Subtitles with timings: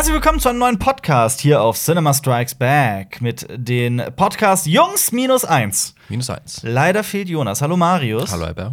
[0.00, 5.12] Herzlich willkommen zu einem neuen Podcast hier auf Cinema Strikes Back mit den Podcast Jungs
[5.12, 5.94] minus eins.
[6.08, 6.62] Minus eins.
[6.62, 7.60] Leider fehlt Jonas.
[7.60, 8.32] Hallo Marius.
[8.32, 8.72] Hallo Albert.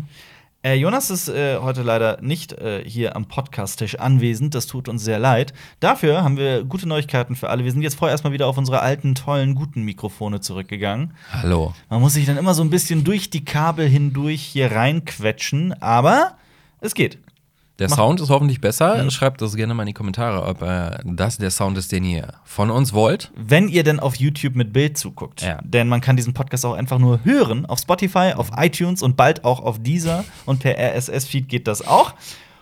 [0.64, 4.56] Äh, Jonas ist äh, heute leider nicht äh, hier am Podcast-Tisch anwesend.
[4.56, 5.52] Das tut uns sehr leid.
[5.82, 7.66] Dafür haben wir gute Neuigkeiten für alle.
[7.66, 11.14] Wir sind jetzt vorher erstmal wieder auf unsere alten, tollen, guten Mikrofone zurückgegangen.
[11.34, 11.74] Hallo.
[11.90, 16.38] Man muss sich dann immer so ein bisschen durch die Kabel hindurch hier reinquetschen, aber
[16.80, 17.20] es geht.
[17.80, 19.04] Der Mach- Sound ist hoffentlich besser.
[19.04, 19.12] Mhm.
[19.12, 22.34] Schreibt das gerne mal in die Kommentare, ob äh, das der Sound ist, den ihr
[22.44, 23.32] von uns wollt.
[23.36, 25.42] Wenn ihr denn auf YouTube mit Bild zuguckt.
[25.44, 25.60] Ja.
[25.64, 29.44] Denn man kann diesen Podcast auch einfach nur hören auf Spotify, auf iTunes und bald
[29.44, 30.24] auch auf Deezer.
[30.46, 32.14] Und per RSS-Feed geht das auch.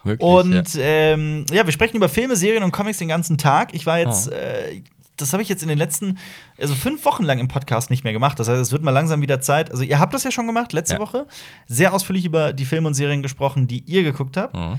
[0.03, 3.73] Wirklich, Und ähm, ja, wir sprechen über Filme, Serien und Comics den ganzen Tag.
[3.73, 4.35] Ich war jetzt, Oh.
[4.35, 4.81] äh,
[5.17, 6.17] das habe ich jetzt in den letzten,
[6.59, 8.37] also fünf Wochen lang im Podcast nicht mehr gemacht.
[8.37, 9.71] Das heißt, es wird mal langsam wieder Zeit.
[9.71, 10.99] Also, ihr habt das ja schon gemacht, letzte Ja.
[10.99, 11.25] Woche.
[11.67, 14.53] Sehr ausführlich über die Filme und Serien gesprochen, die ihr geguckt habt.
[14.55, 14.77] Mhm.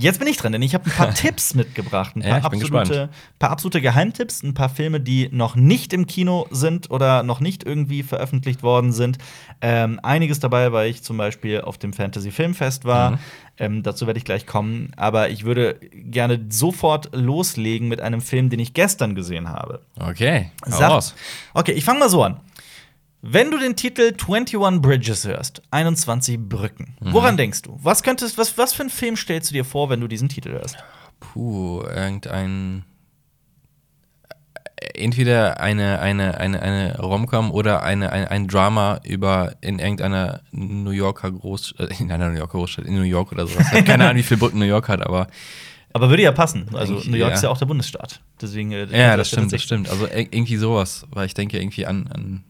[0.00, 2.14] Jetzt bin ich dran, denn ich habe ein paar Tipps mitgebracht.
[2.14, 3.08] Ein Ja, paar, bin absolute,
[3.40, 7.64] paar absolute Geheimtipps, ein paar Filme, die noch nicht im Kino sind oder noch nicht
[7.64, 9.18] irgendwie veröffentlicht worden sind.
[9.60, 13.12] Ähm, einiges dabei, weil ich zum Beispiel auf dem Fantasy Filmfest war.
[13.12, 13.18] Mhm.
[13.58, 14.92] Ähm, dazu werde ich gleich kommen.
[14.96, 19.80] Aber ich würde gerne sofort loslegen mit einem Film, den ich gestern gesehen habe.
[19.98, 21.02] Okay, Sag-.
[21.54, 22.38] Okay, ich fange mal so an.
[23.20, 27.12] Wenn du den Titel 21 Bridges hörst, 21 Brücken, Mhm.
[27.12, 27.78] woran denkst du?
[27.82, 30.50] Was könntest, was, was für einen Film stellst du dir vor, wenn du diesen Titel
[30.52, 30.76] hörst?
[31.18, 32.84] Puh, irgendein.
[34.80, 40.42] äh, Entweder eine, eine, eine, eine Romcom oder eine, ein, ein Drama über in irgendeiner
[40.52, 43.66] New Yorker Großstadt, in einer New Yorker Großstadt, in New York oder sowas.
[43.84, 45.26] Keine Ahnung, wie viele Brücken New York hat, aber
[45.94, 46.66] Aber würde ja passen.
[46.74, 47.34] Also New York ja.
[47.36, 48.20] ist ja auch der Bundesstaat.
[48.40, 48.70] Deswegen.
[48.72, 49.88] äh, ja, das stimmt, das stimmt.
[49.88, 52.44] Also ir- irgendwie sowas, weil ich denke irgendwie an, an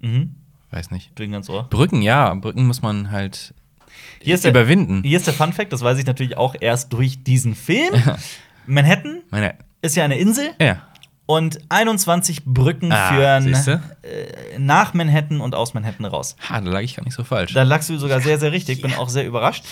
[0.00, 0.34] Mhm.
[0.70, 1.14] weiß nicht.
[1.16, 1.68] Klingt ganz ohr.
[1.68, 3.54] Brücken, ja, Brücken muss man halt
[4.20, 5.02] Hier ist, der, überwinden.
[5.02, 7.94] hier ist der Fun Fact, das weiß ich natürlich auch erst durch diesen Film.
[8.66, 10.82] Manhattan Meine, ist ja eine Insel ja.
[11.28, 16.36] Und 21 Brücken Ah, führen äh, nach Manhattan und aus Manhattan raus.
[16.48, 17.52] Ha, da lag ich gar nicht so falsch.
[17.52, 18.80] Da lagst du sogar sehr, sehr richtig.
[18.80, 19.62] Bin auch sehr überrascht.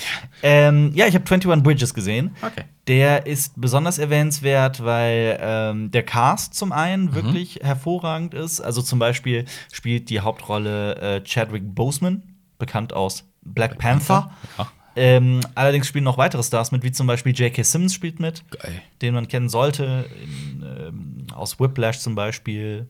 [0.43, 2.37] Ähm, ja, ich habe 21 Bridges gesehen.
[2.43, 2.65] Okay.
[2.89, 8.61] Der ist besonders erwähnenswert, weil ähm, der Cast zum einen wirklich hervorragend ist.
[8.61, 12.23] Also zum Beispiel spielt die Hauptrolle äh, Chadwick Boseman,
[12.59, 14.31] bekannt aus Black Panther.
[14.59, 14.67] Ja.
[14.97, 17.63] Ähm, allerdings spielen noch weitere Stars mit, wie zum Beispiel J.K.
[17.63, 18.81] Simmons spielt mit, Geil.
[19.03, 22.89] den man kennen sollte, in, ähm, aus Whiplash zum Beispiel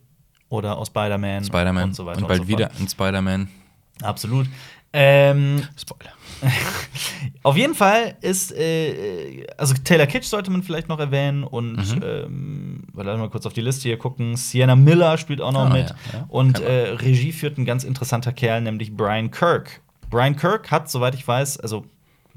[0.49, 1.85] oder aus Spider-Man Spider-Man.
[1.85, 2.19] und so weiter.
[2.19, 2.49] und bald so fort.
[2.59, 3.49] wieder ein Spider-Man.
[4.03, 4.47] Absolut.
[4.93, 6.13] Ähm, Spoiler.
[7.43, 12.03] auf jeden Fall ist, äh, also Taylor Kitsch sollte man vielleicht noch erwähnen und, Mhm.
[12.05, 14.37] ähm, warte mal kurz auf die Liste hier gucken.
[14.37, 15.91] Sienna Miller spielt auch noch Ah, mit.
[15.91, 16.25] ja, ja.
[16.29, 19.81] Und äh, Regie führt ein ganz interessanter Kerl, nämlich Brian Kirk.
[20.09, 21.85] Brian Kirk hat, soweit ich weiß, also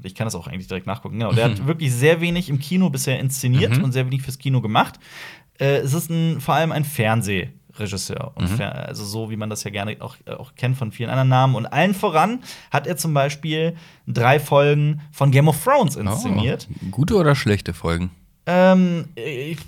[0.02, 2.90] ich kann das auch eigentlich direkt nachgucken, genau, der hat wirklich sehr wenig im Kino
[2.90, 3.84] bisher inszeniert Mhm.
[3.84, 4.98] und sehr wenig fürs Kino gemacht.
[5.58, 8.34] Äh, es ist ein, vor allem ein Fernsehregisseur.
[8.38, 8.46] Mhm.
[8.48, 11.28] Fer also so, wie man das ja gerne auch, äh, auch kennt von vielen anderen
[11.28, 11.54] Namen.
[11.54, 12.40] Und allen voran
[12.70, 16.68] hat er zum Beispiel drei Folgen von Game of Thrones inszeniert.
[16.70, 18.10] Oh, gute oder schlechte Folgen?
[18.52, 19.58] Ähm, ich,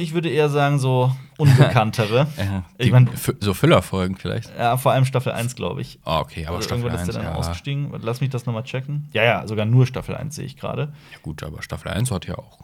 [0.00, 2.26] ich würde eher sagen, so unbekanntere.
[2.38, 3.10] Ja, Ich mein-
[3.40, 4.50] so Füllerfolgen vielleicht.
[4.58, 5.98] ja, vor allem Staffel 1, glaube ich.
[6.04, 7.38] Ah, okay, aber Oder Staffel irgendwann 1, ist der dann ja.
[7.38, 7.92] ausgestiegen.
[8.00, 9.08] Lass mich das nochmal checken.
[9.12, 10.92] Ja, ja, sogar nur Staffel 1 sehe ich gerade.
[11.12, 11.18] ja.
[11.22, 12.60] Gut, aber Staffel 1 hat ja auch.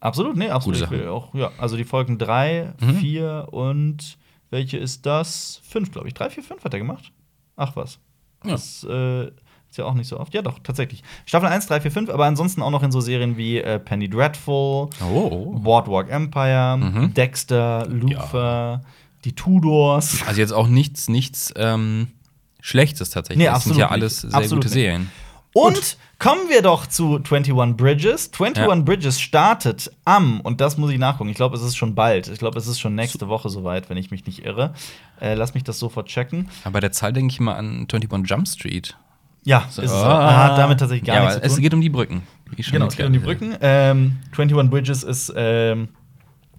[0.00, 0.88] Absolut, nee, absolut.
[0.88, 2.94] Gute auch, ja, also die Folgen 3, Mhm.
[2.96, 4.18] 4 und
[4.50, 5.60] welche ist das?
[5.68, 6.14] 5, glaube ich.
[6.14, 7.12] 3, 4, 5 hat er gemacht.
[7.56, 7.98] Ach was.
[8.44, 8.52] Ja.
[8.52, 9.30] Das äh,
[9.76, 10.32] ist ja auch nicht so oft.
[10.32, 11.02] Ja, doch, tatsächlich.
[11.26, 14.08] Staffel 1, 3, 4, 5, aber ansonsten auch noch in so Serien wie äh, Penny
[14.08, 15.52] Dreadful, Oh.
[15.58, 17.12] Boardwalk Empire, Mhm.
[17.14, 18.80] Dexter, Luther,
[19.26, 20.22] die Tudors.
[20.26, 22.08] Also jetzt auch nichts, nichts ähm,
[22.62, 23.46] Schlechtes tatsächlich.
[23.46, 24.82] Nee, das sind ja alles sehr Absolut gute nicht.
[24.84, 25.10] Serien.
[25.52, 28.30] Und kommen wir doch zu 21 Bridges.
[28.38, 28.74] 21 Ja.
[28.82, 32.28] Bridges startet am, und das muss ich nachgucken, ich glaube, es ist schon bald.
[32.28, 34.74] Ich glaube, es ist schon nächste Woche soweit, wenn ich mich nicht irre.
[35.18, 36.48] Äh, lass mich das sofort checken.
[36.64, 38.96] Aber bei der Zahl denke ich immer an 21 Jump Street.
[39.46, 40.04] Ja, ist es auch.
[40.04, 40.44] Ah.
[40.50, 41.50] Hat damit tatsächlich gar ja, nichts zu tun.
[41.50, 42.22] Es geht um die Brücken.
[42.70, 43.54] genau, es geht um die Brücken.
[43.60, 45.88] Ähm, 21 Bridges ist ähm,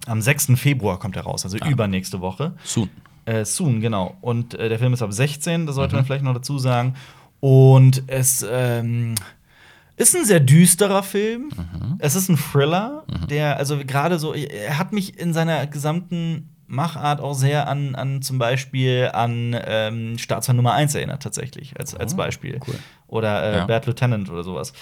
[0.06, 0.52] am 6.
[0.56, 1.68] Februar kommt er raus, also Ah.
[1.68, 2.54] übernächste Woche.
[2.64, 2.88] Soon.
[3.26, 4.16] Äh, soon, genau.
[4.22, 5.98] Und äh, der Film ist ab 16, das sollte Mhm.
[5.98, 6.94] man vielleicht noch dazu sagen.
[7.40, 9.14] Und es ähm,
[9.96, 11.50] ist ein sehr düsterer Film.
[11.54, 11.96] Mhm.
[11.98, 17.20] Es ist ein Thriller, der, also gerade so, er hat mich in seiner gesamten Machart
[17.20, 22.14] auch sehr an, an zum Beispiel an ähm, Staatsfeind Nummer 1 erinnert, tatsächlich, als, als
[22.14, 22.60] Oh, Beispiel.
[22.68, 22.78] cool.
[23.06, 23.66] Oder äh, Ja.
[23.66, 24.72] Bad Lieutenant oder sowas.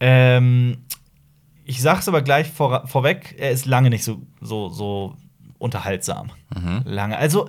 [0.00, 0.78] Ähm,
[1.64, 5.16] ich sag's aber gleich vor, vorweg, er ist lange nicht so, so, so
[5.58, 6.30] unterhaltsam.
[6.54, 6.82] Mhm.
[6.84, 7.16] Lange.
[7.16, 7.48] Also,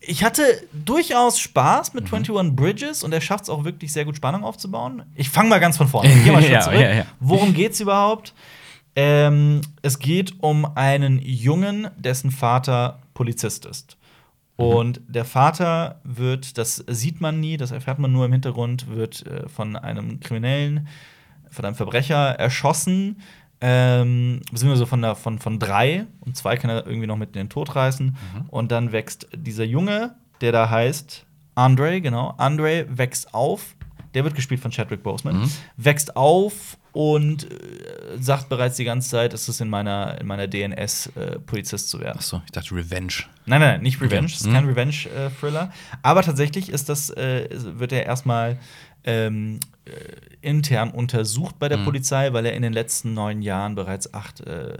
[0.00, 4.16] ich hatte durchaus Spaß mit 21 Bridges und er schafft es auch wirklich sehr gut,
[4.16, 5.02] Spannung aufzubauen.
[5.16, 6.12] Ich fange mal ganz von vorne.
[6.12, 6.78] Ich geh mal Ja, zurück.
[6.80, 7.06] ja, ja.
[7.18, 8.34] Worum geht's überhaupt?
[8.96, 13.98] Ähm, es geht um einen Jungen, dessen Vater Polizist ist.
[14.56, 19.26] Und der Vater wird, das sieht man nie, das erfährt man nur im Hintergrund, wird
[19.26, 20.88] äh, von einem Kriminellen,
[21.50, 23.20] von einem Verbrecher erschossen.
[23.60, 27.42] Ähm, beziehungsweise von, der, von, von drei und zwei kann er irgendwie noch mit in
[27.42, 28.16] den Tod reißen.
[28.48, 32.34] Und dann wächst dieser Junge, der da heißt Andre, genau.
[32.36, 33.75] Andre wächst auf.
[34.16, 35.42] Der wird gespielt von Chadwick Boseman.
[35.42, 35.50] Mhm.
[35.76, 40.48] Wächst auf und äh, sagt bereits die ganze Zeit, es ist in meiner, in meiner
[40.48, 42.16] DNS, äh, Polizist zu werden.
[42.18, 43.12] Achso, ich dachte Revenge.
[43.44, 44.24] Nein, nein, nein, nicht Revenge.
[44.24, 44.32] Okay.
[44.34, 44.52] Es ist Mhm.
[44.54, 45.70] kein Revenge-Thriller.
[46.02, 47.46] Aber tatsächlich ist das, äh,
[47.78, 48.58] wird er erstmal
[49.04, 49.90] ähm, äh,
[50.40, 51.84] intern untersucht bei der Mhm.
[51.84, 54.78] Polizei, weil er in den letzten neun Jahren bereits acht äh,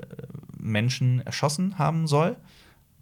[0.59, 2.35] Menschen erschossen haben soll.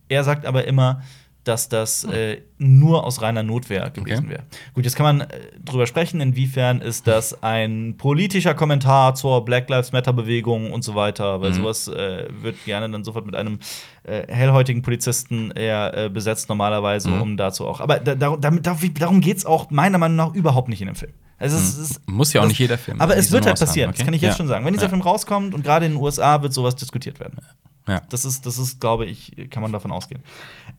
[0.08, 1.00] Er sagt aber immer,
[1.44, 4.24] dass das äh, nur aus reiner Notwehr gewesen Hm.
[4.24, 4.30] Okay.
[4.30, 4.42] wäre.
[4.74, 9.68] Gut, jetzt kann man äh, drüber sprechen, inwiefern ist das ein politischer Kommentar zur Black
[9.68, 11.54] Lives Matter-Bewegung und so weiter, weil Mhm.
[11.54, 13.58] sowas äh, wird gerne dann sofort mit einem
[14.04, 17.22] äh, hellhäutigen Polizisten eher äh, besetzt, normalerweise, Mhm.
[17.22, 17.80] um dazu auch.
[17.80, 18.66] Aber da, darum, damit,
[19.00, 21.12] darum geht es auch meiner Meinung nach überhaupt nicht in dem Film.
[21.44, 23.90] Also es ist, Muss ja auch das- nicht jeder Film Aber es wird halt passieren,
[23.90, 23.98] okay?
[23.98, 24.36] das kann ich jetzt Ja.
[24.38, 24.64] schon sagen.
[24.64, 24.88] Wenn dieser Ja.
[24.88, 27.38] Film rauskommt und gerade in den USA wird sowas diskutiert werden.
[27.86, 28.00] Ja.
[28.08, 30.22] Das ist, das ist, glaube ich, kann man davon ausgehen.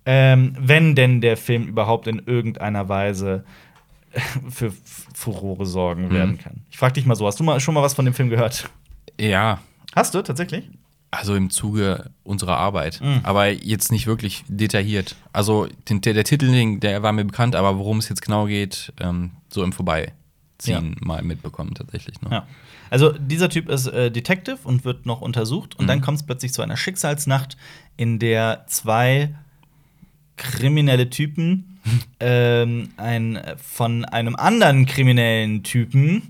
[0.07, 3.45] Ähm, wenn denn der Film überhaupt in irgendeiner Weise
[4.49, 4.71] für
[5.13, 6.11] Furore sorgen Mhm.
[6.11, 6.61] werden kann.
[6.71, 8.69] Ich frage dich mal so, hast du mal schon mal was von dem Film gehört?
[9.19, 9.59] ja,
[9.95, 10.69] Hast du tatsächlich?
[11.11, 12.99] also im Zuge unserer Arbeit.
[13.01, 13.21] Mhm.
[13.23, 15.15] Aber jetzt nicht wirklich detailliert.
[15.31, 18.91] Also den, der, der Titel, der war mir bekannt, aber worum es jetzt genau geht,
[18.99, 19.71] ähm, so im
[20.61, 22.21] Vorbeiziehen mal mitbekommen tatsächlich.
[22.21, 22.29] Ne?
[22.31, 22.47] Ja.
[22.89, 25.87] Also dieser Typ ist äh, Detective und wird noch untersucht und Mhm.
[25.87, 27.57] dann kommt es plötzlich zu einer Schicksalsnacht,
[27.97, 29.35] in der zwei
[30.37, 31.79] kriminelle Typen
[32.19, 36.23] ähm, ein, von einem anderen kriminellen Typen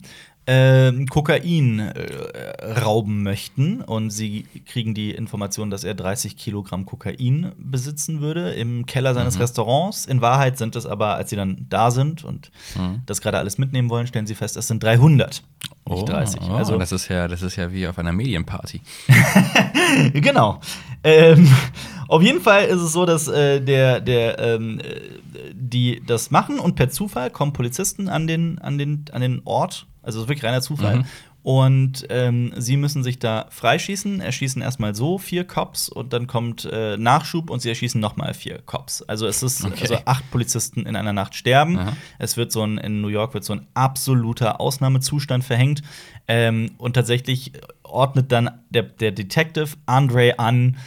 [0.47, 7.51] ähm, Kokain äh, rauben möchten und sie kriegen die Information, dass er 30 Kilogramm Kokain
[7.57, 9.42] besitzen würde im Keller seines Mhm.
[9.42, 10.06] Restaurants.
[10.06, 13.01] In Wahrheit sind es aber, als sie dann da sind und Mhm.
[13.07, 15.42] das gerade alles mitnehmen wollen, stellen sie fest, es sind 300,
[15.89, 16.42] nicht 30.
[16.48, 18.81] Oh, also das ist ja, das ist ja wie auf einer Medienparty.
[20.13, 20.59] genau.
[21.05, 21.47] Ähm,
[22.07, 26.59] auf jeden Fall ist es so, dass äh, der, der, ähm, äh, die das machen
[26.59, 29.85] und per Zufall kommen Polizisten an den, an den, an den Ort.
[30.01, 30.97] Also wirklich reiner Zufall.
[30.97, 31.05] Mhm.
[31.45, 36.65] Und ähm, sie müssen sich da freischießen, erschießen erstmal so vier Cops und dann kommt
[36.65, 39.03] äh, Nachschub und sie erschießen nochmal vier Cops.
[39.03, 39.81] Also es ist Okay.
[39.81, 41.77] also acht Polizisten in einer Nacht sterben.
[41.77, 41.94] Aha.
[42.18, 45.83] Es wird so ein, in New York wird so ein absoluter Ausnahmezustand verhängt.
[46.27, 47.51] Ähm, und tatsächlich
[47.83, 50.77] ordnet dann der, der Detective Andre an,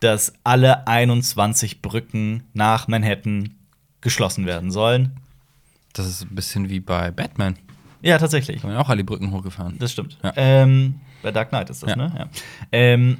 [0.00, 3.54] dass alle 21 Brücken nach Manhattan
[4.00, 5.12] geschlossen werden sollen.
[5.92, 7.54] Das ist ein bisschen wie bei Batman.
[8.02, 8.62] Ja, tatsächlich.
[8.62, 9.76] Da wir auch alle Brücken hochgefahren.
[9.78, 10.18] Das stimmt.
[10.22, 10.32] Ja.
[10.36, 11.96] Ähm, bei Dark Knight ist das, Ja.
[11.96, 12.12] ne?
[12.16, 12.28] Ja.
[12.72, 13.18] Ähm,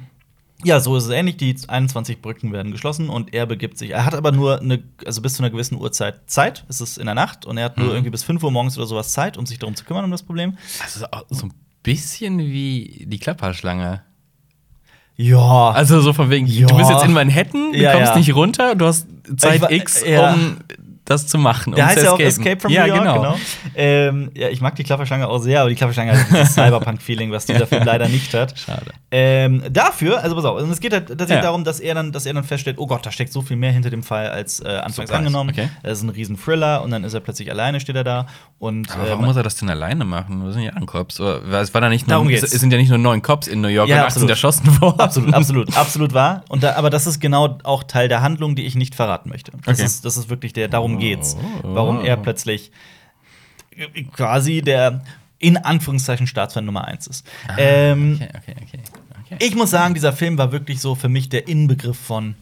[0.63, 1.37] ja, so ist es ähnlich.
[1.37, 3.91] Die 21 Brücken werden geschlossen und er begibt sich.
[3.91, 6.65] Er hat aber nur eine, also bis zu einer gewissen Uhrzeit Zeit.
[6.67, 7.93] Es ist in der Nacht und er hat nur Mhm.
[7.93, 10.23] irgendwie bis 5 Uhr morgens oder sowas Zeit, um sich darum zu kümmern, um das
[10.23, 10.57] Problem.
[10.81, 11.53] Das ist auch so ein
[11.83, 14.01] bisschen wie die Klapperschlange.
[15.15, 15.71] Ja.
[15.71, 16.67] Also so von wegen, Ja.
[16.67, 18.17] du bist jetzt in Manhattan, du Ja, kommst ja.
[18.17, 20.57] nicht runter, du hast Zeit Ich wa- X, um
[21.09, 21.73] das zu machen.
[21.75, 22.19] Der um heißt ja auch.
[22.19, 23.15] Escape from ja, New York, genau.
[23.21, 23.35] genau.
[23.75, 27.45] Ähm, ja, ich mag die Klapperschlange auch sehr, aber die Klapperschlange hat dieses Cyberpunk-Feeling, was
[27.45, 28.57] dieser Film leider nicht hat.
[28.57, 28.91] Schade.
[29.11, 31.41] Ähm, dafür, also pass auf, und es geht halt tatsächlich Ja.
[31.41, 33.71] darum, dass er, dann, dass er dann feststellt, oh Gott, da steckt so viel mehr
[33.71, 35.49] hinter dem Fall als äh, anfangs Surprise, angenommen.
[35.51, 35.69] okay.
[35.83, 38.27] Das ist ein riesen Thriller und dann ist er plötzlich alleine, steht er da.
[38.59, 40.43] Und Aber äh, warum muss er das denn alleine machen?
[40.45, 41.19] Das sind ja Cops.
[41.19, 42.43] Oder- weil Es, war da nicht nur, Darum geht's.
[42.43, 44.29] es sind ja nicht nur neun Cops in New York Ja, und acht sind absolut.
[44.31, 44.99] erschossen worden.
[44.99, 46.43] Absolut, absolut, absolut wahr.
[46.49, 49.51] Und da, aber das ist genau auch Teil der Handlung, die ich nicht verraten möchte.
[49.65, 49.85] Das, Okay.
[49.85, 51.35] ist, das ist wirklich der, darum geht's.
[51.63, 51.75] Oh.
[51.75, 52.71] Warum er plötzlich
[54.13, 55.01] quasi der
[55.39, 57.25] in Anführungszeichen Staatsfeind Nummer eins ist.
[57.57, 58.79] ähm, Ah, Okay, okay, okay.
[59.25, 59.45] okay.
[59.45, 62.35] Ich muss sagen, dieser Film war wirklich so für mich der Inbegriff von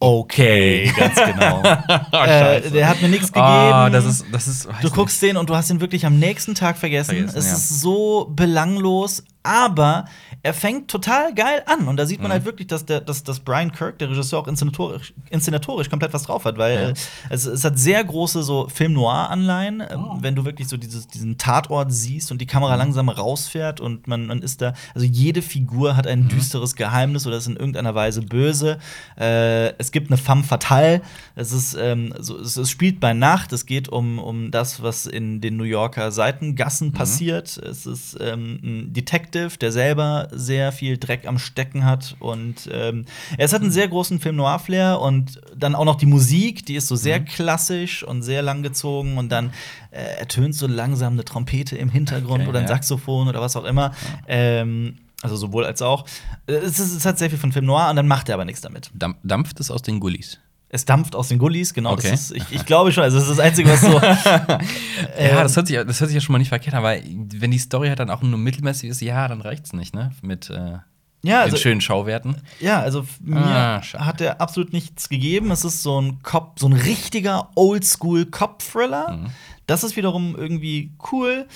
[0.00, 1.62] okay, ganz genau.
[2.12, 3.46] äh, der hat mir nichts gegeben.
[3.46, 4.68] Ah, das ist, das ist.
[4.82, 7.14] Du guckst den und du hast ihn wirklich am nächsten Tag vergessen.
[7.14, 7.52] Vergessen, es ja.
[7.52, 10.06] ist so belanglos, aber
[10.42, 11.88] er fängt total geil an.
[11.88, 12.32] Und da sieht man Mhm.
[12.34, 16.24] halt wirklich, dass, der, dass, dass Brian Kirk, der Regisseur, auch inszenatorisch, inszenatorisch komplett was
[16.24, 16.88] drauf hat, weil Ja.
[16.90, 16.94] äh,
[17.30, 20.18] es, es hat sehr große so Film-Noir-Anleihen, ähm, Oh.
[20.20, 22.78] wenn du wirklich so dieses, diesen Tatort siehst und die Kamera Mhm.
[22.78, 26.28] langsam rausfährt und man, man ist da, also jede Figur hat ein Mhm.
[26.28, 28.78] düsteres Geheimnis oder ist in irgendeiner Weise böse.
[29.18, 31.02] Äh, es gibt eine femme fatale.
[31.34, 33.52] Es ist, ähm, so, es, es spielt bei Nacht.
[33.52, 36.12] Es geht um, um das, was in den New Yorker Mhm.
[36.12, 37.56] Seitengassen passiert.
[37.58, 43.04] Es ist ähm, ein Detective, der selber sehr viel Dreck am Stecken hat und ähm,
[43.38, 46.74] es hat einen sehr großen Film Noir Flair und dann auch noch die Musik, die
[46.76, 47.24] ist so sehr Mhm.
[47.26, 49.52] klassisch und sehr langgezogen und dann
[49.90, 52.68] äh, ertönt so langsam eine Trompete im Hintergrund Okay, oder ein ja.
[52.74, 53.92] Saxophon oder was auch immer.
[54.26, 56.04] Ähm, Also sowohl als auch.
[56.46, 58.44] Äh, Es, ist, es hat sehr viel von Film Noir und dann macht er aber
[58.44, 58.90] nichts damit.
[58.94, 60.38] Damp- Dampft es aus den Gullis?
[60.68, 61.92] Es dampft aus den Gullis, genau.
[61.92, 62.10] Okay.
[62.10, 64.00] Das ist, ich, ich glaube schon, also das ist das Einzige, was so.
[65.22, 67.50] ja, das hört, sich, das hört sich ja schon mal nicht verkehrt an, aber wenn
[67.52, 70.10] die Story halt dann auch nur mittelmäßig ist, ja, dann reicht's nicht, ne?
[70.22, 70.78] Mit äh,
[71.22, 72.36] ja, also, den schönen Schauwerten.
[72.60, 75.50] ja, also mir Ah, hat er absolut nichts gegeben.
[75.50, 79.12] Es ist so ein Cop, so ein richtiger Oldschool Cop-Thriller.
[79.12, 79.26] Mhm.
[79.66, 81.46] Das ist wiederum irgendwie cool.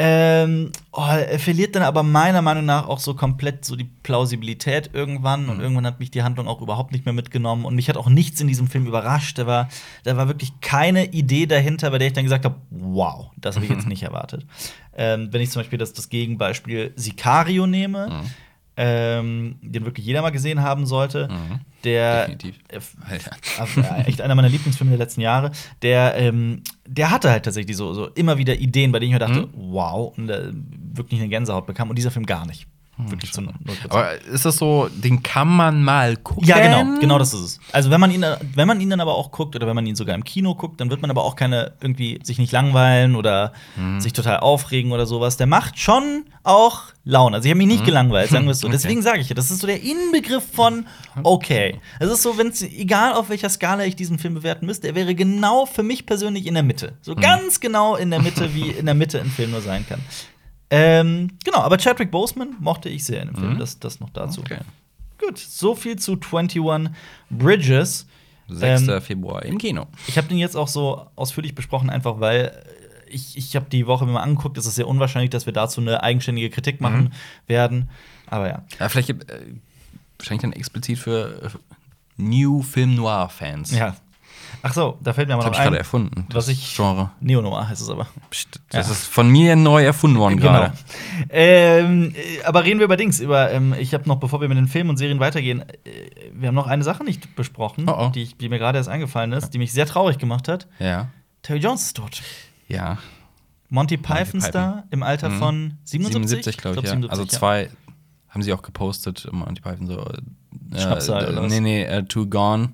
[0.00, 4.90] Ähm, oh, er verliert dann aber meiner Meinung nach auch so komplett so die Plausibilität
[4.92, 5.50] irgendwann Mhm.
[5.50, 8.08] und irgendwann hat mich die Handlung auch überhaupt nicht mehr mitgenommen und mich hat auch
[8.08, 9.38] nichts in diesem Film überrascht.
[9.38, 9.68] Da war,
[10.04, 13.64] da war wirklich keine Idee dahinter, bei der ich dann gesagt habe, wow, das habe
[13.66, 14.46] ich jetzt nicht erwartet.
[14.96, 18.30] Ähm, wenn ich zum Beispiel das, das Gegenbeispiel Sicario nehme, Mhm.
[18.80, 21.60] Ähm, den wirklich jeder mal gesehen haben sollte, Mhm.
[21.84, 22.58] der Definitiv.
[22.68, 22.78] äh,
[23.58, 25.50] also, äh, echt einer meiner Lieblingsfilme der letzten Jahre.
[25.82, 29.26] Der, ähm, der hatte halt tatsächlich so, so immer wieder Ideen, bei denen ich mir
[29.26, 30.52] dachte, wow, und äh,
[30.94, 31.90] wirklich eine Gänsehaut bekam.
[31.90, 32.66] Und dieser Film gar nicht.
[32.98, 33.50] Wirklich zu 0%.
[33.88, 36.46] Aber ist das so, den kann man mal gucken?
[36.46, 37.60] Ja, genau, genau das ist es.
[37.72, 38.24] Also wenn man ihn,
[38.54, 40.80] wenn man ihn dann aber auch guckt oder wenn man ihn sogar im Kino guckt,
[40.80, 43.52] dann wird man aber auch keine irgendwie sich nicht langweilen oder
[43.98, 45.36] sich total aufregen oder sowas.
[45.36, 47.36] Der macht schon auch Laune.
[47.36, 48.68] Also ich habe mich nicht gelangweilt, sagen wir es so.
[48.68, 48.76] Okay.
[48.76, 50.86] Deswegen sage ich ja, das ist so der Inbegriff von
[51.22, 51.80] okay.
[52.00, 54.94] Es ist so, wenn es egal auf welcher Skala ich diesen Film bewerten müsste, er
[54.94, 56.98] wäre genau für mich persönlich in der Mitte.
[57.00, 60.00] So ganz genau in der Mitte, wie in der Mitte ein Film nur sein kann.
[60.70, 63.58] Ähm, genau, aber Chadwick Boseman mochte ich sehr in dem Film.
[63.58, 64.40] Das, das noch dazu.
[64.42, 64.58] Okay.
[65.18, 66.90] Gut, so viel zu 21
[67.30, 68.06] Bridges.
[68.50, 68.88] 6.
[68.88, 69.86] Ähm, Februar im Kino.
[70.06, 72.46] Ich habe den jetzt auch so ausführlich besprochen, einfach weil
[73.06, 75.52] äh, ich, ich habe die Woche mir mal angeguckt, es ist sehr unwahrscheinlich, dass wir
[75.52, 77.10] dazu eine eigenständige Kritik machen Mhm.
[77.46, 77.90] werden.
[78.26, 78.62] Aber ja.
[78.78, 79.16] Ja, vielleicht äh,
[80.18, 81.58] wahrscheinlich dann explizit für äh,
[82.16, 83.72] New Film Noir-Fans.
[83.72, 83.96] ja.
[84.62, 85.78] Ach so, da fällt mir aber Das noch habe ich gerade ein.
[85.78, 86.26] erfunden.
[86.32, 87.10] was das ich- Genre.
[87.20, 88.06] Neo-Noir heißt es aber.
[88.70, 90.50] Das ist von mir neu erfunden worden Genau.
[90.52, 90.72] gerade.
[91.30, 93.20] Ähm, äh, aber reden wir über Dings.
[93.20, 95.74] Über, ähm, ich habe noch, bevor wir mit den Filmen und Serien weitergehen, äh,
[96.32, 98.08] wir haben noch eine Sache nicht besprochen, Oh, oh.
[98.14, 100.66] Die, die mir gerade erst eingefallen ist, die mich sehr traurig gemacht hat.
[100.78, 101.08] Ja.
[101.42, 102.22] Terry Jones ist tot.
[102.68, 102.98] Ja.
[103.70, 104.40] Monty Python.
[104.40, 105.38] Star im Alter Mhm.
[105.38, 106.90] von 77, 77, glaube ich, glaub, ja.
[106.90, 107.28] 77, Also ja.
[107.28, 107.70] zwei
[108.30, 110.00] haben sie auch gepostet Monty Python so.
[110.00, 111.52] Äh, Schnapszahl äh, oder was?
[111.52, 112.70] nee, nee, äh, Two Gone,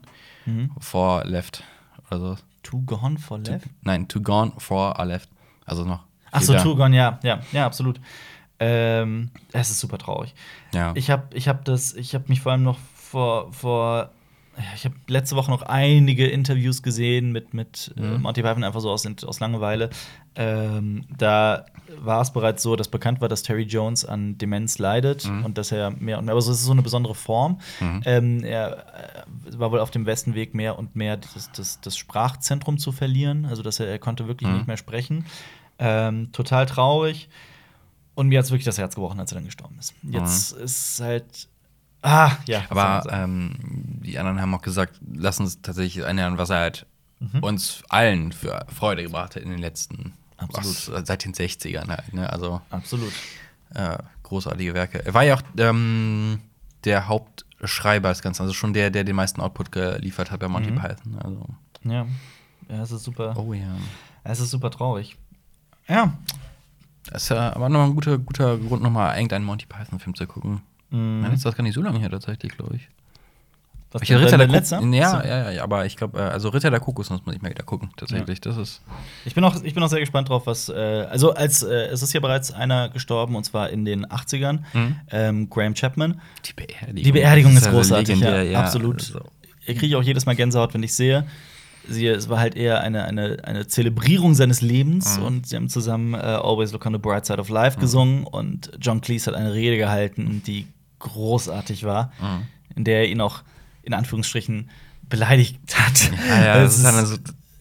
[0.47, 0.71] Mhm.
[0.79, 1.64] Four Left.
[2.11, 3.66] Also, Two Gone for Left?
[3.82, 5.28] nein, Two Gone, Four are Left.
[5.66, 6.04] Also noch.
[6.30, 6.62] Ach so, vier da.
[6.62, 8.00] Two Gone, ja, ja, ja, absolut.
[8.61, 10.34] Ähm, es ist super traurig.
[10.73, 10.92] Ja.
[10.94, 14.11] Ich habe ich hab das, ich habe mich vor allem noch vor, vor
[14.75, 18.23] ich habe letzte Woche noch einige Interviews gesehen mit, mit äh, Mhm.
[18.23, 19.90] Monty Python, einfach so aus, aus Langeweile.
[20.37, 21.64] Ähm, da
[21.99, 25.44] war es bereits so, dass bekannt war, dass Terry Jones an Demenz leidet Mhm.
[25.44, 27.61] und dass er mehr und mehr, also es ist so eine besondere Form.
[27.80, 28.02] Mhm.
[28.04, 31.96] Ähm, er äh, war wohl auf dem besten Weg, mehr und mehr das, das, das
[31.96, 33.44] Sprachzentrum zu verlieren.
[33.46, 34.56] Also, dass er, er konnte wirklich Mhm.
[34.56, 35.26] nicht mehr sprechen.
[35.78, 37.28] Ähm, total traurig.
[38.16, 39.92] Und mir hat es wirklich das Herz gebrochen, als er dann gestorben ist.
[40.02, 41.49] Jetzt ist halt.
[42.06, 42.62] Ah, ja.
[42.68, 43.54] Aber ähm,
[44.02, 46.87] die anderen haben auch gesagt, lass uns tatsächlich erinnern, was er halt
[47.20, 47.42] Mhm.
[47.42, 50.92] uns allen für Freude gebracht hat in den letzten, Absolut.
[50.99, 52.12] was, seit den 60ern halt.
[52.12, 52.28] Ne?
[52.30, 53.12] Also Absolut.
[53.75, 55.06] äh, großartige Werke.
[55.06, 56.40] Er war ja auch ähm,
[56.84, 60.73] der Hauptschreiber des Ganzen, also schon der, der den meisten Output geliefert hat bei Monty
[60.73, 60.75] Mhm.
[60.80, 61.18] Python.
[61.23, 61.46] Also,
[61.84, 62.06] Ja.
[62.68, 63.34] Ja, es ist super.
[63.38, 63.75] oh ja.
[64.25, 65.16] Es ist super traurig.
[65.88, 66.12] Ja.
[67.06, 70.62] Das ist ja aber nochmal ein guter, guter Grund, nochmal irgendeinen Monty Python-Film zu gucken.
[70.95, 71.21] Mhm.
[71.23, 72.89] Nein, ist das gar nicht so lange her tatsächlich, glaube ich.
[73.93, 74.71] Was Ich Ritter der dein Kokos.
[74.73, 74.81] letzter?
[74.89, 75.17] Ja, So.
[75.19, 77.63] ja, ja, ja, aber ich glaube, äh, also Ritter der Kokosnuss muss ich mal wieder
[77.63, 78.41] gucken, tatsächlich.
[78.41, 78.83] Das ist.
[79.25, 80.69] Ich bin auch, ich bin auch sehr gespannt drauf, was.
[80.69, 80.73] Äh,
[81.09, 84.97] also, als äh, es ist ja bereits einer gestorben, und zwar in den 80ern, Mhm.
[85.13, 86.21] ähm, Graham Chapman.
[86.45, 87.03] Die Beerdigung.
[87.05, 88.97] Die Beerdigung ist ja großartig, ja, legendär, absolut.
[89.01, 89.21] Also,
[89.65, 91.25] Ich kriege auch jedes Mal Gänsehaut, wenn ich sehe.
[91.89, 95.25] Sie, es war halt eher eine, eine, eine Zelebrierung seines Lebens Mhm.
[95.25, 98.73] und sie haben zusammen äh, Always Look on the Bright Side of Life gesungen und
[98.81, 100.67] John Cleese hat eine Rede gehalten, die
[101.04, 102.42] großartig war, Mhm.
[102.76, 103.42] in der er ihn auch
[103.82, 104.68] in Anführungsstrichen
[105.08, 106.11] beleidigt hat.
[106.28, 107.16] Ja, ja, das ist dann also,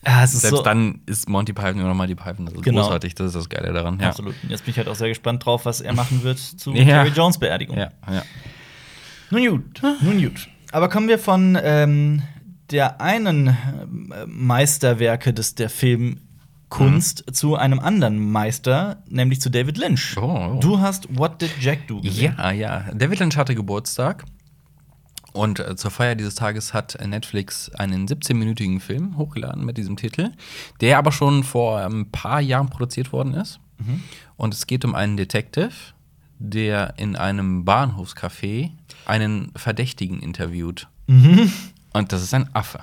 [0.06, 2.46] ja, es ist selbst so, dann ist Monty Python immer noch Monty Python.
[2.46, 2.82] Das ist Genau.
[2.84, 4.00] großartig, das ist das Geile daran.
[4.00, 4.10] Ja.
[4.10, 4.36] Absolut.
[4.44, 6.84] Und Jetzt bin ich halt auch sehr gespannt drauf, was er machen wird zu Ja.
[6.84, 7.78] Terry Jones Beerdigung.
[7.78, 8.24] Ja, ja.
[9.30, 10.48] Nun gut, nun gut.
[10.72, 12.22] Aber kommen wir von ähm,
[12.72, 13.56] der einen äh,
[14.28, 15.70] Meisterwerke des, der
[16.74, 20.16] Filmkunst zu einem anderen Meister, nämlich zu David Lynch.
[20.16, 20.24] Mhm.
[20.24, 20.60] Oh, oh.
[20.60, 22.36] Du hast What Did Jack Do gesehen.
[22.38, 22.86] Ja, ja.
[22.94, 24.26] David Lynch hatte Geburtstag.
[25.34, 30.32] Und äh, zur Feier dieses Tages hat Netflix einen 17-minütigen Film hochgeladen mit diesem Titel,
[30.80, 33.60] der aber schon vor ein paar Jahren produziert worden ist.
[34.38, 35.72] Und es geht um einen Detective,
[36.40, 38.70] der in einem Bahnhofscafé
[39.06, 40.88] einen Verdächtigen interviewt.
[41.94, 42.80] Und das ist ein Affe.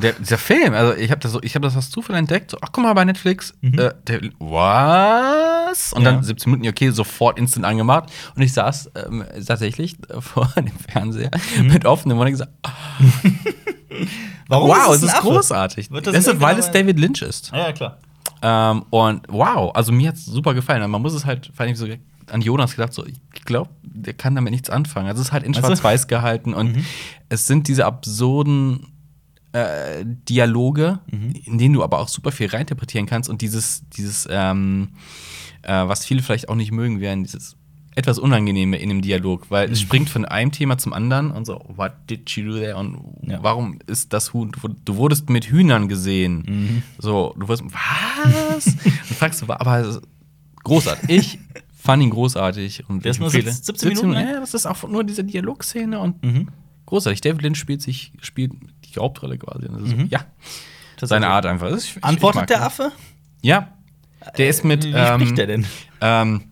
[0.00, 2.50] Der, dieser Film, also ich habe das, so, ich hab das aus Zufall entdeckt.
[2.50, 3.54] So, ach, guck mal bei Netflix.
[3.60, 3.78] Mhm.
[3.78, 5.92] Äh, der, was?
[5.92, 6.12] Und Ja.
[6.12, 8.10] dann 17 Minuten, okay, sofort instant angemacht.
[8.34, 11.66] Und ich saß ähm, tatsächlich vor dem Fernseher Mhm.
[11.68, 12.52] mit offenem Mund und gesagt,
[14.48, 15.28] Warum wow, es es ist Affe?
[15.28, 15.90] großartig.
[15.90, 17.50] Wird das Das ist, weil es David Lynch ist.
[17.52, 17.98] Ja, ja, klar.
[18.42, 20.88] Ähm, und wow, also mir hat es super gefallen.
[20.90, 21.86] Man muss es halt, vor allem so
[22.30, 25.08] an Jonas gedacht, so, ich glaube, der kann damit nichts anfangen.
[25.08, 25.52] Also es ist halt in?
[25.54, 26.84] Schwarz-Weiß gehalten und
[27.28, 28.86] es sind diese absurden
[29.52, 31.00] äh, Dialoge,
[31.44, 34.90] in denen du aber auch super viel reininterpretieren kannst und dieses, dieses, ähm,
[35.62, 37.56] äh, was viele vielleicht auch nicht mögen werden, dieses
[37.96, 41.60] etwas Unangenehme in dem Dialog, weil es springt von einem Thema zum anderen und so,
[41.74, 42.76] what did she do there?
[42.76, 43.40] Und Ja.
[43.42, 44.52] warum ist das Huhn?
[44.84, 46.84] Du, wurdest mit Hühnern gesehen.
[46.98, 48.66] So, du wurdest, was?
[48.84, 50.00] und fragst du, aber
[50.62, 51.10] großartig.
[51.10, 51.38] Ich
[51.76, 52.84] fand ihn großartig.
[52.88, 54.28] Und ich nur empfehle- 17 Minuten lang?
[54.28, 56.48] Ja, das ist auch nur diese Dialogszene und Mhm.
[56.86, 57.20] großartig.
[57.22, 58.52] David Lynch spielt sich, spielt
[58.96, 59.66] die Hauptrolle quasi.
[59.68, 60.20] Das ist so, ja,
[60.98, 61.68] Das seine Art einfach.
[61.68, 62.62] Das ist- ich- ich Antwortet der ihn.
[62.62, 62.92] Affe?
[63.42, 63.68] Ja.
[64.36, 64.84] Der ist mit.
[64.84, 65.66] Wie ähm, spricht der denn?
[66.00, 66.42] Ähm,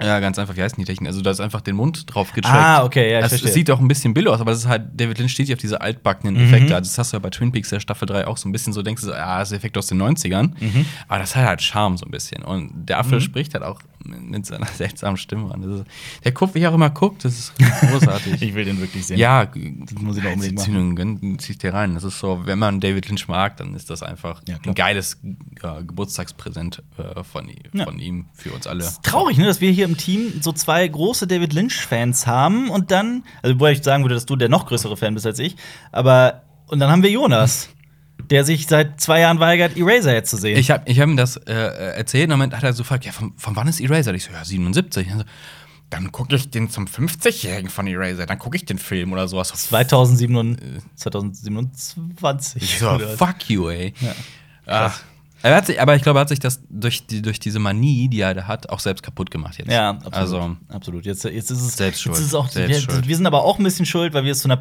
[0.00, 1.08] ja, ganz einfach, wie heißen die Technik?
[1.08, 2.56] Also, da ist einfach den Mund drauf getrackt.
[2.56, 3.48] Ah, okay, ja, ich es, verstehe.
[3.48, 5.54] es sieht auch ein bisschen billig aus, aber das ist halt, David Lynch steht ja
[5.54, 6.42] auf diese altbackenen Mhm.
[6.54, 6.74] Effekte.
[6.74, 8.72] Also Das hast du ja bei Twin Peaks der Staffel 3 auch so ein bisschen
[8.72, 10.54] so, denkst du ah, das ist Effekt aus den 90ern.
[10.58, 10.86] Mhm.
[11.08, 12.42] Aber das hat halt Charme so ein bisschen.
[12.42, 15.52] Und der Affe spricht halt auch mit seiner seltsamen Stimme.
[15.58, 15.84] Das ist,
[16.24, 18.40] der guckt, wie er auch immer guckt, das ist großartig.
[18.42, 19.18] Ich will den wirklich sehen.
[19.18, 19.48] Ja,
[20.00, 20.64] muss ich noch unbedingt machen.
[20.64, 21.94] Zündung, gönn- zieh ich dir rein.
[21.94, 25.18] Das ist so, wenn man David Lynch mag, dann ist das einfach Ja, ein geiles
[25.24, 27.84] äh, Geburtstagspräsent äh, von, Ja.
[27.84, 28.88] von ihm für uns alle.
[29.02, 33.24] Traurig, ne, dass wir hier im Team so zwei große David Lynch-Fans haben und dann,
[33.42, 35.56] also wo ich sagen würde, dass du der noch größere Fan bist als ich,
[35.92, 37.68] aber und dann haben wir Jonas,
[38.30, 40.58] der sich seit zwei Jahren weigert, Eraser jetzt zu sehen.
[40.58, 43.12] Ich habe ich hab ihm das äh, erzählt und dann hat er so gefragt, ja,
[43.12, 44.14] von, von wann ist Eraser?
[44.14, 45.10] Ich so, ja, 77.
[45.10, 45.24] Also,
[45.90, 49.48] dann gucke ich den zum 50-Jährigen von Eraser, dann gucke ich den Film oder sowas.
[49.48, 50.82] 2027.
[50.96, 52.62] 2027.
[52.62, 53.92] Ich so, oder fuck you, ey.
[54.00, 54.14] Ja.
[54.66, 54.92] Ah.
[55.44, 58.08] Er hat sich, aber ich glaube, er hat sich das durch, die, durch diese Manie,
[58.08, 59.70] die er da hat, auch selbst kaputt gemacht jetzt.
[59.70, 60.14] Ja, absolut.
[60.14, 61.04] Also, absolut.
[61.04, 62.16] Jetzt, jetzt ist es Selbst jetzt schuld.
[62.16, 64.46] Ist es auch, wir, wir sind aber auch ein bisschen schuld, weil wir es zu
[64.46, 64.56] einer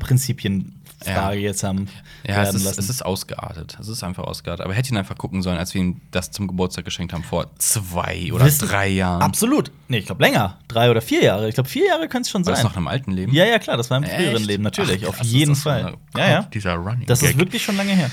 [1.01, 1.47] Prinzipienfrage Ja.
[1.47, 1.87] jetzt haben.
[2.27, 2.79] ja, es ist, lassen.
[2.79, 3.77] es ist ausgeartet.
[3.79, 4.63] Es ist einfach ausgeartet.
[4.63, 7.23] Aber er hätte ihn einfach gucken sollen, als wir ihm das zum Geburtstag geschenkt haben,
[7.23, 9.21] vor zwei oder Wissen- drei Jahren.
[9.21, 9.71] Absolut.
[9.87, 10.57] Nee, ich glaube länger.
[10.67, 11.47] Drei oder vier Jahre.
[11.49, 12.63] Ich glaube, vier Jahre können es schon War sein.
[12.63, 13.33] das noch im alten Leben?
[13.33, 14.15] Ja, ja, klar, das war im Echt?
[14.15, 15.85] früheren Leben, natürlich, Ach, auf krass, jeden Fall.
[15.85, 16.41] eine- ja, ja.
[16.43, 18.09] Dieser Running Das ist wirklich schon lange her.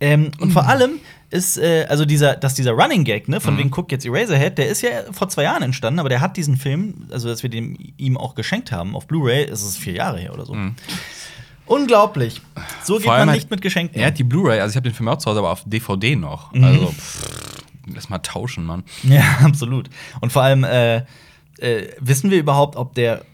[0.00, 0.98] Ähm, und vor allem
[1.30, 3.40] ist, äh, also dieser, dass dieser Running Gag, ne, Mhm.
[3.40, 6.36] von wegen guck jetzt Eraserhead, der ist ja vor zwei Jahren entstanden, aber der hat
[6.36, 9.94] diesen Film, also dass wir den ihm auch geschenkt haben auf Blu-ray, ist es vier
[9.94, 10.54] Jahre her oder so.
[11.66, 12.40] Unglaublich.
[12.82, 13.10] So geht Mhm.
[13.10, 13.98] Man halt- nicht mit Geschenken.
[14.00, 16.16] Er hat die Blu-ray, also ich habe den Film auch zu Hause, aber auf DVD
[16.16, 16.52] noch.
[16.52, 16.64] Mhm.
[16.64, 17.62] Also, pff,
[17.94, 18.84] lass mal tauschen, Mann.
[19.02, 19.88] Ja, absolut.
[20.20, 21.04] Und vor allem, äh,
[21.58, 23.24] äh, wissen wir überhaupt, ob der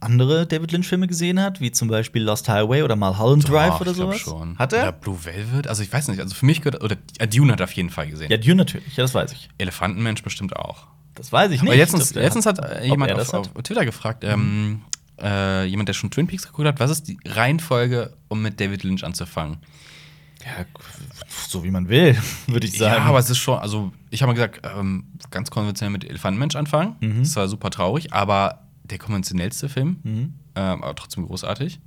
[0.00, 3.90] andere David Lynch-Filme gesehen hat, wie zum Beispiel Lost Highway oder Mulholland Drive Doch, oder
[3.92, 4.18] ich sowas?
[4.18, 4.58] schon.
[4.58, 4.92] Hat Oder er?
[4.92, 5.68] Blue Velvet?
[5.68, 7.90] Also ich weiß nicht, also für mich gehört, oder äh, Dune hat er auf jeden
[7.90, 8.30] Fall gesehen.
[8.30, 9.48] Ja, Dune natürlich, ja, das weiß ich.
[9.58, 10.86] Elefantenmensch bestimmt auch.
[11.14, 11.70] Das weiß ich nicht.
[11.70, 13.34] Aber letztens, letztens hat äh, jemand auf, hat?
[13.34, 14.82] auf Twitter gefragt, ähm,
[15.20, 18.82] äh, jemand, der schon Twin Peaks geguckt hat, was ist die Reihenfolge, um mit David
[18.84, 19.58] Lynch anzufangen?
[20.44, 20.64] Ja,
[21.48, 23.02] so wie man will, würde ich sagen.
[23.02, 26.56] Ja, aber es ist schon, also ich habe mal gesagt, ähm, ganz konventionell mit Elefantenmensch
[26.56, 26.96] anfangen.
[27.00, 27.20] Mhm.
[27.20, 30.34] Das war super traurig, aber der konventionellste Film, Mhm.
[30.56, 31.80] ähm, aber trotzdem großartig.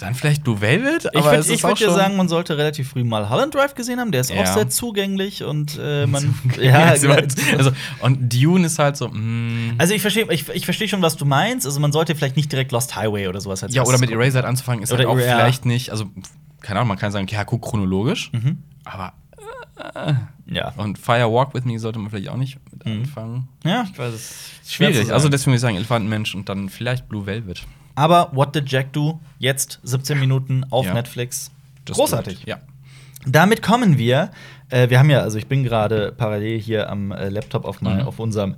[0.00, 2.56] Dann vielleicht Blue Velvet, ich aber würde es ist würd auch dir sagen, man sollte
[2.56, 4.12] relativ früh mal Holland Drive gesehen haben.
[4.12, 4.46] Der ist auch Ja.
[4.54, 6.34] sehr zugänglich und äh, man.
[6.58, 7.16] ja, ja,
[7.56, 11.16] also, und Dune ist halt so, mm, also ich verstehe ich, ich versteh schon, was
[11.16, 11.66] du meinst.
[11.66, 14.10] Also man sollte vielleicht nicht direkt Lost Highway oder sowas als ja, oder mit.
[14.10, 15.36] Eraser anzufangen, ist Oder halt auch ja.
[15.36, 16.06] vielleicht nicht, also
[16.60, 18.58] keine Ahnung, man kann sagen, ja, guck chronologisch, Mhm.
[18.84, 19.12] aber
[20.46, 20.72] Ja.
[20.76, 23.02] und Fire Walk with Me sollte man vielleicht auch nicht mit Mhm.
[23.02, 23.48] anfangen.
[23.64, 24.50] Ja, ich weiß es.
[24.68, 25.12] Schwierig.
[25.12, 27.62] Also deswegen würde ich sagen, Elefantenmensch und dann vielleicht Blue Velvet.
[27.98, 29.18] Aber What Did Jack Do?
[29.40, 30.94] Jetzt 17 Minuten auf Ja.
[30.94, 31.50] Netflix.
[31.84, 32.44] Das Großartig.
[32.46, 32.58] Ja.
[33.26, 34.30] Damit kommen wir.
[34.70, 37.98] Äh, wir haben ja, also ich bin gerade parallel hier am äh, Laptop auf, mein,
[38.02, 38.06] Mhm.
[38.06, 38.54] auf unserem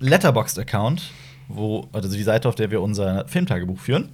[0.00, 1.02] Letterboxd-Account,
[1.48, 4.08] wo, also die Seite, auf der wir unser Filmtagebuch führen.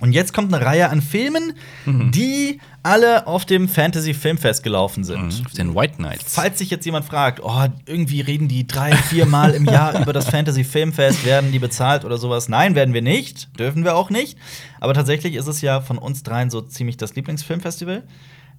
[0.00, 1.54] Und jetzt kommt eine Reihe an Filmen,
[1.86, 2.10] Mhm.
[2.12, 5.42] die alle auf dem Fantasy Filmfest gelaufen sind.
[5.46, 6.34] Auf den White Knights.
[6.34, 10.12] Falls sich jetzt jemand fragt, oh, irgendwie reden die drei, vier Mal im Jahr über
[10.12, 12.48] das Fantasy Filmfest, werden die bezahlt oder sowas?
[12.48, 14.38] Nein, werden wir nicht, dürfen wir auch nicht.
[14.80, 18.04] Aber tatsächlich ist es ja von uns dreien so ziemlich das Lieblingsfilmfestival.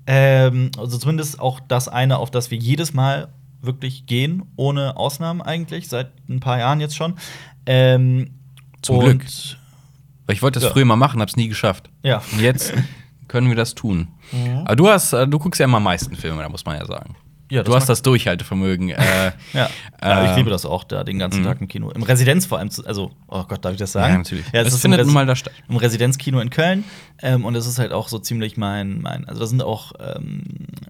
[0.07, 3.29] Ähm, also zumindest auch das eine, auf das wir jedes Mal
[3.61, 7.15] wirklich gehen, ohne Ausnahmen eigentlich, seit ein paar Jahren jetzt schon.
[7.65, 8.31] Ähm,
[8.81, 9.25] Zum Glück.
[10.27, 10.73] Weil ich wollte das Ja.
[10.73, 11.89] früher mal machen, hab's nie geschafft.
[12.03, 12.21] Ja.
[12.31, 12.73] Und jetzt
[13.27, 14.09] können wir das tun.
[14.65, 16.85] Aber du hast, äh, du guckst ja immer am meisten Filme, da muss man ja
[16.85, 17.15] sagen.
[17.49, 18.89] Ja, du hast das Durchhaltevermögen.
[18.89, 18.95] äh,
[19.53, 19.69] Ja,
[20.01, 21.89] ja ich Ähm, liebe das auch, da den ganzen Tag im Kino.
[21.91, 24.11] Im Residenz vor allem, zu, also, oh Gott, darf ich das sagen?
[24.13, 24.45] Ja, natürlich.
[24.53, 25.53] Ja, es Es findet nun mal da statt.
[25.69, 26.83] Im Residenzkino in Köln.
[27.21, 30.43] Ähm, und es ist halt auch so ziemlich mein, mein also da sind auch ähm,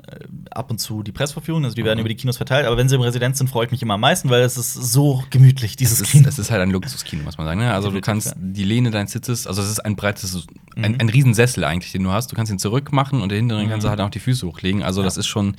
[0.07, 2.01] äh, ab und zu die Pressverführungen, also die werden Mhm.
[2.01, 2.65] über die Kinos verteilt.
[2.65, 4.73] Aber wenn sie im Residenz sind, freue ich mich immer am meisten, weil es ist
[4.73, 6.27] so gemütlich, dieses Es ist, Kino.
[6.27, 7.59] es ist halt ein Luxuskino, muss man sagen.
[7.61, 7.71] Ne?
[7.73, 10.97] Also du kannst die Lehne deines Sitzes, also es ist ein breites, ein, Mhm.
[10.99, 12.31] ein Riesensessel eigentlich, den du hast.
[12.31, 14.83] Du kannst ihn zurückmachen und dahinter kannst du halt auch die Füße hochlegen.
[14.83, 15.55] Also das ist schon,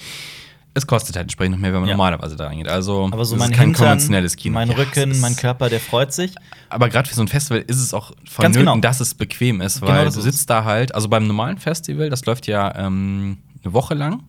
[0.78, 1.96] es kostet halt entsprechend noch mehr, wenn man Ja.
[1.96, 2.68] normalerweise da reingeht.
[2.68, 4.54] Also aber so es mein ist kein Hintern, konventionelles Kino.
[4.54, 6.34] mein Ja, Rücken, mein Körper, der freut sich.
[6.70, 8.76] Aber gerade für so ein Festival ist es auch vonnöten, genau.
[8.78, 12.08] dass es bequem ist, Genau weil das du sitzt da halt, also beim normalen Festival,
[12.10, 14.22] das läuft ja ähm, eine Woche lang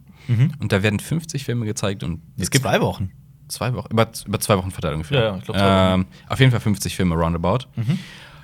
[0.59, 3.11] und da werden 50 Filme gezeigt und Es gibt zwei Wochen.
[3.47, 5.19] Zwei Wochen, über, über zwei Wochen verteilt ungefähr.
[5.19, 6.01] Ja, ja, ich glaub, zwei Wochen.
[6.01, 7.65] ähm, auf jeden Fall 50 Filme roundabout.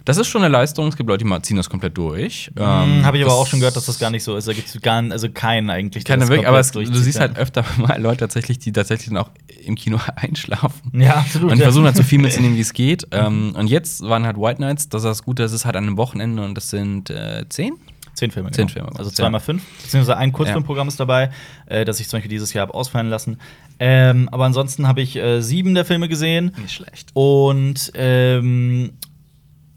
[0.06, 0.88] Das ist schon eine Leistung.
[0.88, 2.52] Es gibt Leute, die mal- ziehen das komplett durch.
[2.56, 4.48] Ähm, Habe ich aber auch schon gehört, dass das gar nicht so ist.
[4.48, 6.06] Da gibt es gar also keinen eigentlich.
[6.06, 7.22] Keine wirklich, aber es, du siehst ja.
[7.22, 9.32] halt öfter mal Leute tatsächlich, die tatsächlich dann auch
[9.64, 10.92] im Kino einschlafen.
[10.94, 11.52] Ja, absolut.
[11.52, 11.66] Und ja.
[11.66, 13.08] versuchen halt so viel mitzunehmen, wie es geht.
[13.12, 15.86] Ähm, und jetzt waren halt White Nights, das ist das Gute, das ist halt an
[15.86, 17.74] einem Wochenende und das sind äh, zehn.
[18.14, 18.52] Zehn Filme.
[18.52, 18.86] Zehn genau.
[18.86, 19.16] Filme, Also ja.
[19.16, 19.64] zweimal fünf.
[19.82, 21.32] Beziehungsweise ein Kurzfilmprogramm ist dabei,
[21.66, 23.40] äh, das ich zum Beispiel dieses Jahr habe ausfallen lassen.
[23.78, 26.52] Ähm, aber ansonsten habe ich äh, sieben der Filme gesehen.
[26.62, 27.10] Nicht schlecht.
[27.14, 28.94] Und ähm,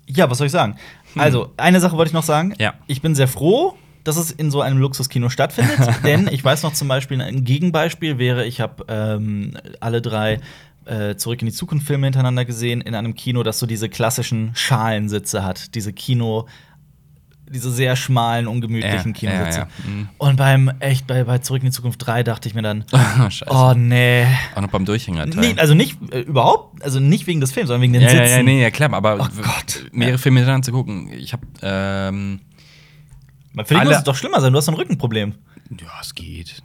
[0.08, 0.76] ja, was soll ich sagen?
[1.16, 2.54] Also, eine Sache wollte ich noch sagen.
[2.58, 2.74] Ja.
[2.86, 5.78] Ich bin sehr froh, dass es in so einem Luxuskino stattfindet.
[6.04, 10.40] denn ich weiß noch zum Beispiel, ein Gegenbeispiel wäre, ich habe ähm, alle drei
[10.86, 14.52] äh, Zurück in die Zukunft Filme hintereinander gesehen in einem Kino, das so diese klassischen
[14.54, 15.74] Schalensitze hat.
[15.74, 16.46] Diese Kino,
[17.50, 19.58] diese sehr schmalen, ungemütlichen Ja, ja, Kinositze.
[19.60, 19.68] ja.
[19.90, 20.08] Mhm.
[20.18, 22.84] Und beim, echt, bei, bei Zurück in die Zukunft 3 dachte ich mir dann,
[23.30, 23.46] Scheiße.
[23.48, 24.26] oh nee.
[24.54, 25.40] Auch noch beim Durchhängerteil.
[25.40, 28.22] Nee, also nicht äh, überhaupt, also nicht wegen des Films, sondern wegen den ja, Sitzen.
[28.24, 29.86] ja, ja, nee, ja, klar, aber Oh Gott.
[29.92, 31.10] mehrere Filme hintereinander zu gucken.
[31.12, 32.40] Ich habe ähm,
[33.64, 35.34] Für dich muss es doch schlimmer sein, du hast ein Rückenproblem.
[35.80, 36.62] Ja, es geht.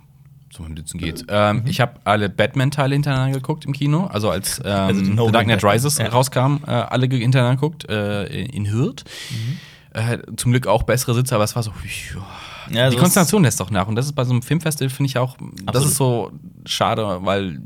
[0.51, 1.25] Zum Sitzen geht's.
[1.29, 4.05] Ähm, Ich habe alle Batman-Teile hintereinander geguckt im Kino.
[4.05, 5.63] Also als ähm, Also die The Dark Knight.
[5.63, 6.09] Rises Ja.
[6.09, 9.03] rauskam, äh, alle hintereinander geguckt, äh, in Hürth.
[9.93, 11.71] Äh, zum Glück auch bessere Sitze, aber es war so.
[12.71, 13.87] Ja, die Konzentration lässt doch nach.
[13.87, 15.87] Und das ist bei so einem Filmfestival, finde ich auch, das Absolut.
[15.89, 16.31] ist so
[16.65, 17.61] schade, weil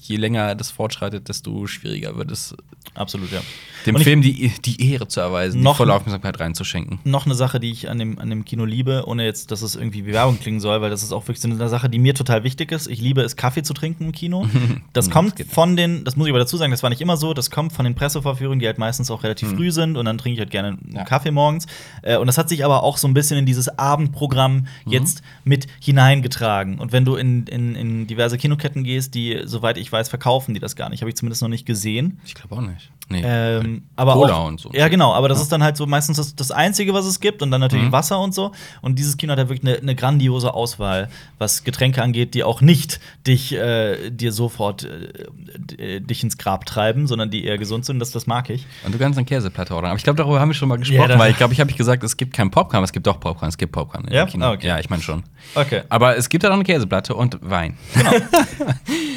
[0.00, 2.56] je länger das fortschreitet, desto schwieriger wird es,
[2.94, 3.40] Absolut, ja.
[3.86, 6.98] Dem ich- Film die, die Ehre zu erweisen, Noch- die volle Aufmerksamkeit reinzuschenken.
[7.04, 9.74] Noch eine Sache, die ich an dem, an dem Kino liebe, ohne jetzt, dass es
[9.76, 12.14] irgendwie wie Werbung klingen soll, weil das ist auch wirklich so eine Sache, die mir
[12.14, 12.88] total wichtig ist.
[12.88, 14.46] Ich liebe es, Kaffee zu trinken im Kino.
[14.92, 17.32] Das kommt von den, das muss ich aber dazu sagen, das war nicht immer so,
[17.32, 20.34] das kommt von den Pressevorführungen, die halt meistens auch relativ früh sind und dann trinke
[20.34, 21.04] ich halt gerne einen Ja.
[21.04, 21.66] Kaffee morgens.
[22.02, 25.66] Äh, Und das hat sich aber auch so ein bisschen in dieses Abendprogramm jetzt mit
[25.80, 26.78] hineingetragen.
[26.78, 30.60] Und wenn du in, in, in diverse Kinoketten gehst, die, soweit ich weiß, verkaufen die
[30.60, 31.02] das gar nicht.
[31.02, 32.18] Habe ich zumindest noch nicht gesehen.
[32.24, 32.90] Ich glaube auch nicht.
[33.10, 33.22] Nee.
[33.24, 34.70] Ähm, aber Cola auch, und so.
[34.72, 37.42] Ja, genau, aber das ist dann halt so meistens das, das Einzige, was es gibt
[37.42, 37.92] und dann natürlich Mhm.
[37.92, 38.52] Wasser und so.
[38.82, 42.60] Und dieses Kino hat ja wirklich eine, eine grandiose Auswahl, was Getränke angeht, die auch
[42.60, 47.84] nicht dich äh, dir sofort äh, äh, dich ins Grab treiben, sondern die eher gesund
[47.84, 47.98] sind.
[47.98, 48.66] Das, das mag ich.
[48.84, 49.90] Und du kannst eine Käseplatte ordern.
[49.90, 51.72] Aber ich glaube, darüber haben wir schon mal gesprochen, da- weil ich glaube, ich habe
[51.72, 53.48] gesagt, es gibt kein Popcorn, es gibt doch Popcorn.
[53.48, 54.26] Es gibt Popcorn Ja?
[54.38, 54.68] Ah, okay.
[54.68, 55.24] Ja, ich meine schon.
[55.56, 55.82] Okay.
[55.88, 57.76] Aber es gibt ja auch eine Käseplatte und Wein.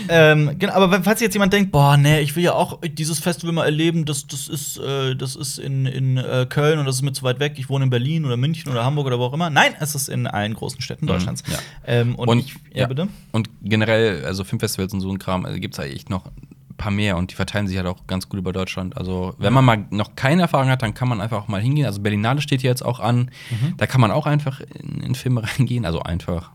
[0.10, 3.54] Ähm, genau, aber falls jetzt jemand denkt, boah, nee, ich will ja auch dieses Festival
[3.54, 7.02] mal erleben, das, das ist, äh, das ist in, in äh, Köln und das ist
[7.02, 9.34] mir zu weit weg, ich wohne in Berlin oder München oder Hamburg oder wo auch
[9.34, 9.50] immer.
[9.50, 11.44] Nein, es ist in allen großen Städten Deutschlands.
[11.52, 11.58] ja.
[11.86, 13.08] Ähm, und, ich, ja, bitte.
[13.32, 16.92] Und generell, also Filmfestivals und so ein Kram, also gibt es eigentlich noch ein paar
[16.92, 18.98] mehr und die verteilen sich halt auch ganz gut über Deutschland.
[18.98, 21.86] Also, wenn man mal noch keine Erfahrung hat, dann kann man einfach auch mal hingehen.
[21.86, 23.30] Also, Berlinale steht hier jetzt auch an.
[23.52, 23.76] Mhm.
[23.78, 25.86] Da kann man auch einfach in, in Filme reingehen.
[25.86, 26.52] Also, einfach.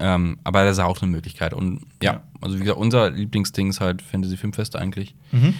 [0.00, 1.54] Ähm, aber das ist auch eine Möglichkeit.
[1.54, 2.22] Und ja, Ja.
[2.40, 5.14] also, wie gesagt, unser Lieblingsding ist halt Fantasy-Filmfest eigentlich.
[5.30, 5.54] Mhm.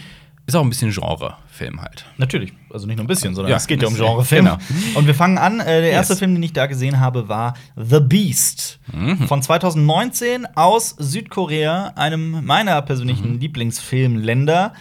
[0.44, 2.04] Ist auch ein bisschen Genre-Film halt.
[2.16, 4.58] Natürlich, also nicht nur ein bisschen, sondern Ja, es geht ja um Genrefilme.
[4.58, 4.98] genau.
[4.98, 5.60] Und wir fangen an.
[5.60, 6.18] Äh, der erste Yes.
[6.18, 9.28] Film, den ich da gesehen habe, war The Beast Mhm.
[9.28, 13.38] von 2019 aus Südkorea, einem meiner persönlichen Mhm.
[13.38, 14.72] Lieblingsfilmländer.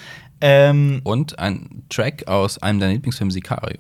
[0.42, 3.78] Ähm, Und ein Track aus einem deiner Lieblingsfilme, Sicario.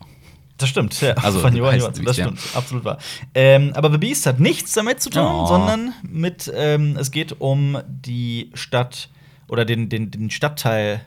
[0.57, 1.13] das stimmt, ja.
[1.15, 2.99] Also, von Johann Johansson, das stimmt, absolut wahr.
[3.33, 5.47] Ähm, aber The Beast hat nichts damit zu tun, Oh.
[5.47, 9.09] sondern mit, ähm, es geht um die Stadt
[9.47, 11.01] oder den, den, den Stadtteil.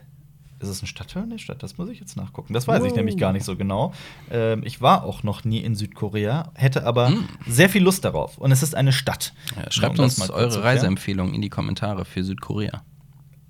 [0.59, 1.25] Ist es ein Stadtteil?
[1.27, 2.53] Nee, Stadt, das muss ich jetzt nachgucken.
[2.53, 2.95] Das weiß ich Wow.
[2.97, 3.93] nämlich gar nicht so genau.
[4.31, 7.25] Ähm, ich war auch noch nie in Südkorea, hätte aber Hm.
[7.45, 8.37] sehr viel Lust darauf.
[8.37, 9.33] Und es ist eine Stadt.
[9.57, 10.63] Ja, schreibt Um uns eure.
[10.63, 12.83] Reiseempfehlungen in die Kommentare für Südkorea.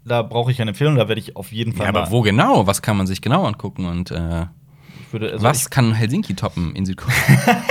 [0.04, 2.66] Da brauche ich eine Empfehlung, da werde ich auf jeden Fall Ja, aber wo genau?
[2.68, 3.86] Was kann man sich genau angucken?
[3.86, 4.44] Und äh,
[5.02, 7.16] ich würde, also was kann Helsinki toppen in Südkorea?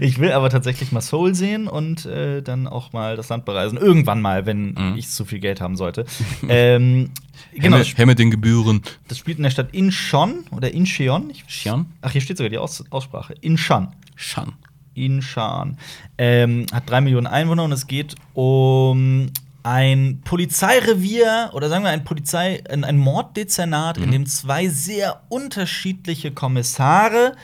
[0.00, 3.76] Ich, will aber tatsächlich mal Seoul sehen und äh, dann auch mal das Land bereisen.
[3.78, 4.94] Irgendwann mal, wenn Mhm.
[4.96, 6.04] ich zu viel Geld haben sollte.
[6.48, 7.10] ähm,
[7.52, 8.82] genau, Herr mit den Gebühren.
[9.08, 11.32] das spielt in der Stadt Incheon oder Incheon.
[11.46, 11.86] Xian?
[12.00, 13.34] ach, hier steht sogar die Aus Aussprache.
[13.40, 13.88] Incheon.
[14.16, 14.52] Shan.
[14.94, 15.76] Incheon.
[16.18, 19.30] Ähm, hat drei Millionen Einwohner und es geht um
[19.64, 26.32] ein Polizeirevier oder sagen wir ein Polizei, ein, ein Morddezernat, in dem zwei sehr unterschiedliche
[26.32, 27.36] Kommissare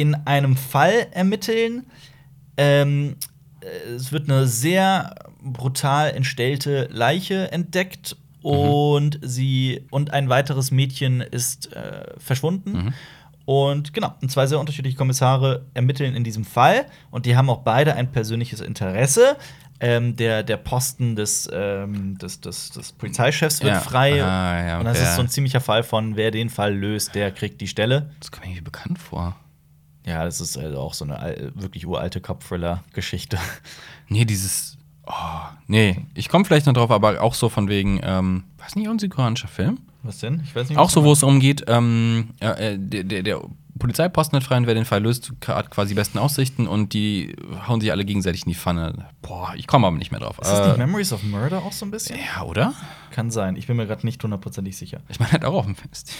[0.00, 1.86] in einem Fall ermitteln.
[2.56, 3.16] Ähm,
[3.60, 11.20] äh, es wird eine sehr brutal entstellte Leiche entdeckt und sie und ein weiteres Mädchen
[11.20, 12.94] ist äh, verschwunden.
[13.44, 17.62] Und genau, und zwei sehr unterschiedliche Kommissare ermitteln in diesem Fall und die haben auch
[17.62, 19.36] beide ein persönliches Interesse.
[19.80, 23.80] Ähm, der, der Posten des, ähm, des, des, des Polizeichefs wird Ja.
[23.80, 24.22] frei.
[24.24, 27.30] Ah, ja, Und das ist so ein ziemlicher Fall von, wer den Fall löst, der
[27.30, 28.10] kriegt die Stelle.
[28.18, 29.36] Das kommt mir irgendwie bekannt vor.
[30.08, 33.38] Ja, das ist also auch so eine wirklich uralte Cop-Thriller-Geschichte.
[34.10, 34.78] Nee, dieses.
[35.06, 35.12] Oh,
[35.66, 38.98] nee, ich komme vielleicht noch drauf, aber auch so von wegen, ähm, weiß nicht, ein
[38.98, 39.80] südkoreanischer Film?
[40.02, 40.40] Was denn?
[40.44, 40.78] Ich weiß nicht.
[40.78, 43.40] Auch was so, wo es darum geht, ähm, äh, der, der, der
[43.78, 47.36] Polizeiposten hat frei und wer den Fall löst, hat quasi die besten Aussichten und die
[47.66, 49.08] hauen sich alle gegenseitig in die Pfanne.
[49.20, 50.38] Boah, ich komme aber nicht mehr drauf.
[50.40, 52.18] Ist das nicht Äh, Memories of Murder auch so ein bisschen?
[52.18, 52.72] ja, oder?
[53.10, 53.56] Kann sein.
[53.56, 55.00] Ich bin mir gerade nicht hundertprozentig sicher.
[55.10, 56.12] Ich meine, halt auch auf dem Fest.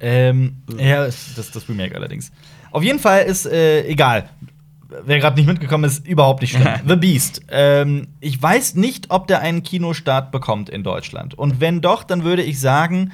[0.00, 2.32] Ähm, ja, das, das Remake allerdings.
[2.74, 4.28] Auf jeden Fall ist äh, egal.
[5.06, 6.68] Wer gerade nicht mitgekommen ist, überhaupt nicht schlimm.
[6.88, 7.40] The Beast.
[7.50, 11.34] Ähm, ich weiß nicht, ob der einen Kinostart bekommt in Deutschland.
[11.34, 13.12] Und wenn doch, dann würde ich sagen,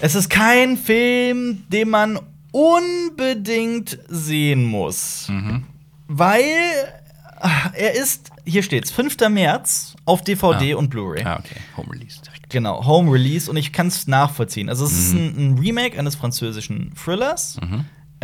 [0.00, 2.18] es ist kein Film, den man
[2.50, 5.30] unbedingt sehen muss.
[6.08, 6.44] Weil
[7.40, 9.16] ah, er ist, hier steht's, 5.
[9.28, 10.76] März auf DVD Ah.
[10.78, 11.22] und Blu-ray.
[11.24, 11.56] Ah, okay.
[11.76, 12.48] Home Release direkt.
[12.50, 14.68] Genau, Home Release und ich kann es nachvollziehen.
[14.68, 17.58] Also es ist ein, ein Remake eines französischen Thrillers.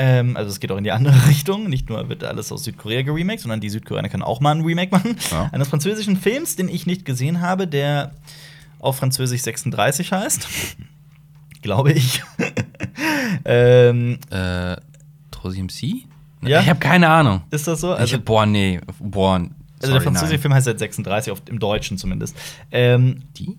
[0.02, 1.68] Ähm, also es geht auch in die andere Richtung.
[1.68, 4.90] Nicht nur wird alles aus Südkorea geremaked, sondern die Südkoreaner können auch mal ein Remake
[4.90, 5.16] machen.
[5.30, 5.50] Ja.
[5.52, 8.12] Eines französischen Films, den ich nicht gesehen habe, der
[8.78, 10.48] auf Französisch 36 heißt.
[11.62, 12.22] Glaube ich.
[13.44, 14.76] ähm, Äh,
[15.30, 16.04] Troisième C?
[16.42, 16.60] Ja.
[16.60, 17.42] Ich habe keine Ahnung.
[17.50, 17.92] ist das so?
[17.92, 18.80] Also, ich, boah, nee.
[18.98, 19.34] Boah.
[19.34, 20.40] also sorry, der französische nein.
[20.40, 22.34] Film heißt seit 36, auf, im Deutschen zumindest.
[22.70, 23.58] Ähm, Die?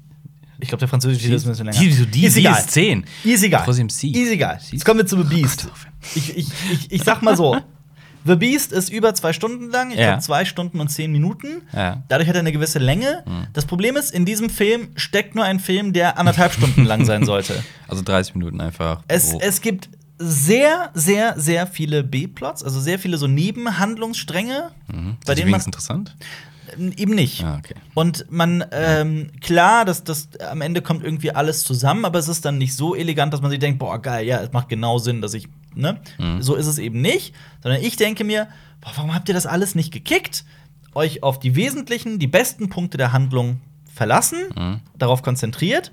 [0.61, 1.79] Ich glaube, der französische Titel ist ein bisschen länger.
[1.79, 2.59] Die, die, die, ist egal.
[2.59, 3.05] ist 10.
[3.23, 3.65] Ist egal.
[3.67, 4.07] Troisième C.
[4.07, 4.59] Ist egal.
[4.71, 5.67] Jetzt kommen wir zu The Beast.
[6.15, 7.57] Ich, ich, ich, ich sag mal so:
[8.25, 9.91] The Beast ist über zwei Stunden lang.
[9.91, 10.07] Ich Ja.
[10.11, 11.63] glaube, zwei Stunden und zehn Minuten.
[11.73, 12.03] Ja.
[12.07, 13.23] Dadurch hat er eine gewisse Länge.
[13.53, 17.25] Das Problem ist, in diesem Film steckt nur ein Film, der anderthalb Stunden lang sein
[17.25, 17.63] sollte.
[17.87, 19.01] Also 30 Minuten einfach.
[19.09, 19.39] Es, Oh.
[19.41, 25.17] es gibt sehr, sehr, sehr viele B-Plots, also sehr viele so Nebenhandlungsstränge, Mhm.
[25.25, 26.15] bei denen man interessant?
[26.77, 27.43] Eben nicht.
[27.43, 27.75] Ah, okay.
[27.93, 32.45] Und man, ähm, klar, das, das, am Ende kommt irgendwie alles zusammen, aber es ist
[32.45, 35.21] dann nicht so elegant, dass man sich denkt, boah, geil, ja, es macht genau Sinn,
[35.21, 35.99] dass ich, ne?
[36.41, 38.47] So ist es eben nicht, sondern ich denke mir,
[38.81, 40.45] boah, warum habt ihr das alles nicht gekickt?
[40.93, 43.61] Euch auf die wesentlichen, die besten Punkte der Handlung
[43.93, 44.37] verlassen,
[44.97, 45.91] darauf konzentriert.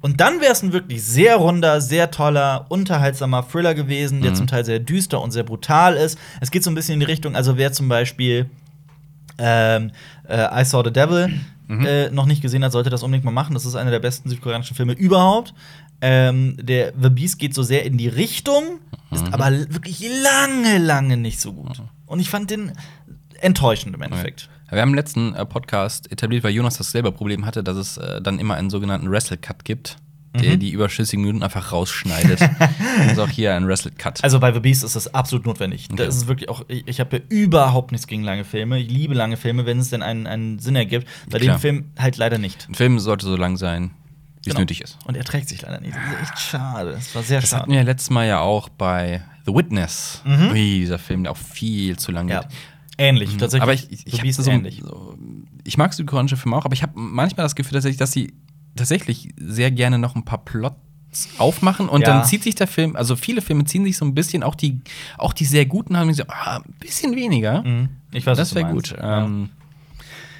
[0.00, 4.46] Und dann wäre es ein wirklich sehr runder, sehr toller, unterhaltsamer Thriller gewesen, der zum
[4.46, 6.18] Teil sehr düster und sehr brutal ist.
[6.40, 8.48] Es geht so ein bisschen in die Richtung, also wer zum Beispiel
[9.38, 9.92] ähm,
[10.28, 11.32] äh, I Saw the Devil
[11.68, 13.54] äh, noch nicht gesehen hat, sollte das unbedingt mal machen.
[13.54, 15.54] Das ist einer der besten südkoreanischen Filme überhaupt.
[16.00, 21.16] Ähm, der The Beast geht so sehr in die Richtung, ist aber wirklich lange, lange
[21.16, 21.82] nicht so gut.
[22.06, 22.72] Und ich fand den
[23.40, 24.48] enttäuschend im Endeffekt.
[24.70, 27.96] Wir haben im letzten äh, Podcast etabliert, weil Jonas das selber Problem hatte, dass es
[27.96, 29.96] äh, dann immer einen sogenannten Wrestle-Cut gibt,
[30.38, 30.60] der Mhm.
[30.60, 32.40] die überschüssigen Minuten einfach rausschneidet.
[33.08, 34.22] also auch hier ein Wrestle-Cut.
[34.24, 35.88] Also bei The Beast ist das absolut notwendig.
[35.92, 36.04] Okay.
[36.04, 38.78] Das ist wirklich auch, ich, ich habe ja überhaupt nichts gegen lange Filme.
[38.78, 41.06] Ich liebe lange Filme, wenn es denn einen, einen Sinn ergibt.
[41.30, 41.56] Bei Klar.
[41.56, 42.68] dem Film halt leider nicht.
[42.68, 43.90] ein Film sollte so lang sein,
[44.44, 44.60] wie es Genau.
[44.60, 44.98] nötig ist.
[45.04, 45.94] Und er trägt sich leider nicht.
[45.94, 46.92] Das ist echt schade.
[46.92, 47.72] Das war sehr Das hatten schade.
[47.78, 50.22] wir letztes Mal ja auch bei The Witness.
[50.24, 50.50] Mhm.
[50.52, 52.40] Ui, dieser Film, der auch viel zu lang Ja.
[52.42, 52.50] geht.
[53.00, 53.62] Ähnlich, tatsächlich.
[53.62, 54.82] Aber ich, ich, ich, so, ähnlich.
[54.84, 55.16] so,
[55.62, 58.34] ich mag südkoreanische Filme auch, aber ich habe manchmal das Gefühl, dass sie
[58.78, 60.76] tatsächlich sehr gerne noch ein paar Plots
[61.38, 62.08] aufmachen und Ja.
[62.08, 64.80] dann zieht sich der Film, also viele Filme ziehen sich so ein bisschen, auch die,
[65.18, 67.62] auch die sehr guten haben so, ah, ein bisschen weniger.
[67.62, 67.88] Mhm.
[68.12, 68.90] Ich weiß, das wäre gut.
[68.96, 69.24] Ja.
[69.24, 69.50] Ähm,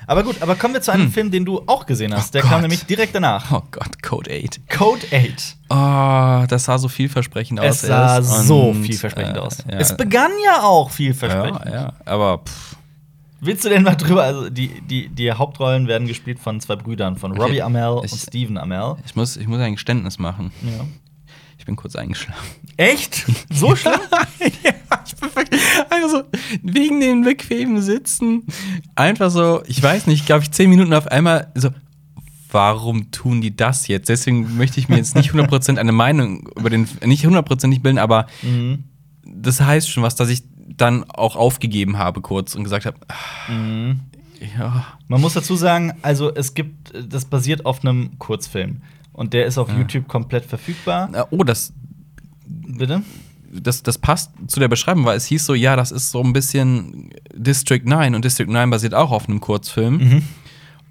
[0.07, 2.29] Aber gut, aber kommen wir zu einem Film, den du auch gesehen hast.
[2.31, 2.61] Oh Der kam Gott.
[2.62, 3.53] nämlich direkt danach.
[3.53, 4.61] oh Gott, Code 8.
[4.70, 5.57] Code 8.
[5.68, 7.66] Oh, das sah so vielversprechend aus.
[7.66, 9.59] Es sah so vielversprechend äh, aus.
[9.70, 11.61] Ja, Es begann ja auch ja, vielversprechend.
[11.74, 12.77] ja, aber pff,
[13.40, 14.22] Willst du denn mal drüber?
[14.24, 17.42] Also, die, die, die Hauptrollen werden gespielt von zwei Brüdern, von Okay.
[17.42, 18.96] Robbie Amell Ich- und Steven Amell.
[19.07, 20.51] ich muss, ich muss ein Geständnis machen.
[20.62, 20.85] Ja.
[21.59, 22.42] Ich bin kurz eingeschlafen.
[22.77, 23.27] Echt?
[23.53, 23.94] So schlimm?
[24.64, 24.72] ja,
[25.05, 26.22] ich bin wirklich einfach so
[26.62, 28.44] wegen den bequemen Sitzen
[28.94, 31.70] einfach so, ich weiß nicht, glaube ich, zehn Minuten auf einmal so.
[32.51, 34.09] Warum tun die das jetzt?
[34.09, 37.98] Deswegen möchte ich mir jetzt nicht 100% eine Meinung über den, nicht 100% nicht bilden,
[37.98, 38.85] aber mhm.
[39.22, 40.44] das heißt schon was, dass ich
[40.76, 42.96] dann auch aufgegeben habe kurz und gesagt habe,
[43.48, 44.00] Mhm.
[44.59, 48.83] ja, Man muss dazu sagen, also es gibt, das basiert auf einem Kurzfilm.
[49.12, 51.26] Und der ist auf YouTube komplett verfügbar.
[51.31, 51.72] Oh, das,
[52.46, 53.02] Bitte?
[53.52, 56.33] das, das passt zu der Beschreibung, weil es hieß so, ja, das ist so ein
[56.33, 60.22] bisschen District 9 und District 9 basiert auch auf einem Kurzfilm.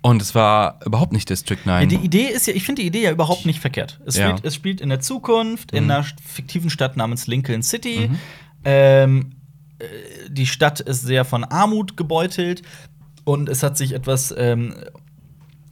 [0.02, 1.90] Und es war überhaupt nicht District 9.
[1.90, 4.00] Ja, die Idee ist ja, ich finde die Idee ja überhaupt nicht verkehrt.
[4.06, 4.30] Es, Ja.
[4.30, 5.92] spielt, es spielt in der Zukunft, in Mhm.
[5.92, 8.10] einer fiktiven Stadt namens Lincoln City.
[8.66, 9.26] Ähm, äh,
[10.30, 12.62] die Stadt ist sehr von Armut gebeutelt
[13.24, 14.74] und es hat sich etwas ähm,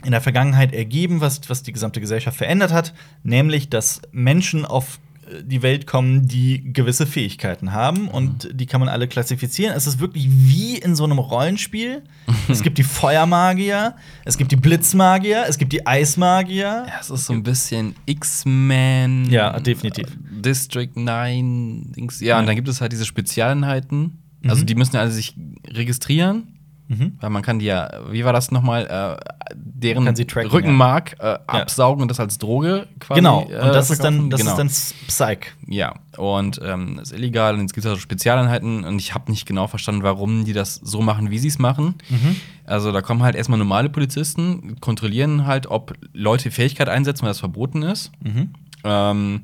[0.03, 4.97] in der Vergangenheit ergeben, was, was die gesamte Gesellschaft verändert hat, nämlich dass Menschen auf
[4.97, 5.04] äh,
[5.43, 9.75] die Welt kommen, die gewisse Fähigkeiten haben und die kann man alle klassifizieren.
[9.75, 12.03] Es ist wirklich wie in so einem Rollenspiel.
[12.47, 16.85] es gibt die Feuermagier, es gibt die Blitzmagier, es gibt die Eismagier.
[16.87, 19.29] Ja, es ist so ein bisschen X-Men.
[19.29, 20.07] Ja, definitiv.
[20.07, 21.91] äh, District 9.
[21.95, 22.19] Dings.
[22.21, 24.19] Ja, und dann gibt es halt diese Spezialeinheiten.
[24.47, 24.65] Also, Mhm.
[24.67, 25.35] die müssen also sich
[25.67, 26.54] registrieren.
[26.87, 27.17] Mhm.
[27.19, 32.01] Weil man kann die ja, wie war das nochmal, äh, deren tracken, Rückenmark äh, absaugen
[32.01, 33.19] und das als Droge quasi.
[33.19, 34.51] Genau, und äh, das ist dann, das genau.
[34.51, 35.53] ist dann Psych.
[35.67, 39.31] Ja, und ähm, das ist illegal und jetzt gibt es also Spezialeinheiten und ich habe
[39.31, 41.95] nicht genau verstanden, warum die das so machen, wie sie es machen.
[42.09, 42.35] Mhm.
[42.65, 47.39] Also da kommen halt erstmal normale Polizisten, kontrollieren halt, ob Leute Fähigkeit einsetzen, weil das
[47.39, 48.11] verboten ist.
[48.23, 48.49] Mhm.
[48.83, 49.41] Ähm,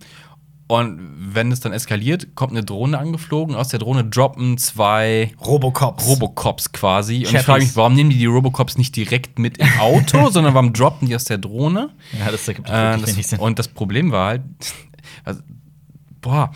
[0.79, 0.99] und
[1.33, 3.55] wenn es dann eskaliert, kommt eine Drohne angeflogen.
[3.55, 6.07] Aus der Drohne droppen zwei Robocops.
[6.07, 7.17] Robocops quasi.
[7.17, 7.45] Und ich Chappies.
[7.45, 11.07] frage mich, warum nehmen die die Robocops nicht direkt mit im Auto, sondern warum droppen
[11.07, 11.89] die aus der Drohne?
[12.19, 13.39] ja, das ergibt Äh, wirklich wenig das, Sinn.
[13.39, 14.41] und das Problem war halt,
[15.23, 15.41] also,
[16.21, 16.51] boah,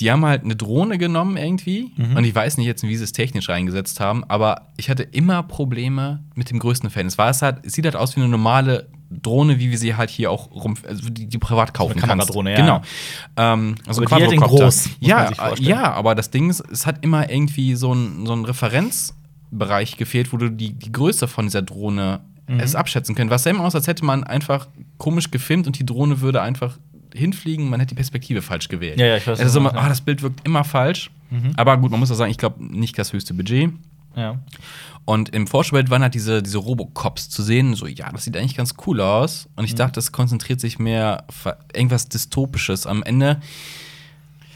[0.00, 1.92] die haben halt eine Drohne genommen irgendwie.
[1.96, 2.16] Mhm.
[2.16, 5.42] Und ich weiß nicht jetzt, wie sie es technisch eingesetzt haben, aber ich hatte immer
[5.42, 7.06] Probleme mit dem größten Fan.
[7.06, 9.96] Es war es halt, es sieht halt aus wie eine normale Drohne, wie wir sie
[9.96, 12.10] halt hier auch rum, also die, die privat kaufen eine kannst.
[12.28, 12.56] Kameradrohne, ja.
[12.56, 12.82] Genau.
[13.36, 17.28] Ähm, also Aber die groß, ja, äh, ja, aber das Ding ist, es hat immer
[17.30, 22.20] irgendwie so ein, so ein Referenzbereich gefehlt, wo du die, die Größe von dieser Drohne
[22.50, 22.58] Mhm.
[22.60, 23.30] es abschätzen können.
[23.30, 24.66] Was sah immer aus, als hätte man einfach
[24.98, 26.78] komisch gefilmt und die Drohne würde einfach
[27.14, 28.98] hinfliegen, man hätte die Perspektive falsch gewählt.
[28.98, 29.88] Ja, ja, ich weiß, Also so, ah, ja.
[29.88, 31.10] das Bild wirkt immer falsch.
[31.30, 31.52] Mhm.
[31.56, 33.70] Aber gut, man muss auch sagen, ich glaube nicht das höchste Budget.
[34.16, 34.36] ja.
[35.10, 37.74] Und im Vorschaubild waren halt diese, diese Robocops zu sehen.
[37.74, 39.48] So, ja, das sieht eigentlich ganz cool aus.
[39.56, 39.66] Und Mhm.
[39.66, 42.86] ich dachte, es konzentriert sich mehr auf irgendwas Dystopisches.
[42.86, 43.40] Am Ende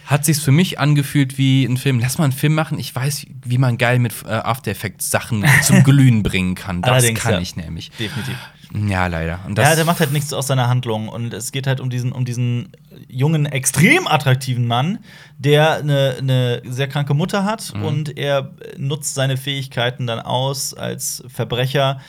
[0.07, 1.99] hat sich's für mich angefühlt wie ein Film.
[1.99, 2.79] Lass mal einen Film machen.
[2.79, 6.83] Ich weiß, wie man geil mit äh, After Effects Sachen zum Glühen bringen kann.
[6.83, 7.41] Das Allerdings, kann ja.
[7.41, 7.91] ich nämlich.
[7.99, 8.37] Definitiv.
[8.73, 9.41] Ja, leider.
[9.57, 11.09] Ja, der macht halt nichts aus seiner Handlung.
[11.09, 12.73] Und es geht halt um diesen, um diesen
[13.09, 14.99] jungen, extrem attraktiven Mann,
[15.39, 17.85] der eine, eine sehr kranke Mutter hat Mhm.
[17.85, 22.01] und er nutzt seine Fähigkeiten dann aus als Verbrecher.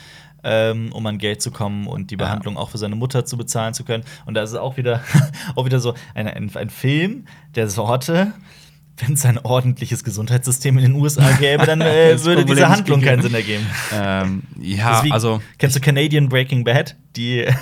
[0.48, 2.18] Ähm, um an Geld zu kommen und die Ja.
[2.18, 4.04] Behandlung auch für seine Mutter zu bezahlen zu können.
[4.26, 5.00] Und da ist es auch wieder,
[5.56, 7.24] auch wieder so ein, ein, ein Film
[7.56, 8.32] der Sorte,
[8.98, 13.00] wenn es ein ordentliches Gesundheitssystem in den USA gäbe, dann äh, würde Problem diese Handlung
[13.02, 13.22] keinen.
[13.22, 13.66] Sinn ergeben.
[13.92, 15.40] ähm, ja, wie- also.
[15.58, 16.96] Kennst du Canadian Breaking Bad?
[17.16, 17.46] Die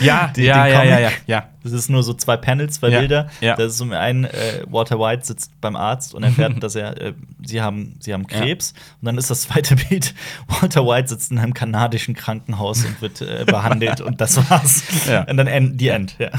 [0.00, 1.48] Ja, den- ja, ja, ja, ja, ja.
[1.62, 3.28] Das ist nur so zwei Panels, zwei Ja, Bilder.
[3.42, 3.56] ja.
[3.56, 7.12] Das ist um einen, äh, Walter White sitzt beim Arzt und erfährt, dass er, äh,
[7.44, 8.72] sie haben, sie haben Krebs.
[9.02, 10.14] Und dann ist das zweite Bild,
[10.48, 14.82] Walter White sitzt in einem kanadischen Krankenhaus und wird äh, behandelt und das war's.
[15.06, 15.24] Ja.
[15.24, 16.30] Und dann end, die End, ja.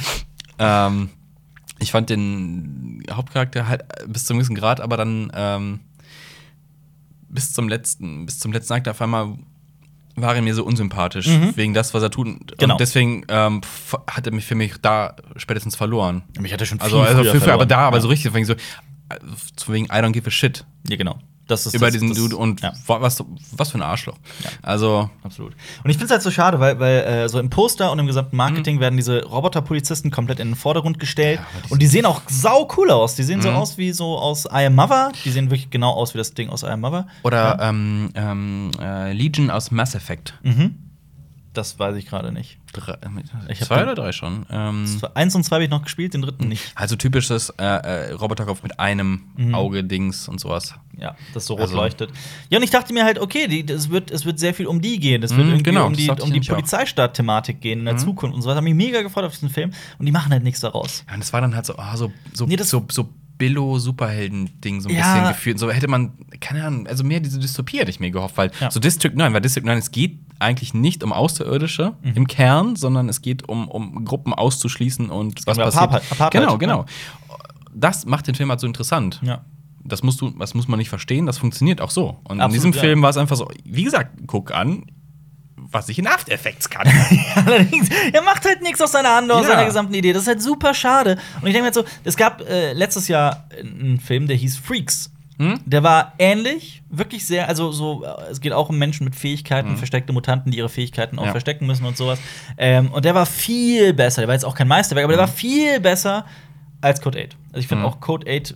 [0.87, 1.09] Ähm,
[1.79, 5.79] ich fand den Hauptcharakter halt bis zum gewissen Grad, aber dann ähm,
[7.29, 9.37] bis zum letzten, bis zum letzten Akt auf einmal
[10.15, 11.55] war er mir so unsympathisch Mhm.
[11.55, 12.27] wegen das, was er tut.
[12.27, 12.77] Und Genau.
[12.77, 13.61] deswegen ähm,
[14.09, 16.23] hat er mich für mich da spätestens verloren.
[16.39, 18.01] Mich hat er schon Also, also viel früher, aber da, aber ja.
[18.01, 18.57] so richtig, so, äh,
[19.67, 21.19] wegen I don't give a shit Ja, genau.
[21.73, 22.73] Über das, diesen das, Dude und ja.
[22.85, 24.17] wa- was, was für ein Arschloch.
[24.43, 24.49] Ja.
[24.61, 25.53] Also, Absolut.
[25.83, 28.07] Und ich finde es halt so schade, weil, weil äh, so im Poster und im
[28.07, 28.79] gesamten Marketing Mhm.
[28.81, 31.39] werden diese Roboterpolizisten komplett in den Vordergrund gestellt.
[31.39, 33.15] Ja, die und die sehen auch sau cool aus.
[33.15, 33.55] Die sehen so Mhm.
[33.57, 35.11] aus wie so aus I Am Mother.
[35.25, 37.07] Die sehen wirklich genau aus wie das Ding aus I Am Mother.
[37.23, 40.33] oder ähm, ähm, äh, Legion aus Mass Effect.
[40.43, 40.75] Mhm.
[41.57, 42.59] Das weiß ich gerade nicht.
[42.71, 42.97] Drei,
[43.49, 44.45] Ich hab zwei den- oder drei schon.
[44.51, 46.71] Ähm, Zwei- Eins und zwei habe ich noch gespielt, den dritten nicht.
[46.75, 49.55] Also typisches äh, äh, Roboterkopf mit einem Mhm.
[49.55, 50.75] Auge, Dings und sowas.
[50.99, 52.11] Ja, das so rot Also- leuchtet.
[52.49, 54.81] Ja, und ich dachte mir halt, okay, die, es, wird, es wird sehr viel um
[54.81, 55.23] die gehen.
[55.23, 56.39] Es wird Mhm, irgendwie genau, um das die, ich um die.
[56.41, 57.99] Polizeistaat-Thematik gehen in der Mhm.
[57.99, 58.49] Zukunft und so.
[58.49, 59.71] Das hat mich mega gefreut auf diesen Film.
[59.97, 61.03] Und die machen halt nichts daraus.
[61.07, 64.81] Ja, und es war dann halt so, ah, so, so, Nee, das- so, so Billo-Superhelden-Ding,
[64.81, 65.13] so ein Ja.
[65.13, 65.59] bisschen gefühlt.
[65.59, 68.71] So hätte man, keine Ahnung, also mehr diese Dystopie hätte ich mir gehofft, weil Ja.
[68.71, 72.11] so District 9, weil District 9, es geht eigentlich nicht um Außerirdische Mhm.
[72.15, 75.83] im Kern, sondern es geht um, um Gruppen auszuschließen und was passiert.
[75.83, 76.85] Apartheid- Apartheid, genau, genau.
[77.73, 79.19] Das macht den Film halt so interessant.
[79.23, 79.43] Ja.
[79.83, 82.19] Das musst du, das muss man nicht verstehen, das funktioniert auch so.
[82.25, 82.79] Und in Absolut, diesem ja.
[82.81, 84.83] Film war es einfach so, wie gesagt, guck an,
[85.71, 86.87] was ich in After Effects kann.
[87.45, 89.49] Allerdings, er macht halt nichts aus seiner Hand, aus Ja.
[89.49, 90.13] seiner gesamten Idee.
[90.13, 91.17] Das ist halt super schade.
[91.41, 94.57] Und ich denke mir halt so, es gab äh, letztes Jahr einen Film, der hieß
[94.57, 95.11] Freaks.
[95.39, 95.59] Hm?
[95.65, 99.71] Der war ähnlich, wirklich sehr, also so, äh, es geht auch um Menschen mit Fähigkeiten,
[99.73, 99.77] Mhm.
[99.77, 101.31] versteckte Mutanten, die ihre Fähigkeiten auch Ja.
[101.31, 102.17] verstecken müssen und sowas.
[102.57, 104.21] Ähm, und der war viel besser.
[104.21, 105.29] Der war jetzt auch kein Meisterwerk, aber der Mhm.
[105.29, 106.25] war viel besser
[106.81, 107.35] als Code 8.
[107.51, 107.89] Also ich finde Mhm.
[107.89, 108.55] auch Code 8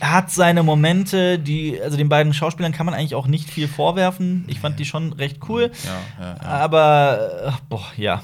[0.00, 4.44] hat seine Momente, die, also den beiden Schauspielern kann man eigentlich auch nicht viel vorwerfen.
[4.48, 5.70] Ich fand die schon recht cool.
[5.84, 6.40] Ja, ja, ja.
[6.42, 8.22] Aber, äh, boah, ja.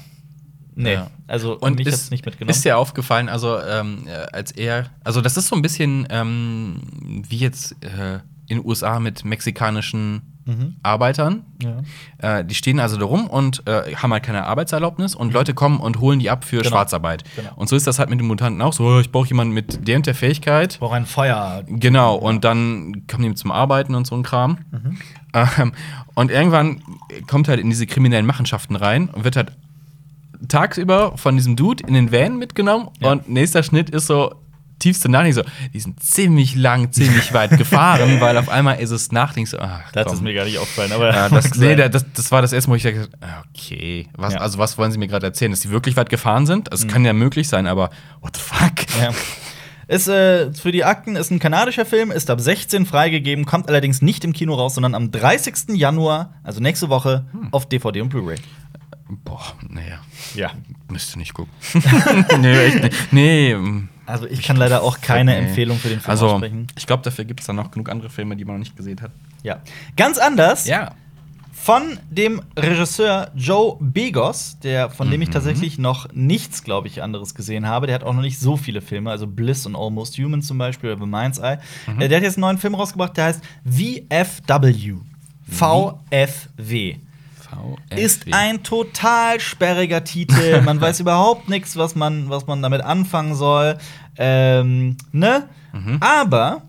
[0.77, 2.49] Nee, also Und mich ist, hat's nicht mitgenommen.
[2.51, 6.81] ist dir aufgefallen, also ähm, äh, als er, also das ist so ein bisschen ähm,
[7.29, 8.15] wie jetzt äh,
[8.47, 10.75] in den USA mit mexikanischen Mhm.
[10.83, 11.43] Arbeitern.
[11.61, 12.39] ja.
[12.39, 15.79] Äh, die stehen also da rum und äh, haben halt keine Arbeitserlaubnis und Leute kommen
[15.79, 16.69] und holen die ab für Genau.
[16.69, 17.23] Schwarzarbeit.
[17.35, 17.49] Genau.
[17.55, 19.87] Und so ist das halt mit den Mutanten auch so, oh, ich brauche jemanden mit
[19.87, 20.73] der und der Fähigkeit.
[20.73, 21.63] Ich brauche ein Feuer.
[21.67, 24.59] Genau, und dann kommen die zum Arbeiten und so ein Kram.
[24.71, 24.97] Mhm.
[25.33, 25.71] Ähm,
[26.13, 26.81] und irgendwann
[27.27, 29.51] kommt halt in diese kriminellen Machenschaften rein und wird halt
[30.47, 32.89] tagsüber von diesem Dude in den Van mitgenommen.
[32.99, 33.11] Ja.
[33.13, 34.35] Und nächster Schnitt ist so
[34.79, 35.09] tiefste.
[35.25, 39.37] Ich so, die sind ziemlich lang, ziemlich weit gefahren, weil auf einmal ist es Nacht.
[39.37, 40.15] Ich so, ach, Das komm.
[40.15, 41.13] ist mir gar nicht aufgefallen, aber.
[41.13, 43.09] Ja, das, nee, da- das, das war das erste Mal, wo ich dachte,
[43.53, 44.39] okay, was, Ja.
[44.41, 45.51] also was wollen Sie mir gerade erzählen?
[45.51, 46.71] Dass Sie wirklich weit gefahren sind?
[46.71, 47.89] Das kann ja möglich sein, aber
[48.21, 48.73] what the fuck?
[49.01, 49.11] Ja.
[49.87, 54.01] Ist äh, für die Akten ist ein kanadischer Film, ist ab 16 freigegeben, kommt allerdings
[54.01, 55.75] nicht im Kino raus, sondern am 30.
[55.75, 57.49] Januar, also nächste Woche, Hm.
[57.51, 58.37] auf DVD und Blu-ray.
[59.23, 59.99] Boah, naja,
[60.33, 60.49] Ja.
[60.89, 61.53] müsste nicht gucken.
[62.41, 63.13] nee, echt nicht.
[63.13, 65.47] Nee, mm, Also ich kann leider auch keine nee.
[65.47, 66.67] Empfehlung für den Film Also, aussprechen.
[66.77, 69.01] ich glaube, dafür gibt es dann noch genug andere Filme, die man noch nicht gesehen
[69.01, 69.11] hat.
[69.43, 69.57] Ja.
[69.97, 70.91] Ganz anders Ja.
[71.53, 75.11] von dem Regisseur Joe Begos, der von Mhm.
[75.11, 77.87] dem ich tatsächlich noch nichts, glaube ich, anderes gesehen habe.
[77.87, 80.91] Der hat auch noch nicht so viele Filme, also Bliss und Almost Human zum Beispiel
[80.91, 81.57] oder The Mind's Eye.
[81.87, 82.01] Mhm.
[82.01, 84.93] Äh, Der hat jetzt einen neuen Film rausgebracht, der heißt VFW.
[85.47, 86.95] VFW.
[87.89, 90.61] Ist ein total sperriger Titel.
[90.65, 93.77] Man weiß überhaupt nichts, was man, was man damit anfangen soll.
[94.17, 95.49] Ähm, ne?
[95.99, 96.61] Aber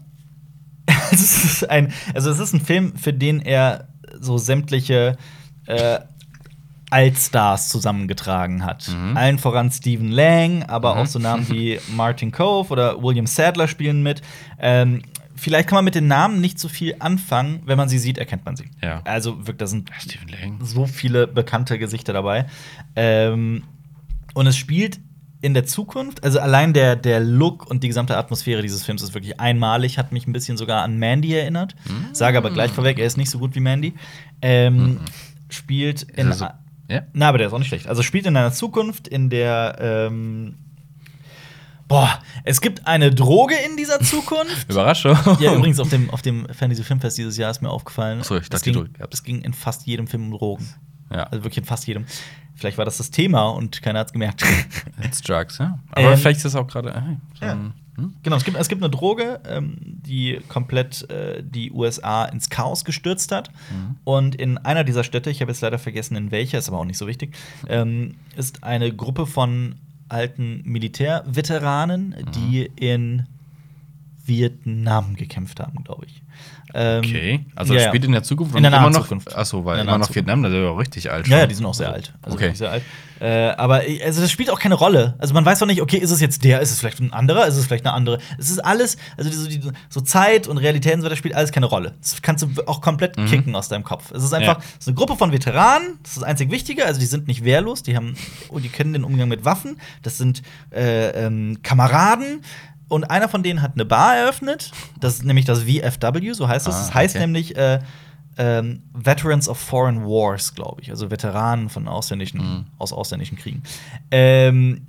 [1.12, 3.88] es ist ein, also es ist ein Film, für den er
[4.20, 5.16] so sämtliche
[5.66, 5.98] äh,
[6.90, 8.88] Altstars zusammengetragen hat.
[9.16, 14.02] Allen voran Stephen Lang, aber auch so Namen wie Martin Cove oder William Sadler spielen
[14.02, 14.22] mit.
[14.60, 15.02] Ähm,
[15.36, 18.44] vielleicht kann man mit den Namen nicht so viel anfangen, wenn man sie sieht, erkennt
[18.44, 18.70] man sie.
[18.82, 19.00] Ja.
[19.04, 20.58] Also wirklich, da sind Stephen Lang.
[20.64, 22.46] so viele bekannte Gesichter dabei.
[22.94, 23.62] Ähm,
[24.34, 25.00] und es spielt
[25.42, 29.14] in der Zukunft, also allein der, der Look und die gesamte Atmosphäre dieses Films ist
[29.14, 31.76] wirklich einmalig, hat mich ein bisschen sogar an Mandy erinnert.
[32.12, 33.94] Sage aber gleich vorweg, er ist nicht so gut wie Mandy.
[34.42, 35.00] Ähm,
[35.48, 36.32] Spielt in.
[36.32, 36.46] so-
[36.88, 37.02] Ja?
[37.12, 37.86] Na, aber der ist auch nicht schlecht.
[37.86, 39.76] Also spielt in einer Zukunft, in der.
[39.80, 40.56] Ähm,
[41.88, 44.68] boah, es gibt eine Droge in dieser Zukunft.
[44.70, 45.16] Überraschung.
[45.40, 48.18] Ja, übrigens auf dem, auf dem Fantasy Filmfest dieses Jahr ist mir aufgefallen.
[48.22, 49.10] Ach so, ich das dachte, die ging, Droge gab's.
[49.10, 50.68] das ging in fast jedem Film um Drogen.
[51.12, 51.24] Ja.
[51.24, 52.04] Also wirklich in fast jedem.
[52.56, 54.42] Vielleicht war das das Thema und keiner hat es gemerkt.
[55.04, 55.78] It's Drugs, ja.
[55.92, 56.88] Aber Ähm, vielleicht ist es auch gerade.
[56.90, 57.02] äh,
[57.38, 57.52] so ja.
[57.96, 58.14] hm?
[58.22, 62.84] genau, es gibt, es gibt eine Droge, ähm, die komplett äh, die USA ins Chaos
[62.86, 63.50] gestürzt hat.
[63.70, 63.96] Mhm.
[64.04, 66.84] Und in einer dieser Städte, ich habe jetzt leider vergessen, in welcher, ist aber auch
[66.86, 67.36] nicht so wichtig,
[67.68, 69.76] ähm, ist eine Gruppe von
[70.08, 72.32] alten Militärveteranen, Mhm.
[72.32, 73.26] die in
[74.24, 76.22] Vietnam gekämpft haben, glaube ich.
[76.74, 77.46] Ähm, Okay.
[77.54, 79.02] Also ja, spielt in der Zukunft In der immer noch.
[79.02, 79.34] Zukunft.
[79.34, 80.14] Achso, weil immer noch.
[80.14, 81.26] Vietnam, das ist ja auch richtig alt.
[81.28, 81.48] Ja, ja, schon.
[81.48, 82.12] die sind auch sehr alt.
[82.22, 82.52] Also Okay.
[82.54, 82.82] sehr alt.
[83.18, 85.14] Äh, aber also das spielt auch keine Rolle.
[85.18, 87.46] Also man weiß doch nicht, okay, ist es jetzt der, ist es vielleicht ein anderer,
[87.46, 88.18] ist es vielleicht eine andere.
[88.36, 91.50] Es ist alles, also die, die, so Zeit und Realität und so, das spielt alles
[91.50, 91.94] keine Rolle.
[92.02, 94.10] Das kannst du auch komplett kicken aus deinem Kopf.
[94.12, 94.62] Es ist einfach Mhm.
[94.62, 94.78] Ja.
[94.78, 97.82] ist eine Gruppe von Veteranen, das ist das einzig Wichtige, also die sind nicht wehrlos,
[97.82, 98.16] die haben,
[98.50, 100.42] oh, die kennen den Umgang mit Waffen, das sind
[100.74, 102.42] äh, ähm, Kameraden.
[102.88, 104.70] Und einer von denen hat eine Bar eröffnet,
[105.00, 106.74] das ist nämlich das VFW, so heißt es.
[106.74, 107.24] Ah, das heißt okay.
[107.26, 107.80] nämlich äh,
[108.38, 110.90] ähm, Veterans of Foreign Wars, glaube ich.
[110.90, 112.66] Also Veteranen von ausländischen, Mhm.
[112.78, 113.62] aus ausländischen Kriegen.
[114.10, 114.86] Ähm,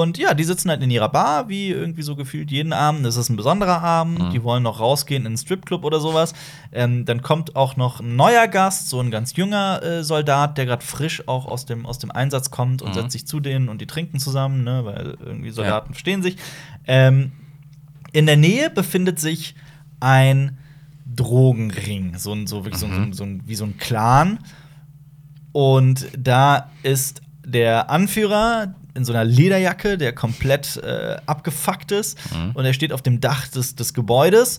[0.00, 3.04] und ja, die sitzen halt in ihrer Bar, wie irgendwie so gefühlt jeden Abend.
[3.04, 4.20] Das ist ein besonderer Abend.
[4.20, 4.30] Mhm.
[4.30, 6.32] Die wollen noch rausgehen in einen Stripclub oder sowas.
[6.72, 10.64] Ähm, dann kommt auch noch ein neuer Gast, so ein ganz junger äh, Soldat, der
[10.64, 12.94] gerade frisch auch aus dem, aus dem Einsatz kommt und Mhm.
[12.94, 16.36] setzt sich zu denen und die trinken zusammen, ne, weil irgendwie Soldaten verstehen sich.
[16.86, 17.32] Ähm,
[18.12, 19.54] in der Nähe befindet sich
[20.00, 20.56] ein
[21.14, 24.38] Drogenring, so ein, so wirklich so, ein, so, ein, wie so ein Clan.
[25.52, 32.18] Und da ist der Anführer in so einer Lederjacke, der komplett äh, abgefuckt ist.
[32.54, 34.58] Und er steht auf dem Dach des, des Gebäudes.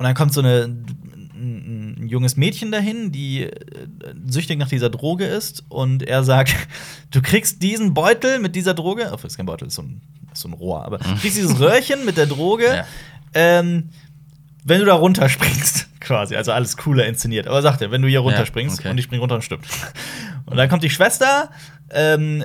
[0.00, 3.50] Und dann kommt so eine, ein, ein junges Mädchen dahin, die äh,
[4.26, 5.64] süchtig nach dieser Droge ist.
[5.68, 6.54] Und er sagt:
[7.10, 9.08] Du kriegst diesen Beutel mit dieser Droge.
[9.12, 10.00] Oh, das ist kein Beutel, ist so ein,
[10.32, 10.84] ist so ein Rohr.
[10.84, 12.64] Aber du kriegst dieses Röhrchen mit der Droge.
[12.64, 12.86] Ja.
[13.34, 13.90] Ähm,
[14.64, 17.46] wenn du da runterspringst, quasi, also alles cooler inszeniert.
[17.46, 18.90] Aber sagt er, wenn du hier runterspringst okay.
[18.90, 19.66] und ich spring runter und stirbt.
[20.46, 21.50] Und dann kommt die Schwester,
[21.92, 22.44] ähm,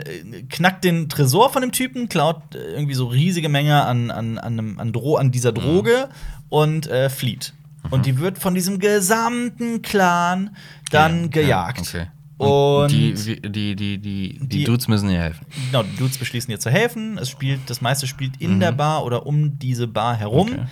[0.49, 4.59] knackt den Tresor von dem Typen, klaut äh, irgendwie so riesige Menge an, an, an,
[4.59, 6.09] einem- an, Dro an dieser Droge
[6.49, 7.53] und äh, flieht.
[7.91, 10.55] Und die wird von diesem gesamten Clan
[10.91, 11.79] dann Ja, gejagt.
[11.81, 12.07] okay.
[12.37, 15.45] Und die, die, die, die, die, Dudes müssen ihr helfen.
[15.67, 17.17] genau, die Dudes beschließen ihr zu helfen.
[17.17, 20.49] Es spielt, das meiste spielt in der Bar oder um diese Bar herum.
[20.49, 20.65] Okay.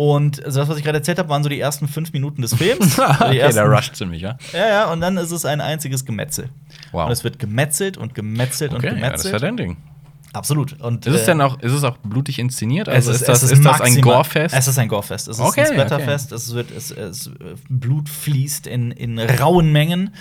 [0.00, 2.54] Und also das, was ich gerade erzählt habe, waren so die ersten fünf Minuten des
[2.54, 2.96] Films.
[2.96, 4.38] die okay, ersten, der rusht ziemlich, ja?
[4.54, 6.48] Ja, ja, und dann ist es ein einziges Gemetzel.
[6.90, 7.04] Wow.
[7.04, 9.42] Und es wird gemetzelt und gemetzelt Okay, und ja, das ist ja gemetzelt.
[9.42, 9.76] dein Ding.
[10.32, 10.80] Absolut.
[10.80, 12.88] Und, Ist es äh, denn auch, ist es auch blutig inszeniert?
[12.88, 14.54] Also es ist, das, ist, das ein Gorefest?
[14.54, 15.26] Es ist ein Gorefest.
[15.26, 16.30] Es ist Okay, ein Splatterfest.
[16.30, 17.30] Es wird, es, es, äh,
[17.68, 20.14] Blut fließt in, in rauen Mengen.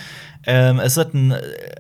[0.48, 1.40] Ähm, es wird ein, äh,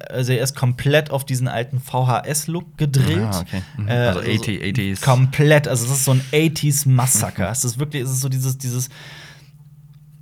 [0.09, 3.17] also er ist komplett auf diesen alten VHS-Look gedreht.
[3.31, 3.61] Ah, okay.
[3.77, 3.87] Mhm.
[3.87, 5.01] Äh, Also 80 80s.
[5.03, 5.67] Komplett.
[5.67, 7.49] Also es ist so ein 80s-Massaker.
[7.49, 8.89] es ist wirklich, es ist so dieses, dieses.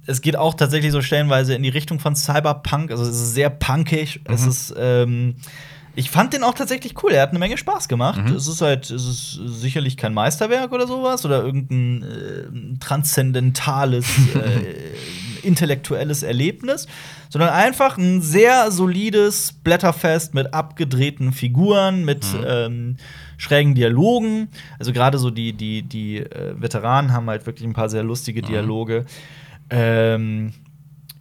[0.06, 2.92] Es geht auch tatsächlich so stellenweise in die Richtung von Cyberpunk.
[2.92, 4.22] Also es ist sehr punkig.
[4.24, 4.50] Es Mhm.
[4.50, 4.74] ist.
[4.78, 5.36] Ähm,
[5.98, 7.12] ich fand den auch tatsächlich cool.
[7.12, 8.22] Er hat eine Menge Spaß gemacht.
[8.24, 8.36] Mhm.
[8.36, 15.48] Es ist halt, es ist sicherlich kein Meisterwerk oder sowas oder irgendein äh, transzendentales, äh,
[15.48, 16.86] intellektuelles Erlebnis,
[17.30, 22.98] sondern einfach ein sehr solides Blätterfest mit abgedrehten Figuren, mit ähm,
[23.38, 24.50] schrägen Dialogen.
[24.78, 28.44] Also gerade so die, die, die äh, Veteranen haben halt wirklich ein paar sehr lustige
[28.44, 29.08] Dialoge.
[29.72, 30.54] Ähm,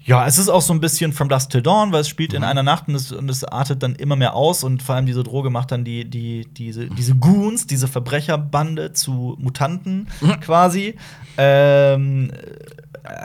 [0.07, 2.45] ja, es ist auch so ein bisschen From Dusk Till Dawn, weil es spielt in
[2.45, 5.23] einer Nacht und es, und es artet dann immer mehr aus und vor allem diese
[5.25, 10.07] Droge macht dann die, die, diese, diese Goons, diese Verbrecherbande zu Mutanten
[10.41, 10.95] quasi.
[11.37, 12.31] Ähm,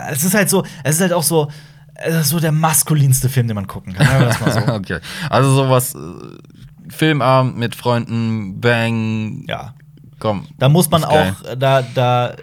[0.10, 1.50] es ist halt so, es ist halt auch so,
[1.96, 4.32] es ist so der maskulinste Film, den man gucken kann.
[4.52, 4.60] so.
[4.74, 5.00] okay.
[5.30, 6.00] Also sowas, äh,
[6.90, 9.76] Filmabend mit Freunden, Bang, Ja.
[10.20, 10.48] komm.
[10.58, 11.36] Da muss man geil.
[11.44, 12.36] auch, da, da äh,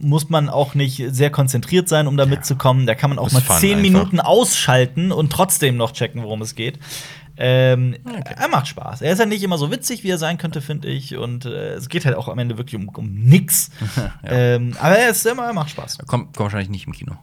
[0.00, 2.86] muss man auch nicht sehr konzentriert sein, um da mitzukommen.
[2.86, 3.80] Da kann man auch Ist mal zehn.
[3.80, 6.78] Minuten ausschalten und trotzdem noch checken, worum es geht.
[7.40, 9.02] Ähm, Er macht Spaß.
[9.02, 11.16] Er ist halt nicht immer so witzig, wie er sein könnte, finde ich.
[11.16, 13.70] Und äh, es geht halt auch am Ende wirklich um, um nix.
[14.24, 15.98] ähm, aber er ist immer, er macht Spaß.
[15.98, 17.16] Kommt, kommt wahrscheinlich nicht im Kino.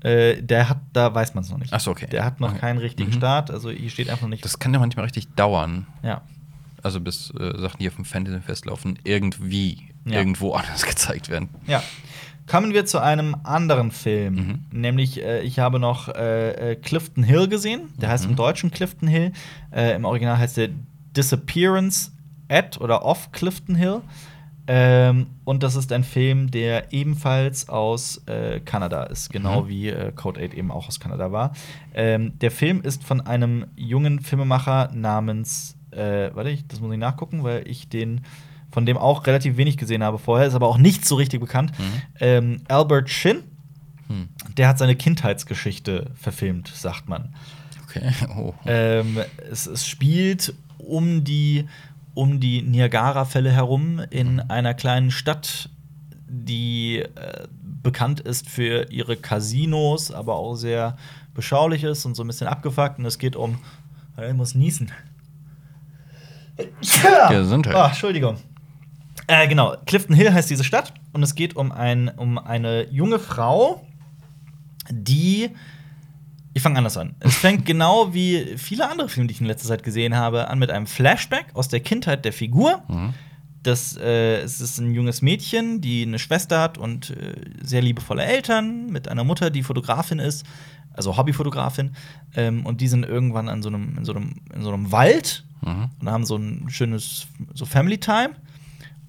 [0.00, 1.72] Äh, der hat, da weiß man es noch nicht.
[1.72, 2.08] Ach so, okay.
[2.10, 2.58] Der hat noch Okay.
[2.58, 3.14] keinen richtigen Mhm.
[3.16, 3.50] Start.
[3.52, 4.44] Also hier steht einfach nicht.
[4.44, 5.86] Das kann ja manchmal richtig dauern.
[6.02, 6.22] ja.
[6.84, 10.18] Also bis äh, Sachen, die auf dem Fantasy-Fest laufen, irgendwie Ja.
[10.18, 11.50] irgendwo anders gezeigt werden.
[11.68, 11.80] Ja.
[12.46, 14.34] Kommen wir zu einem anderen Film.
[14.34, 14.64] Mhm.
[14.80, 17.90] Nämlich, äh, ich habe noch äh, äh, Clifton Hill gesehen.
[17.98, 18.30] Der heißt Mhm.
[18.30, 19.32] im Deutschen Clifton Hill.
[19.72, 20.68] Äh, Im Original heißt der
[21.16, 22.12] Disappearance
[22.48, 24.00] at oder of Clifton Hill.
[24.68, 29.68] Ähm, und das ist ein Film, der ebenfalls aus äh, Kanada ist, genau Mhm.
[29.68, 31.52] wie äh, Code 8 eben auch aus Kanada war.
[31.94, 36.98] Ähm, der Film ist von einem jungen Filmemacher namens, äh, warte, ich, das muss ich
[36.98, 38.20] nachgucken, weil ich den
[38.72, 41.72] von dem auch relativ wenig gesehen habe vorher, ist aber auch nicht so richtig bekannt.
[42.18, 43.44] Ähm, Albert Shin,
[44.08, 44.28] Hm.
[44.56, 47.34] der hat seine Kindheitsgeschichte verfilmt, sagt man.
[47.84, 48.10] Okay.
[48.36, 48.54] Oh.
[48.66, 49.18] Ähm,
[49.50, 51.68] es, es spielt um die,
[52.14, 55.68] um die Niagara-Fälle herum in einer kleinen Stadt,
[56.26, 57.46] die äh,
[57.82, 60.96] bekannt ist für ihre Casinos, aber auch sehr
[61.34, 62.98] beschaulich ist und so ein bisschen abgefuckt.
[62.98, 63.58] Und es geht um.
[64.26, 64.90] Ich muss niesen.
[67.30, 67.74] Gesundheit.
[67.74, 68.36] Ah, Entschuldigung.
[69.26, 73.18] Äh, genau, Clifton Hill heißt diese Stadt und es geht um, ein, um eine junge
[73.18, 73.86] Frau,
[74.90, 75.50] die.
[76.54, 77.14] Ich fange anders an.
[77.20, 80.58] Es fängt genau wie viele andere Filme, die ich in letzter Zeit gesehen habe, an
[80.58, 82.82] mit einem Flashback aus der Kindheit der Figur.
[82.88, 83.14] Mhm.
[83.62, 88.24] Das, äh, es ist ein junges Mädchen, die eine Schwester hat und äh, sehr liebevolle
[88.24, 90.44] Eltern mit einer Mutter, die Fotografin ist,
[90.92, 91.94] also Hobbyfotografin.
[92.34, 95.44] Ähm, und die sind irgendwann an so einem, in, so einem, in so einem Wald
[95.64, 95.90] Mhm.
[96.00, 98.30] und haben so ein schönes so Family Time.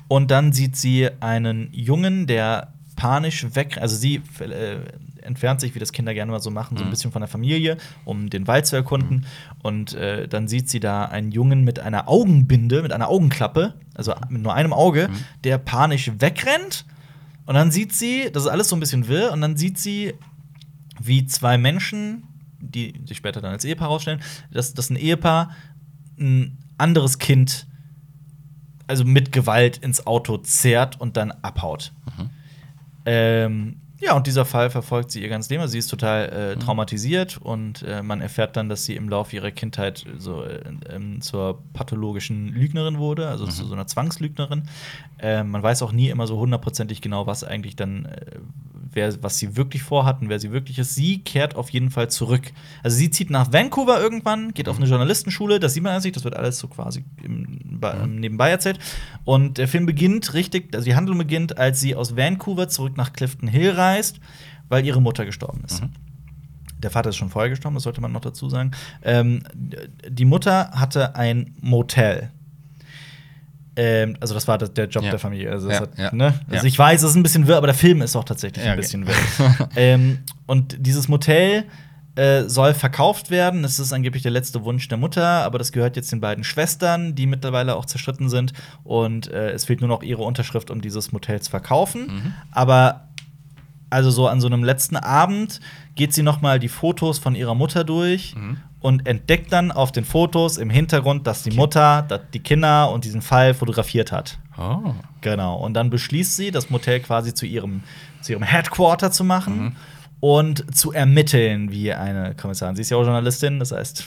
[0.08, 4.78] Und dann sieht sie einen Jungen, der panisch weg, also sie äh,
[5.24, 6.92] entfernt sich, wie das Kinder gerne mal so machen, so ein Mhm.
[6.92, 9.26] bisschen von der Familie, um den Wald zu erkunden.
[9.64, 14.14] Und äh, dann sieht sie da einen Jungen mit einer Augenbinde, mit einer Augenklappe, also
[14.30, 15.14] mit nur einem Auge, Mhm.
[15.44, 16.86] der panisch wegrennt.
[17.46, 20.14] Und dann sieht sie, das ist alles so ein bisschen wirr, und dann sieht sie,
[21.02, 22.24] wie zwei Menschen,
[22.60, 25.52] die sich später dann als Ehepaar herausstellen, dass, dass ein Ehepaar
[26.20, 27.66] ein anderes Kind
[28.88, 31.92] also mit Gewalt ins Auto zerrt und dann abhaut.
[33.06, 35.62] Ähm, ja, und dieser Fall verfolgt sie ihr ganzes Leben.
[35.62, 39.36] Also sie ist total äh, traumatisiert und äh, man erfährt dann, dass sie im Laufe
[39.36, 44.64] ihrer Kindheit so äh, ähm, zur pathologischen Lügnerin wurde, also zu so einer Zwangslügnerin.
[45.20, 48.40] Ähm, man weiß auch nie immer so hundertprozentig genau, was eigentlich dann, äh,
[48.92, 50.96] wer, was sie wirklich vorhat und wer sie wirklich ist.
[50.96, 52.52] Sie kehrt auf jeden Fall zurück.
[52.84, 56.12] Also sie zieht nach Vancouver irgendwann, geht auf eine Journalistenschule, das sieht man an sich,
[56.12, 58.16] das wird alles so quasi im, Mhm.
[58.16, 58.80] nebenbei erzählt.
[59.26, 63.12] Und der Film beginnt richtig, also die Handlung beginnt, als sie aus Vancouver zurück nach
[63.14, 64.20] Clifton Hill reist,
[64.70, 65.82] weil ihre Mutter gestorben ist.
[65.82, 65.92] Mhm.
[66.80, 68.72] Der Vater ist schon vorher gestorben, das sollte man noch dazu sagen.
[69.04, 69.44] Ähm,
[70.08, 72.30] die Mutter hatte ein Motel.
[73.76, 75.10] Ähm, also das war der Job Ja.
[75.10, 75.50] der Familie.
[75.52, 76.34] Also, Ja, hat, ja, ne?
[76.50, 78.72] also ich weiß, es ist ein bisschen wirr, aber der Film ist auch tatsächlich ein
[78.72, 78.82] okay.
[78.82, 79.70] bisschen wirr.
[79.76, 81.64] ähm, und dieses Motel
[82.16, 83.64] äh, soll verkauft werden.
[83.64, 87.16] Es ist angeblich der letzte Wunsch der Mutter, aber das gehört jetzt den beiden Schwestern,
[87.16, 88.54] die mittlerweile auch zerstritten sind.
[88.84, 92.36] Und äh, es fehlt nur noch ihre Unterschrift, um dieses Motel zu verkaufen.
[92.52, 93.08] Aber
[93.94, 95.60] also so an so einem letzten Abend
[95.96, 98.36] geht sie noch mal die Fotos von ihrer Mutter durch
[98.82, 103.06] und entdeckt dann auf den Fotos im Hintergrund, dass die Mutter dass die Kinder und
[103.06, 104.40] diesen Fall fotografiert hat.
[104.58, 104.94] Oh.
[105.22, 105.56] Genau.
[105.56, 107.84] Und dann beschließt sie, das Motel quasi zu ihrem,
[108.22, 109.76] zu ihrem Headquarter zu machen
[110.20, 112.76] und zu ermitteln, wie eine Kommissarin.
[112.76, 114.06] Sie ist ja auch Journalistin, das heißt,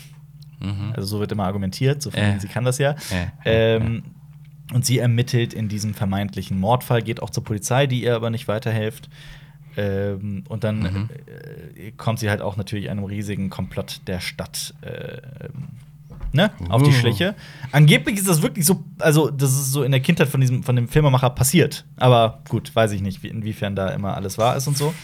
[0.94, 2.38] also so wird immer argumentiert, so Äh.
[2.38, 2.96] sie kann das ja.
[3.44, 3.76] Äh.
[3.76, 4.02] Ähm,
[4.72, 8.48] und sie ermittelt in diesem vermeintlichen Mordfall, geht auch zur Polizei, die ihr aber nicht
[8.48, 9.08] weiterhilft.
[9.76, 11.08] Ähm, und dann Mhm.
[11.76, 15.68] äh, kommt sie halt auch natürlich einem riesigen Komplott der Stadt äh, ähm,
[16.32, 16.92] ne, auf die Uh.
[16.92, 17.34] Schliche.
[17.72, 20.76] Angeblich ist das wirklich so, also das ist so in der Kindheit von diesem von
[20.76, 21.84] dem Filmemacher passiert.
[21.96, 24.94] Aber gut, weiß ich nicht, wie, inwiefern da immer alles wahr ist und so.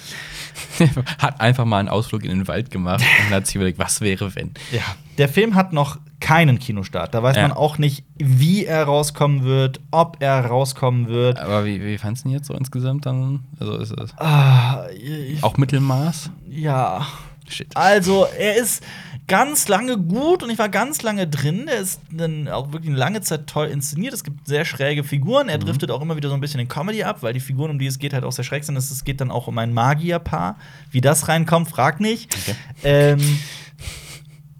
[1.18, 4.34] hat einfach mal einen Ausflug in den Wald gemacht und hat sich überlegt, was wäre,
[4.34, 4.52] wenn.
[4.70, 4.82] Ja,
[5.18, 7.12] der Film hat noch keinen Kinostart.
[7.14, 7.42] Da weiß Ja.
[7.42, 11.38] man auch nicht, wie er rauskommen wird, ob er rauskommen wird.
[11.38, 13.40] Aber wie, wie fandest du ihn jetzt so insgesamt dann?
[13.60, 16.30] Also ist es Ah, ich, auch Mittelmaß?
[16.48, 17.06] ja.
[17.48, 17.76] Shit.
[17.76, 18.82] Also, er ist
[19.26, 21.66] ganz lange gut und ich war ganz lange drin.
[21.68, 24.14] Er ist dann auch wirklich eine lange Zeit toll inszeniert.
[24.14, 25.46] Es gibt sehr schräge Figuren.
[25.46, 25.50] Mhm.
[25.50, 27.78] Er driftet auch immer wieder so ein bisschen in Comedy ab, weil die Figuren, um
[27.80, 28.76] die es geht, halt auch sehr schräg sind.
[28.76, 30.56] Es geht dann auch um ein Magierpaar.
[30.92, 32.32] Wie das reinkommt, frag nicht.
[32.34, 32.54] Okay.
[32.84, 33.38] Ähm,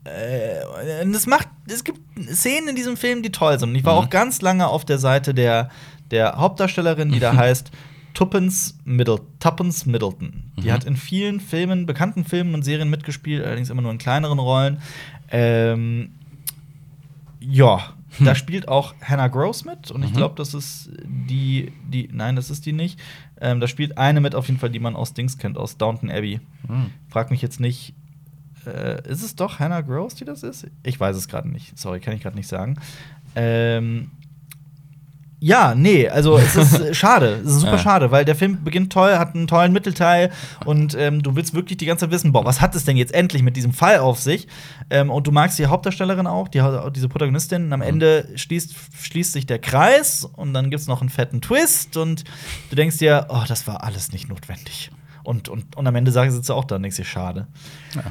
[0.05, 2.01] äh, es macht, es gibt
[2.35, 3.75] Szenen in diesem Film, die toll sind.
[3.75, 4.07] Ich war Mhm.
[4.07, 5.71] auch ganz lange auf der Seite der,
[6.11, 7.71] der Hauptdarstellerin, die da heißt
[8.15, 10.45] Tuppence, Middle, Tuppence Middleton.
[10.59, 10.73] Die Mhm.
[10.73, 14.83] hat in vielen Filmen, bekannten Filmen und Serien mitgespielt, allerdings immer nur in kleineren Rollen.
[15.31, 16.11] Ähm,
[17.41, 17.81] ja,
[18.21, 20.17] da spielt auch Hannah Gross mit und ich Mhm.
[20.17, 23.01] glaube, das ist die, die, nein, das ist die nicht.
[23.41, 26.11] Ähm, da spielt eine mit auf jeden Fall, die man aus Dings kennt, aus Downton
[26.11, 26.41] Abbey.
[26.69, 26.91] Hm.
[27.09, 27.95] Frag mich jetzt nicht,
[28.67, 30.67] äh, ist es doch Hannah Gross, die das ist?
[30.83, 31.79] Ich weiß es gerade nicht.
[31.79, 32.77] Sorry, kann ich gerade nicht sagen.
[33.35, 34.11] Ähm,
[35.45, 37.41] ja, nee, also es ist schade.
[37.45, 37.79] Es ist super Ja.
[37.79, 40.31] schade, weil der Film beginnt toll, hat einen tollen Mittelteil
[40.67, 43.13] und ähm, du willst wirklich die ganze Zeit wissen, boah, was hat es denn jetzt
[43.13, 44.47] endlich mit diesem Fall auf sich?
[44.89, 46.63] Ähm, und du magst die Hauptdarstellerin auch, die,
[46.95, 47.65] diese Protagonistin.
[47.65, 51.41] Und am Ende schließt, schließt sich der Kreis und dann gibt es noch einen fetten
[51.41, 52.23] Twist und
[52.71, 54.93] du denkst dir, oh, das war alles nicht notwendig.
[55.25, 57.49] Und, und, und am Ende sagen sie auch da und denkst dir, schade.
[57.97, 58.05] Ja.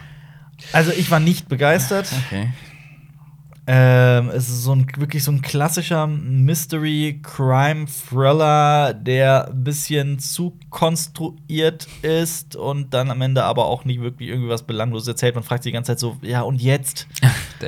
[0.74, 2.10] Also ich war nicht begeistert.
[2.28, 2.50] Okay.
[3.68, 11.88] Ähm, es ist so ein, wirklich so ein klassischer Mystery-Crime-Thriller, der ein bisschen zu konstruiert
[12.02, 15.36] ist und dann am Ende aber auch nicht wirklich irgendwie was Belangloses erzählt.
[15.36, 17.08] Man fragt sich die ganze Zeit so, ja, und jetzt?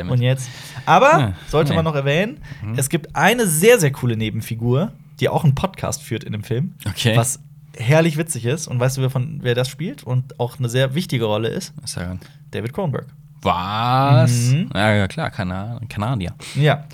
[0.09, 0.49] Und jetzt?
[0.87, 1.75] Aber, Ja, sollte nee.
[1.75, 2.39] man noch erwähnen,
[2.77, 6.73] es gibt eine sehr, sehr coole Nebenfigur, die auch einen Podcast führt in dem Film.
[6.87, 7.15] Okay.
[7.15, 7.39] Was
[7.77, 8.67] herrlich witzig ist.
[8.67, 11.73] Und weißt du, wer, von, wer das spielt und auch eine sehr wichtige Rolle ist?
[11.79, 12.19] Was daran?
[12.53, 13.07] David Cronenberg.
[13.41, 14.31] Was?
[14.51, 14.69] Mhm.
[14.73, 16.33] Ja, ja, klar, Kana Kanadier.
[16.55, 16.85] Ja.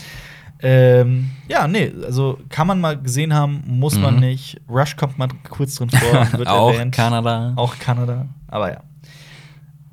[0.62, 4.20] Ähm, ja, nee, also kann man mal gesehen haben, muss man Mhm.
[4.22, 4.60] nicht.
[4.70, 6.94] Rush kommt mal kurz drin vor, und wird Auch erwähnt.
[6.96, 7.54] Kanada.
[7.56, 8.80] Auch Kanada, aber ja.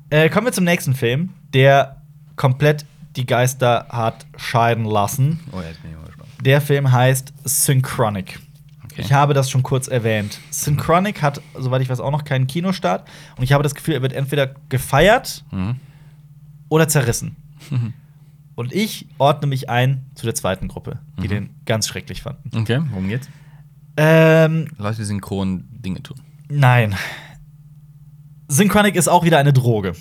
[0.09, 1.97] Äh, kommen wir zum nächsten Film, der
[2.35, 5.39] komplett die Geister hat scheiden lassen.
[5.51, 6.29] Oh, jetzt bin ich mal gespannt.
[6.43, 8.39] Der Film heißt Synchronic.
[8.97, 9.05] Okay.
[9.05, 10.39] Ich habe das schon kurz erwähnt.
[10.49, 13.07] Synchronic hat, soweit ich weiß, auch noch keinen Kinostart.
[13.37, 15.75] Und ich habe das Gefühl, er wird entweder gefeiert Mhm.
[16.69, 17.35] oder zerrissen.
[18.55, 21.29] Und ich ordne mich ein zu der zweiten Gruppe, die Mhm.
[21.29, 22.49] den ganz schrecklich fanden.
[22.57, 23.29] Okay, worum geht's?
[23.97, 26.19] Ähm, Leute, die synchron Dinge tun.
[26.49, 26.95] nein.
[28.47, 29.93] Synchronic ist auch wieder eine Droge.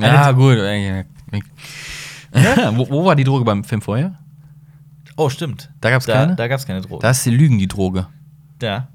[0.00, 0.56] Ja, gut.
[0.56, 1.04] äh,
[2.76, 4.18] wo, wo war die Droge beim Film vorher?
[5.20, 5.70] Oh, stimmt.
[5.80, 6.34] Da gab's da, keine?
[6.36, 7.02] Da gab es keine Droge.
[7.02, 8.06] Da ist die Lügen, die Droge.
[8.62, 8.88] ja.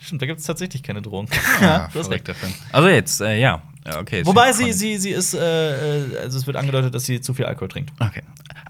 [0.00, 1.28] Stimmt, da gibt es tatsächlich keine Drogen.
[1.60, 1.92] Ja, ja, recht.
[1.92, 2.52] verrückter Film.
[2.72, 3.62] Also jetzt, äh, ja.
[3.86, 4.24] Ja, Okay.
[4.26, 7.44] Wobei sie, sie, sie ist, äh, äh, also es wird angedeutet, dass sie zu viel
[7.46, 7.92] Alkohol trinkt.
[8.00, 8.22] Okay.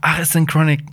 [0.03, 0.85] Ach, ist Synchronic.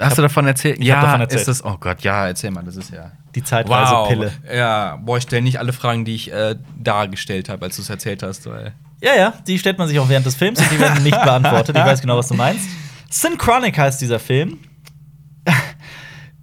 [0.00, 0.78] Hast du davon erzählt?
[0.80, 1.40] ich hab davon erzählt.
[1.40, 1.64] ist das.
[1.64, 3.12] Oh Gott, ja, erzähl mal, das ist ja.
[3.34, 4.32] Die zeitweise Pille.
[4.52, 7.90] Ja, boah, ich stell nicht alle Fragen, die ich äh, dargestellt habe, als du es
[7.90, 8.46] erzählt hast.
[8.46, 11.20] Weil Ja, ja, die stellt man sich auch während des Films und die werden nicht
[11.24, 11.76] beantwortet.
[11.76, 12.68] Ich weiß genau, was du meinst.
[13.10, 14.58] Synchronic heißt dieser Film.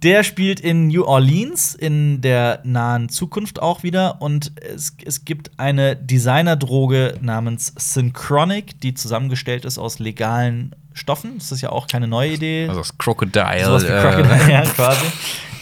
[0.02, 5.50] Der spielt in New Orleans in der nahen Zukunft auch wieder und es, es gibt
[5.58, 11.38] eine Designerdroge namens Synchronic, die zusammengestellt ist aus legalen Stoffen.
[11.38, 12.66] Das ist ja auch keine neue Idee.
[12.68, 13.64] also das Crocodile.
[13.64, 15.06] Sowas wie äh, Crocodile, ja, quasi.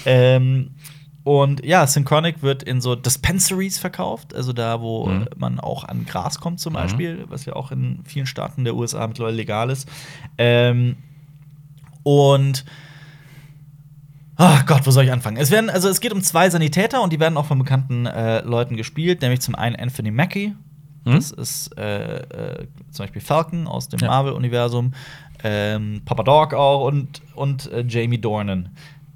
[0.05, 0.71] Ähm,
[1.23, 5.27] und ja, Synchronic wird in so Dispensaries verkauft, also da, wo Mhm.
[5.37, 9.07] man auch an Gras kommt, zum Beispiel, was ja auch in vielen Staaten der USA
[9.07, 9.89] mittlerweile legal ist.
[10.39, 10.97] Ähm,
[12.03, 12.65] und
[14.37, 15.37] Ach Gott, wo soll ich anfangen?
[15.37, 18.41] Es werden, also es geht um zwei Sanitäter und die werden auch von bekannten äh,
[18.41, 20.55] Leuten gespielt, nämlich zum einen Anthony Mackie,
[21.05, 24.09] Das ist äh, äh, zum Beispiel Falcon aus dem Ja.
[24.09, 24.93] Marvel-Universum,
[25.45, 28.71] ähm, Papa Dog auch und, und äh, Jamie Dornan.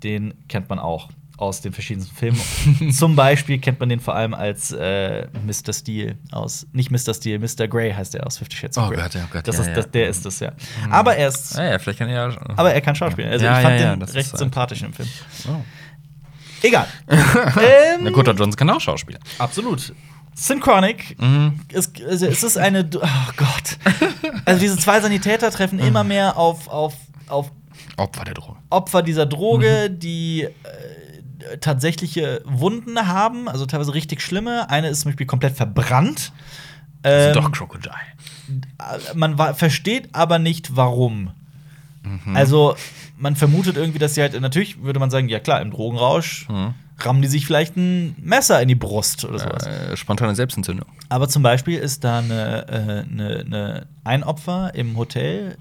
[0.05, 1.09] Den kennt man auch
[1.39, 2.93] aus den verschiedensten Filmen.
[2.93, 5.73] zum Beispiel kennt man den vor allem als äh, Mr.
[5.73, 7.15] Steel aus, nicht Mr.
[7.15, 7.67] Steel, Mr.
[7.69, 8.97] Grey heißt er aus Fifty Shades of Oh Grey.
[9.03, 9.75] Gott, oh Gott, das ja, ist, ja.
[9.75, 10.53] Das, der ist das, ja.
[10.91, 12.37] Aber er ist, Ah, ja, vielleicht kann er ja.
[12.57, 13.31] aber er kann Schauspielen.
[13.31, 15.09] Also Ja, ich fand ja, ja, den das recht halt- sympathisch im Film.
[15.49, 15.65] Oh.
[16.63, 16.87] Egal.
[17.09, 19.21] ähm, der Johnson kann auch Schauspieler.
[19.39, 19.95] Absolut.
[20.35, 21.61] Synchronic Mhm.
[21.73, 22.89] ist, also es ist eine.
[22.95, 23.79] Oh Gott.
[24.45, 26.09] Also diese zwei Sanitäter treffen immer Mhm.
[26.09, 26.95] mehr auf, auf,
[27.29, 27.51] auf
[27.97, 28.59] Opfer der Droge.
[28.71, 29.99] Opfer dieser Droge, Mhm.
[29.99, 30.51] die äh,
[31.61, 34.69] tatsächliche Wunden haben, also teilweise richtig schlimme.
[34.71, 36.33] Eine ist zum Beispiel komplett verbrannt.
[37.05, 37.95] Ähm, Doch, Crocodile.
[39.15, 41.31] man versteht aber nicht, warum.
[42.03, 42.37] Mhm.
[42.37, 42.77] Also,
[43.17, 46.75] man vermutet irgendwie, dass sie halt, natürlich würde man sagen, ja klar, im Drogenrausch Mhm.
[46.99, 49.67] Rammen die sich vielleicht ein Messer in die Brust oder sowas.
[49.67, 50.87] Äh, spontane Selbstentzündung.
[51.09, 55.57] Aber zum Beispiel ist da eine, äh, eine, eine, ein Opfer im Hotel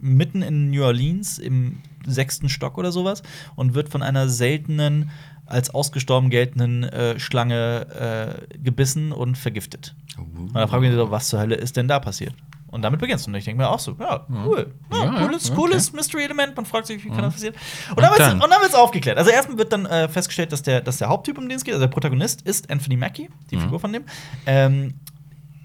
[0.00, 3.22] mitten in New Orleans im sechsten Stock oder sowas
[3.56, 5.10] und wird von einer seltenen,
[5.44, 9.94] als ausgestorben geltenden äh, Schlange äh, gebissen und vergiftet.
[10.16, 12.34] Und da frage ich mich so, was zur Hölle ist denn da passiert?
[12.76, 13.30] Und damit beginnst du.
[13.30, 14.72] Und ich denke mir auch so, ja, cool.
[14.92, 15.56] Ja, Ja, cooles, okay.
[15.56, 16.54] cooles Mystery-Element.
[16.54, 17.54] Man fragt sich, wie kann das passieren?
[17.90, 18.60] Und, Und dann dann?
[18.60, 19.16] wird es aufgeklärt.
[19.16, 21.72] Also erstmal wird dann äh, festgestellt, dass der, dass der Haupttyp, um den es geht,
[21.74, 24.04] also der Protagonist, ist Anthony Mackie, die Figur von dem.
[24.44, 24.94] Ähm,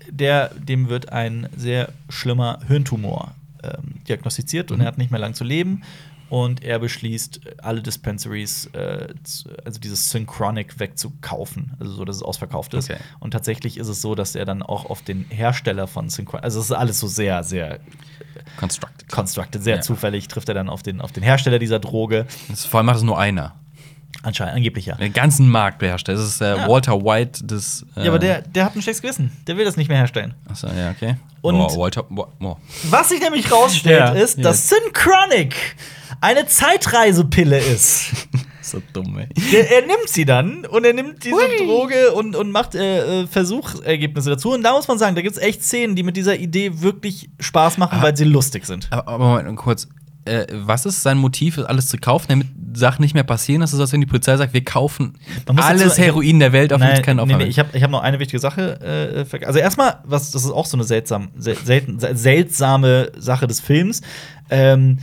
[0.09, 3.31] der, dem wird ein sehr schlimmer Hirntumor
[3.63, 5.83] ähm, diagnostiziert und er hat nicht mehr lang zu leben.
[6.31, 12.23] Und er beschließt, alle Dispensaries, äh, zu, also dieses Synchronic wegzukaufen, also so, dass es
[12.23, 12.89] ausverkauft ist.
[12.89, 13.01] Okay.
[13.19, 16.59] Und tatsächlich ist es so, dass er dann auch auf den Hersteller von Synchronic, also
[16.61, 17.81] es ist alles so sehr, sehr
[18.55, 19.09] Constructed.
[19.11, 19.81] constructed, sehr Ja.
[19.81, 22.25] zufällig trifft er dann auf den, auf den Hersteller dieser Droge.
[22.47, 23.53] Das, vor allem macht es nur einer.
[24.23, 24.95] Anscheinend, angeblich ja.
[24.95, 26.07] Den ganzen Markt beherrscht.
[26.09, 26.15] er.
[26.15, 26.67] Das ist der Ja.
[26.67, 27.85] Walter White des.
[27.95, 29.31] Äh, Ja, aber der, der hat ein schlechtes Gewissen.
[29.47, 30.33] Der will das nicht mehr herstellen.
[30.49, 31.15] Achso, ja, okay.
[31.41, 32.03] Und- Boah, Walter.
[32.03, 32.57] Boah.
[32.89, 35.55] Was sich nämlich rausstellt, Ja, ist, dass Synchronic
[36.21, 38.11] eine Zeitreisepille ist.
[38.63, 39.27] So dumm, ey.
[39.51, 43.27] Der, er nimmt sie dann und er nimmt diese Droge und, und macht äh, äh,
[43.27, 44.53] Versuchsergebnisse dazu.
[44.53, 47.29] Und da muss man sagen, da gibt es echt Szenen, die mit dieser Idee wirklich
[47.39, 48.87] Spaß machen, weil sie lustig sind.
[48.91, 49.89] Aber, aber Moment, kurz.
[50.25, 53.61] Äh, was ist sein Motiv, alles zu kaufen, damit Sachen nicht mehr passieren?
[53.61, 55.13] Das ist, als wenn die Polizei sagt, wir kaufen
[55.57, 57.37] alles dazu- Heroin der Welt auf Nein, uns keinen nee, Opfer.
[57.37, 59.25] nee, ich habe ich hab noch eine wichtige Sache.
[59.31, 61.57] Äh, also erstmal, was das ist auch so eine seltsam, sel
[62.13, 64.01] seltsame Sache des Films.
[64.49, 64.99] Ähm,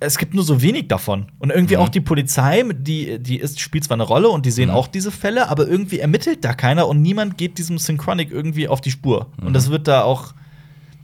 [0.00, 1.26] es gibt nur so wenig davon.
[1.38, 1.82] Und irgendwie Mhm.
[1.82, 4.74] auch die Polizei, die, die ist, spielt zwar eine Rolle und die sehen Mhm.
[4.74, 8.80] auch diese Fälle, aber irgendwie ermittelt da keiner und niemand geht diesem Synchronic irgendwie auf
[8.80, 9.28] die Spur.
[9.40, 9.48] Mhm.
[9.48, 10.34] Und das wird da auch.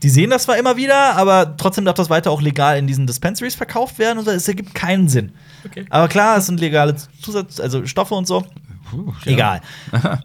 [0.01, 3.05] Die sehen das zwar immer wieder, aber trotzdem darf das weiter auch legal in diesen
[3.05, 4.27] Dispensaries verkauft werden und.
[4.27, 5.33] Es ergibt keinen Sinn.
[5.65, 5.85] Okay.
[5.89, 8.45] Aber klar, es sind legale Zusatz, also Stoffe und so.
[8.89, 9.31] Puh, ja.
[9.31, 9.61] Egal.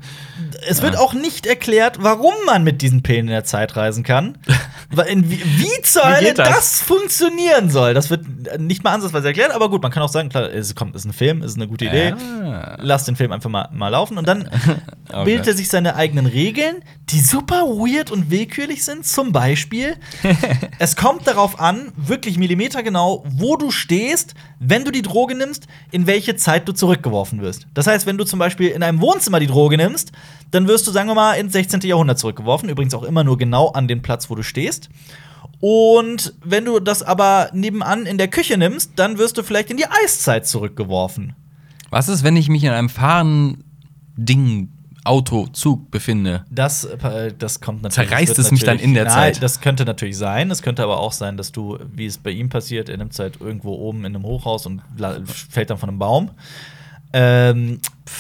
[0.67, 4.39] Es wird auch nicht erklärt, warum man mit diesen Pillen in der Zeit reisen kann.
[5.09, 6.49] In- Wie, wie zur Hölle das?
[6.49, 6.83] das?
[6.83, 7.95] funktionieren soll.
[7.95, 8.25] Das wird
[8.61, 11.13] nicht mal ansatzweise erklärt, aber gut, man kann auch sagen, klar, es kommt, ist ein
[11.13, 12.13] Film, ist eine gute Idee.
[12.13, 12.77] Ah.
[12.81, 14.49] Lass den Film einfach mal, mal laufen und dann
[15.13, 15.25] Okay.
[15.27, 16.77] bildet er sich seine eigenen Regeln,
[17.11, 19.07] die super weird und willkürlich sind.
[19.07, 19.97] Zum Beispiel,
[20.79, 26.07] es kommt darauf an, wirklich millimetergenau, wo du stehst, wenn du die Droge nimmst, in
[26.07, 27.67] welche Zeit du zurückgeworfen wirst.
[27.75, 30.11] Das heißt, wenn du zum Beispiel in einem Wohnzimmer die Droge nimmst,
[30.55, 31.81] dann wirst du, sagen wir mal, ins 16.
[31.81, 32.69] Jahrhundert zurückgeworfen.
[32.69, 34.89] Übrigens auch immer nur genau an den Platz, wo du stehst.
[35.61, 39.77] Und wenn du das aber nebenan in der Küche nimmst, dann wirst du vielleicht in
[39.77, 41.35] die Eiszeit zurückgeworfen.
[41.91, 43.65] Was ist, wenn ich mich in einem fahrenden
[44.17, 44.71] Ding,
[45.05, 46.45] Auto, Zug befinde?
[46.51, 48.09] Das, äh, das kommt natürlich.
[48.09, 49.43] Zerreißt es mich dann in der Nein, Zeit?
[49.43, 50.51] Das könnte natürlich sein.
[50.51, 53.19] Es könnte aber auch sein, dass du, wie es bei ihm passiert, er nimmt es
[53.19, 54.83] halt irgendwo oben in einem Hochhaus und
[55.27, 56.31] fällt dann von einem Baum.
[57.17, 57.79] Ähm,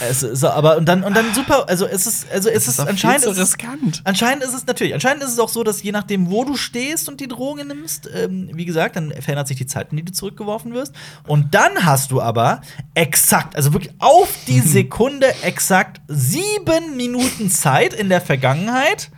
[0.09, 3.19] es ist aber und dann und dann super, also es ist also es ist, anscheinend
[3.19, 4.03] ist zu es, riskant.
[4.05, 7.09] anscheinend ist es natürlich anscheinend ist es auch so, dass je nachdem wo du stehst
[7.09, 10.13] und die Droge nimmst, ähm, wie gesagt, dann verändert sich die Zeit, in die du
[10.13, 10.93] zurückgeworfen wirst
[11.27, 12.61] und dann hast du aber
[12.95, 19.11] exakt, also wirklich auf die Sekunde exakt sieben Minuten Zeit in der Vergangenheit.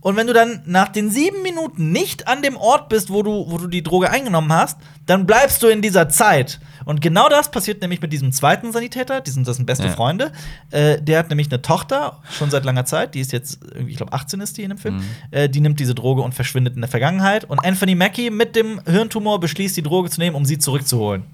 [0.00, 3.46] Und wenn du dann nach den sieben Minuten nicht an dem Ort bist, wo du,
[3.48, 6.60] wo du die Droge eingenommen hast, dann bleibst du in dieser Zeit.
[6.84, 9.92] Und genau das passiert nämlich mit diesem zweiten Sanitäter, die sind, das sind beste Ja.
[9.92, 10.32] Freunde.
[10.70, 14.12] Äh, der hat nämlich eine Tochter, schon seit langer Zeit, die ist jetzt, ich glaube,
[14.12, 14.96] 18 ist die in dem Film.
[14.96, 15.02] Mhm.
[15.30, 17.44] Äh, die nimmt diese Droge und verschwindet in der Vergangenheit.
[17.44, 21.24] Und Anthony Mackie mit dem Hirntumor beschließt, die Droge zu nehmen, um sie zurückzuholen.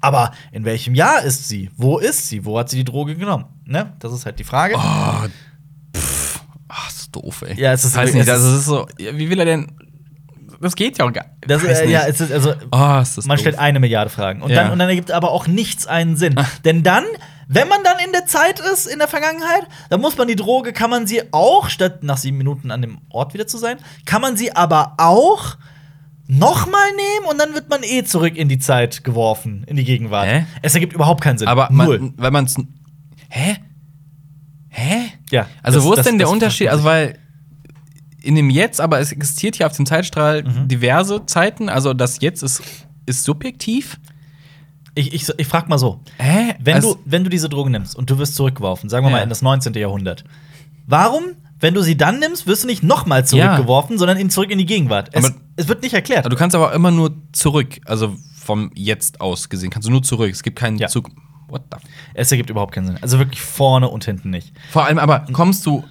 [0.00, 1.70] Aber in welchem Jahr ist sie?
[1.76, 2.44] Wo ist sie?
[2.44, 3.44] Wo hat sie die Droge genommen?
[3.66, 3.92] Ne?
[3.98, 4.74] Das ist halt die Frage.
[4.78, 5.26] Oh,
[5.94, 6.40] pff.
[6.68, 7.60] Ach, ist doof, ey.
[7.60, 8.86] Ja, es ist Weiß wirklich- nicht, es das ist so.
[8.96, 9.66] Wie will er denn.
[10.60, 11.90] Das geht ja auch gar Das, äh, nicht.
[11.92, 13.40] ja, es ist also Oh, ist man doof.
[13.40, 14.62] stellt eine Milliarde Fragen und Ja.
[14.64, 16.34] dann und dann ergibt aber auch nichts einen Sinn,
[16.64, 17.04] denn dann
[17.52, 20.72] Wenn man dann in der Zeit ist, in der Vergangenheit, dann muss man die Droge,
[20.72, 24.22] kann man sie auch, statt nach sieben Minuten an dem Ort wieder zu sein, kann
[24.22, 25.56] man sie aber auch
[26.28, 30.28] nochmal nehmen und dann wird man eh zurück in die Zeit geworfen, in die Gegenwart.
[30.28, 30.46] Hä?
[30.62, 31.48] Es ergibt überhaupt keinen Sinn.
[31.48, 31.98] Aber Null.
[31.98, 32.54] man, weil man es.
[33.30, 33.56] Hä?
[34.68, 35.12] Hä?
[35.32, 35.46] ja.
[35.64, 36.68] Also, das- wo ist das- denn der Unterschied?
[36.68, 37.18] Also, weil
[38.22, 40.68] in dem Jetzt, aber es existiert hier auf dem Zeitstrahl Mhm.
[40.68, 41.68] diverse Zeiten.
[41.68, 42.62] Also, das Jetzt ist,
[43.06, 43.98] ist subjektiv.
[44.94, 46.00] Ich, ich, ich frag mal so.
[46.18, 46.54] Hä?
[46.60, 49.16] Wenn, Also- du, wenn du diese Droge nimmst und du wirst zurückgeworfen, sagen wir Ja.
[49.18, 49.72] mal in das 19.
[49.74, 50.24] Jahrhundert,
[50.86, 51.22] warum,
[51.60, 54.66] wenn du sie dann nimmst, wirst du nicht nochmal zurückgeworfen, sondern in, zurück in die
[54.66, 55.10] Gegenwart?
[55.12, 56.30] Es, es wird nicht erklärt.
[56.30, 57.80] Du kannst aber immer nur zurück.
[57.84, 59.70] Also, vom Jetzt aus gesehen.
[59.70, 60.30] Kannst du nur zurück.
[60.30, 60.88] Es gibt keinen Ja.
[60.88, 61.10] Zug.
[61.48, 61.78] What the
[62.14, 62.98] Es ergibt überhaupt keinen Sinn.
[63.02, 64.52] Also wirklich vorne und hinten nicht.
[64.70, 65.82] Vor allem aber, kommst du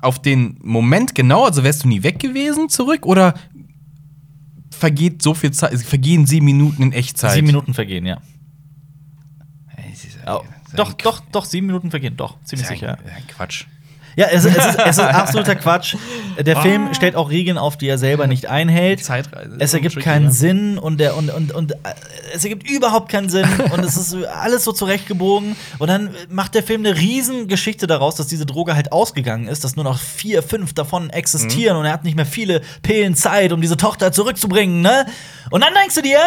[0.00, 3.34] auf den Moment genau, also wärst du nie weg gewesen zurück oder
[4.70, 7.32] vergeht so viel Zeit, vergehen sieben Minuten in Echtzeit?
[7.32, 8.20] Sieben Minuten vergehen, ja.
[9.92, 12.98] Ist doch, doch, doch, sieben Minuten vergehen, doch, ziemlich sicher.
[13.28, 13.66] Quatsch.
[14.20, 15.96] Ja, es, ist- es, ist, es ist absoluter Quatsch.
[16.38, 19.02] Der Film stellt auch Regeln auf, die er selber nicht einhält.
[19.04, 19.56] Zeitreise.
[19.58, 21.76] Es ergibt keinen Sinn und, der, und, und, und äh,
[22.34, 25.56] es ergibt überhaupt keinen Sinn und es ist alles so zurechtgebogen.
[25.78, 29.76] Und dann macht der Film eine Riesengeschichte daraus, dass diese Droge halt ausgegangen ist, dass
[29.76, 33.60] nur noch vier, fünf davon existieren und er hat nicht mehr viele Pillen Zeit, um
[33.60, 35.06] diese Tochter zurückzubringen, ne?
[35.50, 36.18] Und dann denkst du dir,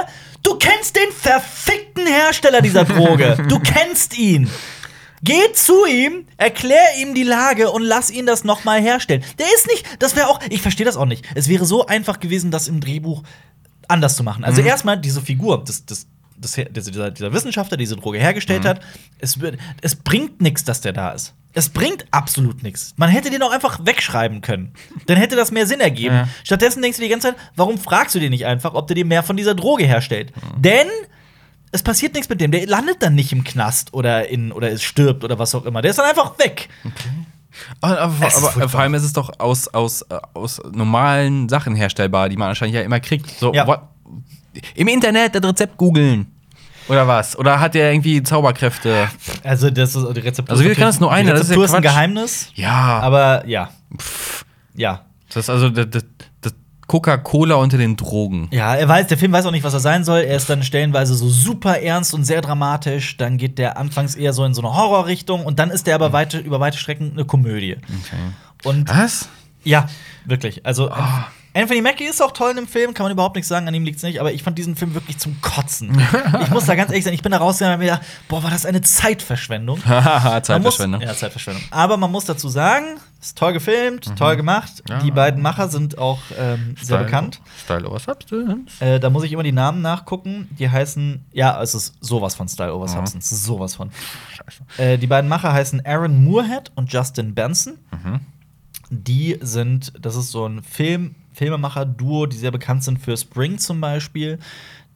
[0.43, 3.37] du kennst den verfickten Hersteller dieser Droge.
[3.47, 4.49] Du kennst ihn.
[5.23, 9.23] Geh zu ihm, erklär ihm die Lage und lass ihn das nochmal herstellen.
[9.39, 11.25] Der ist nicht, das wäre auch, ich verstehe das auch nicht.
[11.33, 13.23] Es wäre so einfach gewesen, das im Drehbuch
[13.87, 14.43] anders zu machen.
[14.43, 16.07] Also erstmal diese Figur, das, das,
[16.37, 18.81] das, dieser, dieser Wissenschaftler, der diese Droge hergestellt hat,
[19.19, 19.37] es,
[19.81, 21.33] es bringt nichts, dass der da ist.
[21.53, 22.93] Es bringt absolut nichts.
[22.97, 24.73] Man hätte den auch einfach wegschreiben können.
[25.05, 26.15] Dann hätte das mehr Sinn ergeben.
[26.15, 26.27] Ja.
[26.43, 29.05] Stattdessen denkst du die ganze Zeit, warum fragst du den nicht einfach, ob der dir
[29.05, 30.33] mehr von dieser Droge herstellt?
[30.57, 30.87] Denn
[31.73, 32.51] es passiert nichts mit dem.
[32.51, 35.81] Der landet dann nicht im Knast oder, in, oder es stirbt oder was auch immer.
[35.81, 36.69] Der ist dann einfach weg.
[37.81, 38.69] Aber, aber, aber furchtbar.
[38.69, 42.75] vor allem ist es doch aus, aus, äh, aus normalen Sachen herstellbar, die man anscheinend
[42.75, 43.29] ja immer kriegt.
[43.39, 43.67] So, Ja.
[43.67, 43.81] what?
[44.75, 46.27] Im Internet das Rezept googeln.
[46.89, 47.37] Oder was?
[47.37, 49.07] Oder hat der irgendwie Zauberkräfte?
[49.43, 50.51] Also, das ist die Rezeptur.
[50.53, 51.81] Also, wir können das nur einer, Die das ist ja Rezeptur ist ein.
[51.81, 52.49] Geheimnis.
[52.55, 52.99] Ja.
[52.99, 53.69] Aber ja.
[54.75, 55.05] Ja.
[55.29, 56.03] Das ist also das, das
[56.87, 58.47] Coca-Cola unter den Drogen.
[58.51, 60.19] Ja, er weiß, der Film weiß auch nicht, was er sein soll.
[60.21, 63.17] Er ist dann stellenweise so super ernst und sehr dramatisch.
[63.17, 66.13] Dann geht der anfangs eher so in so eine Horrorrichtung und dann ist der aber
[66.13, 67.77] weite, über weite Strecken eine Komödie.
[68.63, 69.29] Und Was?
[69.63, 69.87] ja,
[70.25, 70.65] wirklich.
[70.65, 70.89] Also
[71.55, 73.83] Anthony Mackie ist auch toll in dem Film, kann man überhaupt nichts sagen, an ihm
[73.85, 75.95] liegt's nicht, aber ich fand diesen Film wirklich zum Kotzen.
[76.41, 78.41] ich muss da ganz ehrlich sein, ich bin da rausgegangen und hab mir gedacht, boah,
[78.43, 79.79] war das eine Zeitverschwendung.
[79.85, 80.03] Man
[80.43, 80.99] Zeitverschwendung.
[81.01, 81.63] Muss, ja, Zeitverschwendung.
[81.69, 84.83] Aber man muss dazu sagen, ist toll gefilmt, toll gemacht.
[84.89, 84.97] Ja.
[84.99, 87.41] Die beiden Macher sind auch ähm, sehr Style- bekannt.
[87.63, 88.81] Style over Substance.
[88.81, 90.49] Äh, da muss ich immer die Namen nachgucken.
[90.57, 92.93] Die heißen, ja, es ist sowas von Style over Mhm.
[92.93, 93.29] Substance.
[93.45, 93.91] Sowas von.
[94.77, 97.77] Äh, die beiden Macher heißen Aaron Moorhead und Justin Benson.
[97.91, 98.19] Mhm.
[98.89, 103.81] Die sind, das ist so ein Film, Filmemacher-Duo, die sehr bekannt sind für Spring zum
[103.81, 104.39] Beispiel.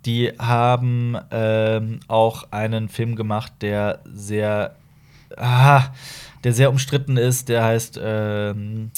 [0.05, 4.75] Die haben ähm, auch einen Film gemacht, der sehr,
[5.35, 5.85] ah,
[6.43, 7.49] der sehr umstritten ist.
[7.49, 8.91] Der heißt, ähm,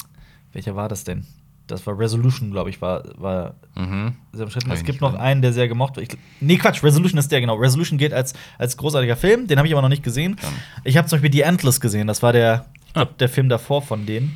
[0.54, 1.26] welcher war das denn?
[1.68, 4.16] Das war Resolution, glaube ich, war, war Mhm.
[4.34, 4.72] sehr umstritten.
[4.72, 6.18] Es gibt noch einen, der sehr gemocht wird.
[6.42, 7.56] Nee, Quatsch, Resolution ist der, genau.
[7.56, 9.46] Resolution geht als, als großartiger Film.
[9.48, 10.36] Den habe ich aber noch nicht gesehen.
[10.42, 10.52] Dann.
[10.84, 12.08] Ich habe zum Beispiel The Endless gesehen.
[12.08, 12.66] Das war der,
[12.96, 13.06] Ah.
[13.06, 14.36] der Film davor von denen.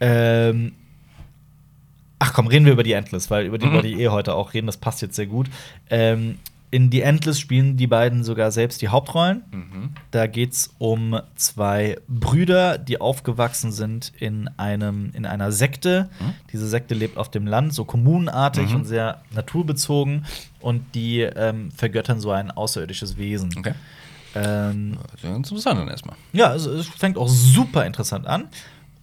[0.00, 0.72] Ähm,
[2.18, 3.74] ach komm, reden wir über The Endless, weil über den Mhm.
[3.74, 4.66] wollte ich eh heute auch reden.
[4.66, 5.48] Das passt jetzt sehr gut.
[5.90, 6.38] Ähm,
[6.72, 9.44] in The Endless spielen die beiden sogar selbst die Hauptrollen.
[9.52, 9.90] Mhm.
[10.10, 16.10] Da geht es um zwei Brüder, die aufgewachsen sind in, einem, in einer Sekte.
[16.18, 16.32] Mhm.
[16.52, 18.76] Diese Sekte lebt auf dem Land, so kommunenartig Mhm.
[18.76, 20.26] und sehr naturbezogen.
[20.60, 23.54] Und die ähm, vergöttern so ein außerirdisches Wesen.
[23.56, 23.74] Okay.
[24.34, 26.16] Ähm, Sehr interessant dann erstmal.
[26.32, 28.48] ja, also es fängt auch super interessant an.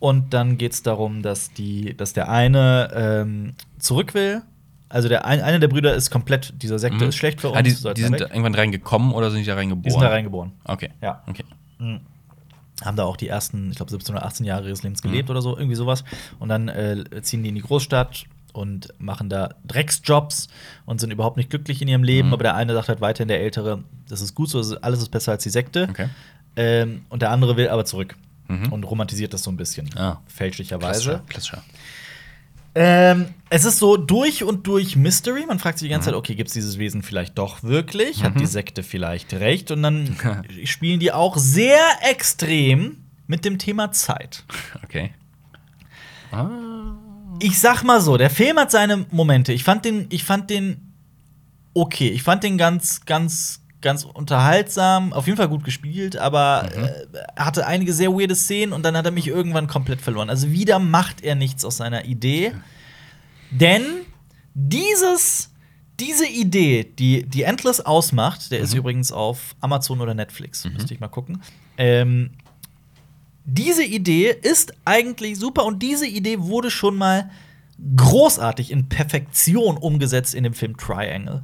[0.04, 4.42] Und dann geht es darum, dass, die, dass der eine ähm, zurück will.
[4.90, 7.10] Also der ein, einer der Brüder ist komplett, dieser Sekte Mhm.
[7.10, 7.58] ist schlecht für uns.
[7.58, 9.84] Ah, die, die sind irgendwann reingekommen oder sind die da reingeboren?
[9.84, 10.52] die sind da reingeboren.
[10.66, 10.90] Okay.
[11.02, 11.24] Ja.
[11.26, 11.46] Okay.
[11.80, 15.10] haben da auch die ersten, ich glaube, 17 oder 18 Jahre ihres Lebens Mhm.
[15.10, 16.04] gelebt oder so, irgendwie sowas.
[16.38, 20.50] Und dann äh, ziehen die in die Großstadt und machen da Drecksjobs
[20.86, 22.28] und sind überhaupt nicht glücklich in ihrem Leben.
[22.28, 22.34] Mhm.
[22.34, 25.32] Aber der eine sagt halt weiterhin, der Ältere, das ist gut so, alles ist besser
[25.32, 25.88] als die Sekte.
[25.90, 26.10] Okay.
[26.58, 28.16] Ähm, und der andere will aber zurück
[28.48, 28.72] Mhm.
[28.74, 29.90] und romantisiert das so ein bisschen.
[29.98, 30.22] Ah.
[30.28, 31.22] Fälschlicherweise.
[31.28, 31.62] Klassischer.
[31.62, 31.64] Klassischer.
[32.76, 35.46] Ähm, es ist so durch und durch Mystery.
[35.46, 36.14] Man fragt sich die ganze Mhm.
[36.14, 38.24] Zeit, okay, gibt es dieses Wesen vielleicht doch wirklich?
[38.24, 39.70] Hat die Sekte vielleicht recht?
[39.70, 40.18] Und dann
[40.66, 44.44] spielen die auch sehr extrem mit dem Thema Zeit.
[44.84, 45.14] Okay.
[46.32, 46.50] Ah.
[47.40, 49.54] Ich sag mal so, der Film hat seine Momente.
[49.54, 50.94] Ich fand den, ich fand den
[51.76, 52.10] okay.
[52.10, 56.84] Ich fand den ganz, ganz ganz unterhaltsam, auf jeden Fall gut gespielt, aber Mhm.
[56.84, 56.90] äh,
[57.36, 60.30] er hatte einige sehr weirde Szenen und dann hat er mich irgendwann komplett verloren.
[60.32, 62.54] Also wieder macht er nichts aus seiner Idee.
[63.52, 63.84] Denn
[64.56, 65.52] dieses,
[66.00, 68.64] diese Idee, die, die Endless ausmacht, der Mhm.
[68.66, 71.42] ist übrigens auf Amazon oder Netflix, müsste ich mal gucken.
[71.78, 72.32] Ähm,
[73.46, 77.30] diese Idee ist eigentlich super und diese Idee wurde schon mal
[77.96, 81.44] großartig in Perfektion umgesetzt in dem Film Triangle.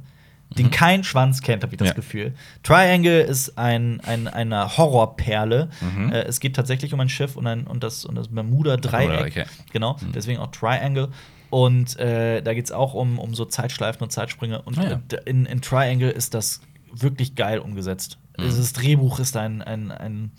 [0.58, 1.90] Den kein Schwanz kennt, habe ich das Mhm.
[1.90, 1.94] Ja.
[1.94, 2.34] Gefühl.
[2.64, 5.70] Triangle ist ein, ein, eine Horrorperle.
[5.80, 6.12] Mhm.
[6.12, 9.36] Äh, es geht tatsächlich um ein Schiff und, ein, und das, und das Bermuda-Dreieck.
[9.36, 9.44] Ja.
[9.72, 11.08] Genau, deswegen auch Triangle.
[11.50, 14.62] Und äh, da geht es auch um, um so Zeitschleifen und Zeitsprünge.
[14.62, 15.00] Und Ah, ja.
[15.18, 16.60] äh, in, in Triangle ist das
[16.92, 18.18] wirklich geil umgesetzt.
[18.38, 18.44] Mhm.
[18.44, 20.32] Das Drehbuch ist ein, ein, ein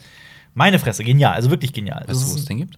[0.53, 2.03] meine Fresse, genial, also wirklich genial.
[2.07, 2.77] Weißt du, wo es den gibt?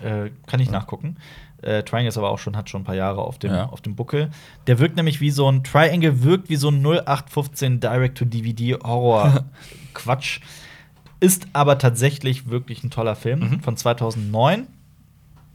[0.00, 1.16] äh, kann ich nachgucken.
[1.62, 3.66] Äh, Triangle ist aber auch schon, hat schon ein paar Jahre auf dem, Ja.
[3.66, 4.30] auf dem Buckel.
[4.66, 10.40] Der wirkt nämlich wie so ein Triangle, wirkt wie so ein 0815 Direct-to-DVD-Horror-Quatsch.
[11.20, 13.60] Ist aber tatsächlich wirklich ein toller Film Mhm.
[13.60, 14.66] von 2009,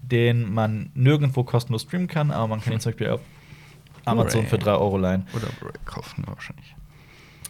[0.02, 3.20] den man nirgendwo kostenlos streamen kann, aber man kann ihn zum Beispiel auf
[4.06, 4.50] Amazon Blu-ray.
[4.50, 5.28] für 3 Euro leihen.
[5.36, 6.74] Oder Blu-ray kaufen wahrscheinlich.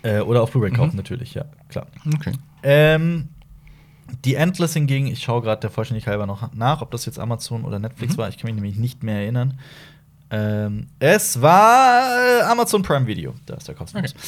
[0.01, 0.97] Äh, oder auf Blu-ray kaufen, Mhm.
[0.97, 1.85] natürlich, ja, klar.
[2.15, 2.31] Okay.
[2.63, 3.27] Ähm,
[4.25, 7.63] die Endless hingegen, ich schaue gerade der Vollständigkeit halber noch nach, ob das jetzt Amazon
[7.65, 8.17] oder Netflix Mhm.
[8.17, 8.29] war.
[8.29, 9.59] Ich kann mich nämlich nicht mehr erinnern.
[10.29, 13.33] Ähm, es war äh, Amazon Prime Video.
[13.45, 14.11] Da ist der kostenlos.
[14.13, 14.21] Okay.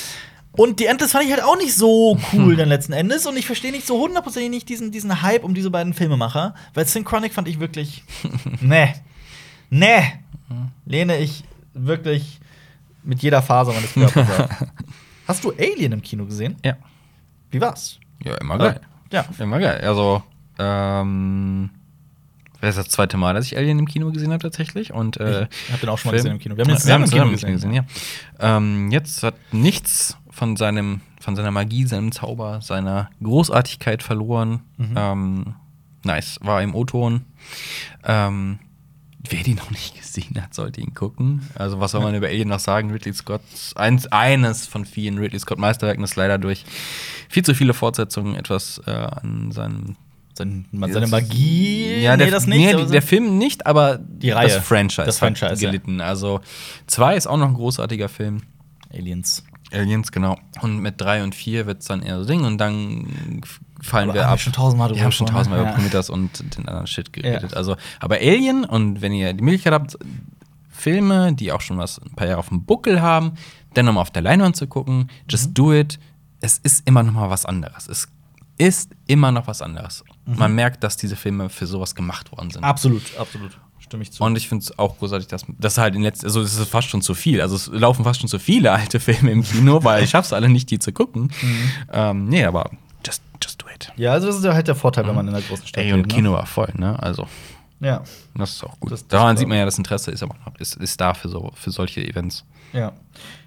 [0.54, 3.26] Und die Endless fand ich halt auch nicht so cool dann letzten Endes.
[3.28, 6.56] Und ich verstehe nicht so hundertprozentig nicht diesen, diesen Hype um diese beiden Filmemacher.
[6.74, 8.04] Weil Synchronic fand ich wirklich.
[8.62, 8.94] nee.
[9.70, 10.04] Nee.
[10.86, 12.40] Lehne ich wirklich
[13.04, 14.68] mit jeder Faser meines Körpers ab.
[15.28, 16.56] Hast du Alien im Kino gesehen?
[16.66, 16.76] Ja.
[17.52, 18.00] Wie war's?
[18.24, 18.82] Ja, immer geil.
[19.12, 19.26] Ja.
[19.40, 19.82] Immer geil.
[19.84, 20.22] Also,
[20.60, 21.70] ähm,
[22.62, 24.92] das ist das zweite Mal, dass ich Alien im Kino gesehen habe tatsächlich.
[24.94, 26.58] Und äh, Ich hab den auch schon mal Film- gesehen im Kino.
[26.58, 27.74] Wir haben den Ja, zusammen im Kino zusammen gesehen.
[27.74, 27.84] ja.
[28.40, 34.62] Ähm, jetzt hat nichts von seinem, von seiner Magie, seinem Zauber, seiner Großartigkeit verloren.
[34.78, 34.94] Mhm.
[34.96, 35.56] Ähm,
[36.04, 37.22] nice, war im O-Ton.
[38.04, 38.60] Ähm,
[39.30, 41.42] wer die noch nicht gesehen hat, sollte ihn gucken.
[41.56, 42.92] Also, was soll man über Alien noch sagen?
[42.92, 43.42] Ridley Scott,
[43.76, 46.66] eins, eines von vielen Ridley Scott Meisterwerken, das leider durch
[47.30, 49.96] viel zu viele Fortsetzungen etwas äh, an seinem
[50.38, 52.02] Sein, seine Magie.
[52.02, 52.74] ja, der, nee, das nicht.
[52.76, 54.48] Nee, der Film nicht, aber Die Reihe.
[54.48, 56.00] das Franchise, Das Franchise, gelitten.
[56.02, 56.40] Also
[56.88, 58.44] zwei ist auch noch ein großartiger Film.
[58.94, 59.44] Aliens.
[59.72, 60.38] Aliens, genau.
[60.62, 63.42] Und mit drei und vier wird es dann eher so Ding und dann
[63.82, 64.40] fallen Aber wir ab.
[64.40, 65.72] schon tausendmal Wir haben schon gesprochen, tausendmal über.
[65.74, 67.52] Prometheus und den anderen Shit geredet.
[67.52, 67.58] Ja.
[67.58, 69.98] Also, aber Alien und wenn ihr die Möglichkeit habt,
[70.70, 73.34] Filme, die auch schon was ein paar Jahre auf dem Buckel haben,
[73.74, 75.54] dann nochmal auf der Leinwand zu gucken, just Mhm.
[75.54, 76.00] do it.
[76.42, 77.88] Es ist immer noch mal was anderes.
[77.88, 78.08] Es
[78.58, 80.04] ist immer noch was anderes.
[80.26, 80.38] Mhm.
[80.38, 82.64] Man merkt, dass diese Filme für sowas gemacht worden sind.
[82.64, 83.58] Absolut, absolut.
[83.80, 84.24] Stimme ich zu.
[84.24, 86.88] Und ich finde es auch großartig, dass das halt in letzter, also es ist fast
[86.90, 87.42] schon zu viel.
[87.42, 90.48] Also es laufen fast schon zu viele alte Filme im Kino, weil ich schaff's alle
[90.50, 91.24] nicht, die zu gucken.
[91.42, 91.72] Mhm.
[91.92, 92.70] Ähm, nee, aber
[93.06, 93.92] just, just do it.
[93.96, 95.92] ja, also das ist ja halt der Vorteil, wenn man in einer großen Stadt Ey,
[95.94, 97.02] und lebt, Kino war voll, ne?
[97.02, 97.28] Also,
[97.82, 97.88] Ne?
[97.88, 98.04] Ja,
[98.36, 98.92] das ist auch gut.
[98.92, 101.30] Das- das Daran sieht man ja, das Interesse ist aber noch, ist, ist da für,
[101.30, 102.44] so, für solche Events.
[102.74, 102.92] ja.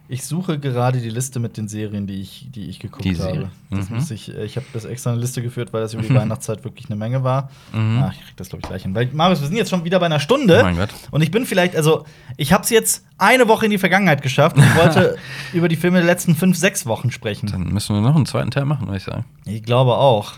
[0.09, 3.51] Ich suche gerade die Liste mit den Serien, die ich, die ich geguckt Die habe.
[3.71, 3.99] Das Mhm.
[4.15, 6.87] ich äh, ich habe das extra eine Liste geführt, weil das über die Weihnachtszeit wirklich
[6.87, 7.51] eine Menge war.
[7.73, 8.03] Mhm.
[8.05, 8.95] Ach, ich krieg das, glaube ich, gleich hin.
[8.95, 10.59] Weil, Marius, wir sind jetzt schon wieder bei einer Stunde.
[10.61, 10.91] Oh mein Gott.
[11.13, 12.05] Und ich bin vielleicht, also,
[12.37, 15.17] ich habe es jetzt eine Woche in die Vergangenheit geschafft und wollte
[15.55, 17.47] über die Filme der letzten fünf, sechs Wochen sprechen.
[17.51, 19.25] Dann müssen wir noch einen zweiten Teil machen, würde ich sagen.
[19.47, 20.33] Ich glaube auch.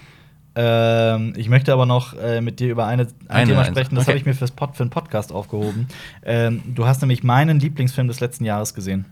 [0.57, 4.05] Ähm, ich möchte aber noch äh, mit dir über eine, ein Eine, Thema sprechen, das
[4.05, 4.13] Okay.
[4.13, 5.89] habe ich mir fürs Pod, für einen Podcast aufgehoben.
[6.23, 9.05] Ähm, du hast nämlich meinen Lieblingsfilm des letzten Jahres gesehen: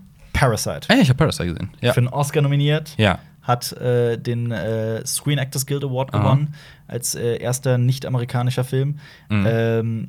[0.47, 0.89] Parasite.
[0.89, 1.71] Ey, ich habe Parasite gesehen.
[1.81, 1.93] Ja.
[1.93, 2.95] Für einen Oscar nominiert.
[2.99, 3.19] ja.
[3.43, 6.23] Hat äh, den äh, Screen Actors Guild Award Aha.
[6.23, 6.55] gewonnen
[6.87, 9.01] als äh, erster nicht-amerikanischer Film.
[9.29, 9.47] Mhm.
[9.49, 10.09] Ähm,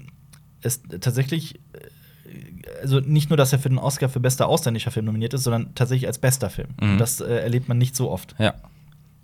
[0.61, 5.07] ist tatsächlich, äh, also nicht nur, dass er für den Oscar für bester ausländischer Film
[5.07, 6.69] nominiert ist, sondern tatsächlich als bester Film.
[6.79, 6.91] Mhm.
[6.91, 8.35] Und das äh, erlebt man nicht so oft.
[8.37, 8.53] Ja.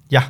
[0.09, 0.23] Ja.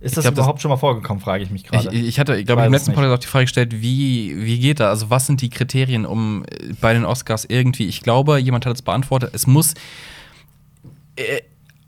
[0.00, 1.94] Ist das glaub, das- überhaupt schon mal vorgekommen, frage ich mich Ich, gerade.
[1.94, 2.94] ich hatte, glaube Weiß ich, im es letzten.
[2.94, 4.88] Podcast auch die Frage gestellt, wie, wie geht das?
[4.88, 8.74] Also, was sind die Kriterien, um äh, bei den Oscars irgendwie, ich glaube, jemand hat
[8.74, 9.74] es beantwortet, es muss
[11.16, 11.40] äh,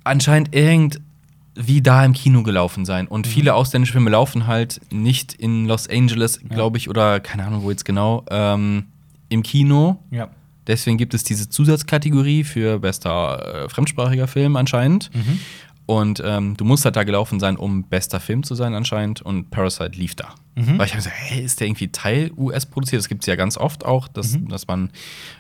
[0.05, 3.07] anscheinend irgendwie da im Kino gelaufen sein.
[3.07, 3.31] Und Mhm.
[3.31, 7.71] viele ausländische Filme laufen halt nicht in Los Angeles, glaube ich, oder keine Ahnung, wo
[7.71, 8.87] jetzt genau, ähm,
[9.29, 9.99] im Kino.
[10.11, 10.29] Ja.
[10.67, 15.11] Deswegen gibt es diese Zusatzkategorie für bester äh, fremdsprachiger Film anscheinend.
[15.15, 15.41] Mhm.
[15.85, 19.21] Und ähm, du musst halt da gelaufen sein, um bester Film zu sein anscheinend.
[19.21, 20.29] Und Parasite lief da.
[20.55, 20.79] Mhm.
[20.79, 23.01] Weil ich habe gesagt, hey, ist der irgendwie Teil US produziert?
[23.01, 24.49] Das gibt es ja ganz oft auch, dass, Mhm.
[24.49, 24.91] dass man,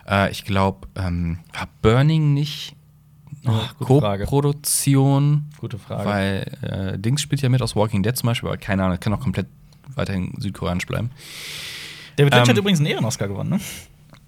[0.08, 2.76] äh, ich glaube, ähm, war Burning nicht Ja.
[3.80, 5.50] Co-Produktion?
[5.58, 6.08] Gute Frage.
[6.08, 9.00] Weil äh, Dings spielt ja mit aus Walking Dead zum Beispiel, aber keine Ahnung, das
[9.00, 9.46] kann auch komplett
[9.94, 11.10] weiterhin südkoreanisch bleiben.
[12.16, 13.60] David Lynch ähm, hat übrigens einen Ehren-Oscar gewonnen, ne?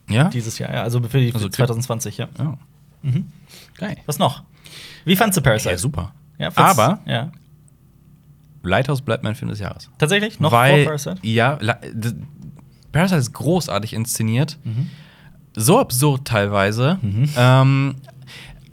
[0.08, 0.28] Ja?
[0.28, 0.82] Dieses Jahr, ja.
[0.82, 2.28] Also für, die, Also, 2020, ja.
[2.38, 2.58] ja.
[3.02, 3.26] Mhm.
[3.78, 3.96] Geil.
[4.06, 4.42] Was noch?
[5.04, 5.70] Wie fandst du Parasite?
[5.70, 6.12] Ja, super.
[6.38, 7.30] Ja, Aber ja.
[8.62, 9.90] Lighthouse bleibt mein Film des Jahres.
[9.98, 10.40] Tatsächlich?
[10.40, 11.18] Noch Weil, vor Parasite?
[11.22, 11.58] Ja,
[12.92, 14.58] Parasite ist großartig inszeniert.
[14.64, 14.90] Mhm.
[15.56, 16.98] So absurd teilweise.
[17.36, 17.94] Ähm,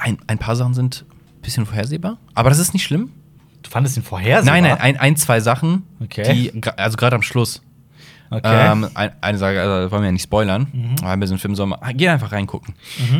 [0.01, 1.05] ein, ein paar Sachen sind
[1.37, 3.11] ein bisschen vorhersehbar, aber das ist nicht schlimm.
[3.63, 4.55] Du fandest ihn vorhersehbar?
[4.59, 6.51] Nein, nein, ein, ein, zwei Sachen, Okay.
[6.51, 7.61] die, also gerade am Schluss.
[8.29, 8.71] Okay.
[8.71, 10.95] Ähm, ein, eine Sache, also das wollen wir ja nicht spoilern, Mhm.
[11.03, 12.73] aber bei so einem Film soll man, geh einfach reingucken.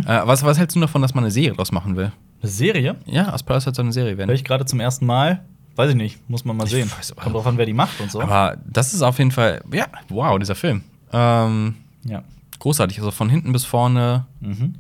[0.06, 2.12] Äh, was, was hältst du davon, dass man eine Serie draus machen will?
[2.42, 2.96] Eine Serie?
[3.06, 4.32] Ja, aus Parasite soll eine Serie werden.
[4.34, 5.44] ich gerade zum ersten Mal.
[5.76, 6.30] Weiß ich nicht.
[6.30, 6.90] Muss man mal sehen.
[6.98, 8.22] weiß Kommt drauf an, wer die macht und so.
[8.22, 10.84] Aber das ist auf jeden Fall, ja, wow, dieser Film.
[11.14, 11.76] Ähm,
[12.06, 12.24] ja.
[12.60, 14.76] großartig, also von hinten bis vorne Mhm.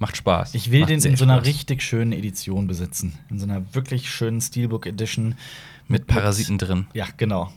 [0.00, 0.54] Macht Spaß.
[0.54, 1.46] Ich will macht den in so einer Spaß.
[1.46, 3.12] richtig schönen Edition besitzen.
[3.30, 5.36] In so einer wirklich schönen Steelbook Edition.
[5.86, 6.86] mit Parasiten drin.
[6.94, 7.52] Ja, genau.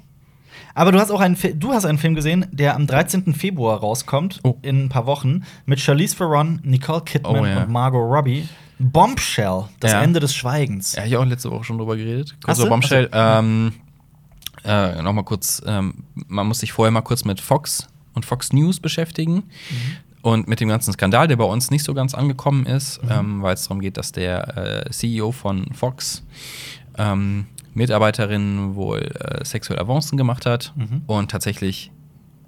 [0.75, 3.33] Aber du hast auch einen, du hast einen Film gesehen, der am 13.
[3.33, 4.57] Februar rauskommt, Oh.
[4.61, 7.63] in ein paar Wochen, mit Charlize Theron, Nicole Kidman Oh, ja.
[7.63, 8.47] und Margot Robbie.
[8.79, 10.01] Bombshell, das Ja.
[10.03, 10.95] Ende des Schweigens.
[10.95, 12.35] Ja, ich auch letzte Woche schon drüber geredet.
[12.43, 12.69] Kurzer du?
[12.69, 13.09] Bombshell.
[13.13, 13.73] Ähm,
[14.65, 18.51] äh, noch mal kurz, ähm, man muss sich vorher mal kurz mit Fox und Fox
[18.53, 19.35] News beschäftigen.
[19.35, 19.43] Mhm.
[20.23, 23.09] Und mit dem ganzen Skandal, der bei uns nicht so ganz angekommen ist, Mhm.
[23.11, 26.23] ähm, weil es darum geht, dass der äh, CEO von Fox
[26.97, 31.01] ähm, Mitarbeiterinnen wohl äh, sexuelle Avancen gemacht hat Mhm.
[31.07, 31.91] und tatsächlich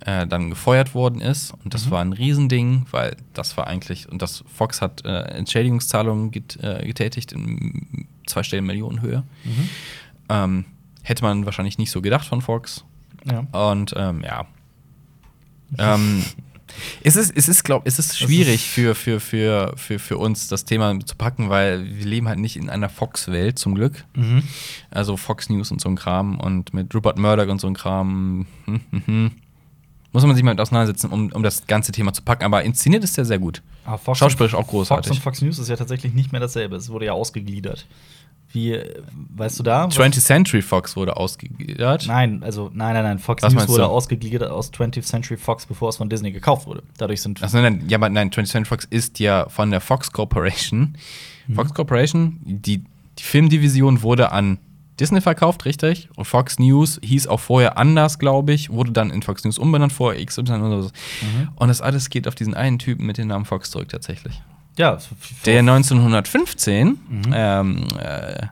[0.06, 1.54] äh, dann gefeuert worden ist.
[1.64, 1.92] Und das Mhm.
[1.92, 6.86] war ein Riesending, weil das war eigentlich, und das Fox hat äh, Entschädigungszahlungen get, äh,
[6.86, 9.24] getätigt in zweistelligen Millionenhöhe.
[9.44, 9.70] Mhm.
[10.30, 10.66] Ähm,
[11.04, 12.86] hätte man wahrscheinlich nicht so gedacht von Fox.
[13.26, 13.40] Ja.
[13.70, 14.46] Und ähm, ja.
[15.80, 16.24] ähm,
[17.02, 20.66] es ist, es ist, glaub, es ist schwierig für, für, für, für, für uns, das
[20.66, 24.06] Thema zu packen, weil wir leben halt nicht in einer Fox-Welt, zum Glück.
[24.16, 24.44] Mhm.
[24.92, 28.46] Also Fox News und so ein Kram und mit Rupert Murdoch und so ein Kram.
[28.66, 29.32] hm, hm, hm.
[30.16, 32.46] Muss man sich mal mit auseinandersetzen, um, um das ganze Thema zu packen.
[32.46, 33.62] Aber inszeniert ist der sehr gut.
[34.02, 35.08] Fox Schauspielerisch auch großartig.
[35.08, 36.78] Fox und Fox News ist ja tatsächlich nicht mehr dasselbe.
[36.78, 37.86] Es wurde ja ausgegliedert.
[38.56, 38.80] Wie,
[39.36, 39.88] weißt du da?
[39.88, 42.08] was- 20th Century Fox wurde ausgegliedert.
[42.08, 43.20] Nein, also nein, nein, nein.
[43.20, 46.82] Fox Was News wurde ausgegliedert aus 20th Century Fox, bevor es von Disney gekauft wurde.
[46.98, 49.82] Dadurch sind Achso, nein, nein, ja, aber nein, 20th Century Fox ist ja von der
[49.82, 50.98] Fox Corporation.
[51.48, 51.56] Mhm.
[51.56, 52.78] Fox Corporation, die,
[53.20, 54.58] die Filmdivision wurde an
[55.00, 56.08] Disney verkauft, richtig?
[56.16, 59.92] Und Fox News hieß auch vorher anders, glaube ich, wurde dann in Fox News umbenannt
[59.92, 60.90] vor XY oder so.
[61.22, 61.50] Mhm.
[61.56, 64.42] Und das alles geht auf diesen einen Typen mit dem Namen Fox zurück, tatsächlich.
[64.78, 64.98] Ja,
[65.46, 67.22] Der 1915 Mhm.
[67.34, 68.48] ähm, äh,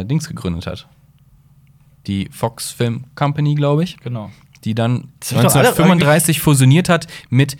[0.00, 0.86] äh, Dings gegründet hat.
[2.06, 4.30] Die Fox Film Company, glaube ich, genau.
[4.64, 7.56] die dann Das sind doch alle 1935 fusioniert hat mit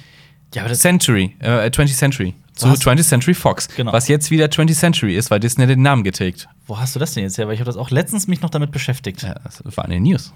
[0.55, 2.35] Ja, Century, äh, 20th Century.
[2.55, 3.69] Zu hast- 20th Century Fox.
[3.69, 3.93] Genau.
[3.93, 6.49] Was jetzt wieder 20th Century ist, weil Disney den Namen getilgt.
[6.67, 7.47] Wo hast du das denn jetzt her?
[7.47, 9.23] Weil ich habe das auch letztens mich noch damit beschäftigt.
[9.23, 10.33] Ja, das war in den News.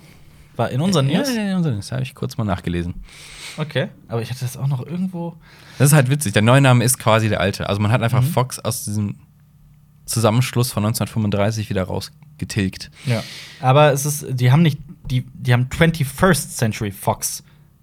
[0.57, 1.35] War in unseren Ja, News?
[1.35, 1.93] ja, in unseren News.
[1.93, 2.95] habe ich kurz mal nachgelesen.
[3.57, 3.89] Okay.
[4.09, 5.37] Aber ich hatte das auch noch irgendwo.
[5.79, 6.33] Das ist halt witzig.
[6.33, 7.69] Der neue Name ist quasi der alte.
[7.69, 8.27] Also man hat einfach Mhm.
[8.27, 9.17] Fox aus diesem
[10.05, 12.91] Zusammenschluss von 1935 wieder rausgetilgt.
[13.07, 13.23] Ja.
[13.61, 14.79] Aber es ist, die haben nicht,
[15.11, 17.43] die, die haben 21st Century Fox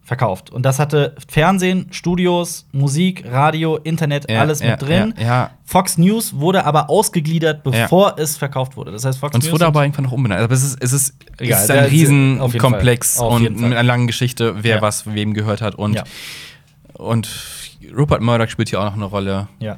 [0.09, 0.49] verkauft.
[0.49, 5.13] Und das hatte Fernsehen, Studios, Musik, Radio, Internet, Ja, alles ja, mit drin.
[5.17, 5.49] Ja, ja.
[5.63, 8.91] Fox News wurde aber ausgegliedert, bevor es verkauft wurde.
[8.91, 10.41] Das heißt, Fox Und es News wurde aber irgendwann noch umbenannt.
[10.41, 14.55] Aber es ist, es ist, Egal, es ist ein Riesenkomplex und mit einer langen Geschichte,
[14.63, 14.81] wer Ja.
[14.81, 15.75] was wem gehört hat.
[15.75, 16.03] Und, Ja.
[16.93, 17.29] und
[17.95, 19.47] Rupert Murdoch spielt hier auch noch eine Rolle.
[19.59, 19.77] Ja.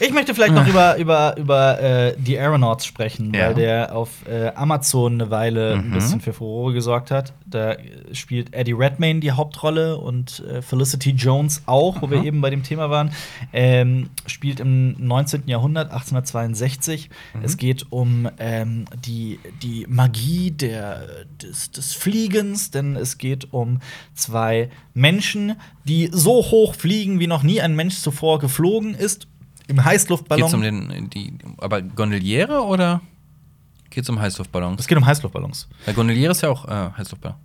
[0.00, 3.48] Ich möchte vielleicht noch über, über, über äh, die Aeronauts sprechen, Ja.
[3.48, 5.94] weil der auf äh, Amazon eine Weile ein Mhm.
[5.94, 7.32] bisschen für Furore gesorgt hat.
[7.46, 7.76] Da
[8.12, 12.24] spielt Eddie Redmayne die Hauptrolle und äh, Felicity Jones auch, wo wir Aha.
[12.24, 13.12] eben bei dem Thema waren.
[13.52, 15.44] Ähm, spielt im 19.
[15.46, 17.10] Jahrhundert, 1862.
[17.34, 17.40] Mhm.
[17.44, 21.02] Es geht um ähm, die, die Magie der,
[21.40, 23.80] des, des Fliegens, denn es geht um
[24.14, 29.26] zwei Menschen, die so hoch fliegen, wie noch nie ein Mensch zuvor geflogen ist.
[29.68, 30.42] Im Heißluftballon.
[30.42, 33.00] Geht es um den, die, aber Gondoliere oder
[33.90, 34.80] geht es um Heißluftballons?
[34.80, 35.68] es geht um Heißluftballons.
[35.84, 37.38] Weil Gondoliere ist ja auch äh, Heißluftballon.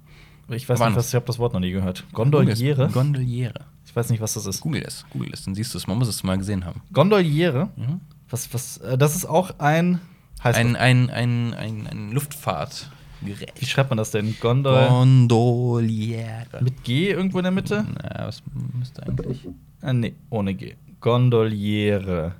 [0.50, 2.06] Ich weiß Aber nicht, was, ich habe das Wort noch nie gehört.
[2.14, 2.90] Gondoliere?
[2.90, 3.66] Gondoliere.
[3.86, 4.62] Ich weiß nicht, was das ist.
[4.62, 5.88] Google es, Google es, dann siehst du es.
[5.88, 6.82] Man muss es mal gesehen haben.
[6.94, 7.70] Gondoliere?
[7.76, 8.00] Mhm.
[8.30, 10.00] Was, was, äh, das ist auch ein.
[10.44, 13.54] Ein, ein, ein, ein, ein Luftfahrtgerät.
[13.60, 14.38] Wie schreibt man das denn?
[14.40, 14.88] Gondol.
[14.88, 16.62] Gondoliere.
[16.62, 17.86] Mit G irgendwo in der Mitte?
[18.04, 18.44] Na, was
[18.78, 19.48] müsste eigentlich.
[19.82, 20.76] Äh, nee, ohne G.
[21.02, 22.34] Gondoliere.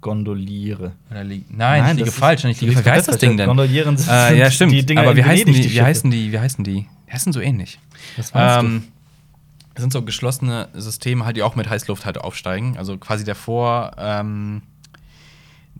[0.00, 0.92] Gondoliere.
[1.24, 2.44] Li Nein, ich liege das falsch.
[2.44, 2.86] Ich liege falsch.
[2.86, 3.46] Wie heißt das Ding denn?
[3.48, 4.72] Gondolieren sind Äh, ja, stimmt.
[4.72, 5.68] die Dinger aber wie heißen Venedig, die?
[5.70, 6.32] die Wie heißen die?
[6.32, 6.86] Wie heißen die?
[7.08, 7.80] Die heißen so ähnlich.
[8.16, 8.84] Meinst Ähm,
[9.74, 12.76] das sind so geschlossene Systeme, halt, die auch mit Heißluft halt aufsteigen.
[12.78, 14.62] Also quasi der Vor, ähm,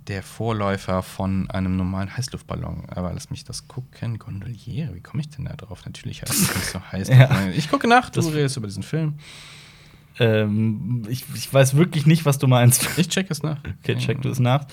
[0.08, 2.86] der Vorläufer von einem normalen Heißluftballon.
[2.90, 4.18] Aber lass mich das gucken.
[4.18, 5.84] Gondoliere, wie komme ich denn da drauf?
[5.84, 7.08] Natürlich heißt es nicht so heiß.
[7.10, 7.48] Ja.
[7.54, 9.14] Ich gucke nach, du Das- redest über diesen Film.
[10.18, 12.88] Ähm, ich, ich weiß wirklich nicht, was du meinst.
[12.98, 13.58] Ich check es nach.
[13.82, 14.66] Okay, check du es nach.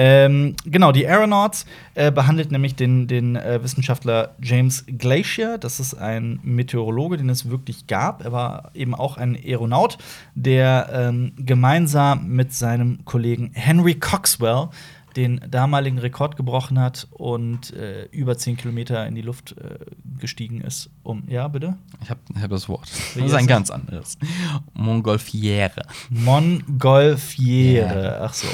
[0.00, 5.58] Ähm, genau, die Aeronauts äh, behandelt nämlich den, den äh, Wissenschaftler James Glacier.
[5.58, 8.24] Das ist ein Meteorologe, den es wirklich gab.
[8.24, 9.98] Er war eben auch ein Aeronaut,
[10.36, 14.68] der ähm, gemeinsam mit seinem Kollegen Henry Coxwell
[15.16, 19.78] den damaligen Rekord gebrochen hat und äh, über 10 Kilometer in die Luft äh,
[20.20, 20.90] gestiegen ist.
[21.02, 21.76] Um, ja, bitte?
[22.02, 22.88] Ich habe hab das Wort.
[23.14, 23.46] Wie Das ist ein es?
[23.48, 24.18] ganz anderes.
[24.74, 25.82] Montgolfiere.
[26.10, 28.20] Montgolfiere.
[28.22, 28.46] Ach so.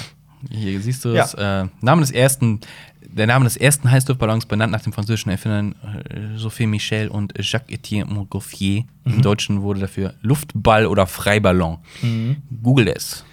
[0.51, 1.25] Hier siehst du Ja.
[1.25, 1.35] es.
[1.35, 2.61] Äh, Name des ersten,
[3.03, 8.07] der Name des ersten Heißluftballons benannt nach dem französischen Erfindern äh, Sophie Michel und Jacques-Étienne
[8.07, 8.85] Montgolfier.
[9.05, 9.13] Mhm.
[9.15, 11.79] Im Deutschen wurde dafür Luftball oder Freiballon.
[12.03, 12.37] Mhm.
[12.63, 13.25] Google es.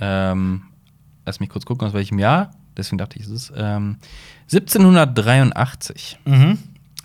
[0.00, 0.62] Ähm,
[1.26, 2.52] lass mich kurz gucken, aus welchem Jahr.
[2.76, 3.98] Deswegen dachte ich, es ist ähm,
[4.52, 6.18] 1783.
[6.24, 6.58] Mhm.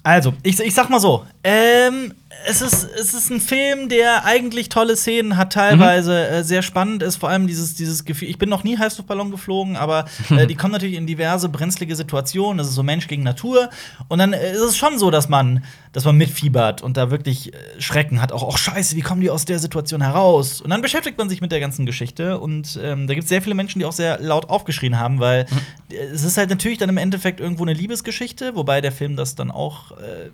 [0.03, 2.13] Also, ich, ich sag mal so, ähm,
[2.45, 7.03] es, ist, es ist ein Film, der eigentlich tolle Szenen hat, teilweise äh, sehr spannend
[7.03, 8.29] ist, vor allem dieses, dieses Gefühl.
[8.29, 12.57] Ich bin noch nie Heißluftballon geflogen, aber äh, die kommen natürlich in diverse brenzlige Situationen.
[12.57, 13.69] Das ist so Mensch gegen Natur.
[14.07, 15.63] Und dann äh, ist es schon so, dass man,
[15.93, 18.31] dass man mitfiebert und da wirklich äh, Schrecken hat.
[18.31, 20.61] Auch, auch scheiße, wie kommen die aus der Situation heraus?
[20.61, 22.39] Und dann beschäftigt man sich mit der ganzen Geschichte.
[22.39, 25.45] Und ähm, da gibt es sehr viele Menschen, die auch sehr laut aufgeschrien haben, weil
[25.91, 29.35] äh, es ist halt natürlich dann im Endeffekt irgendwo eine Liebesgeschichte, wobei der Film das
[29.35, 30.29] dann auch äh,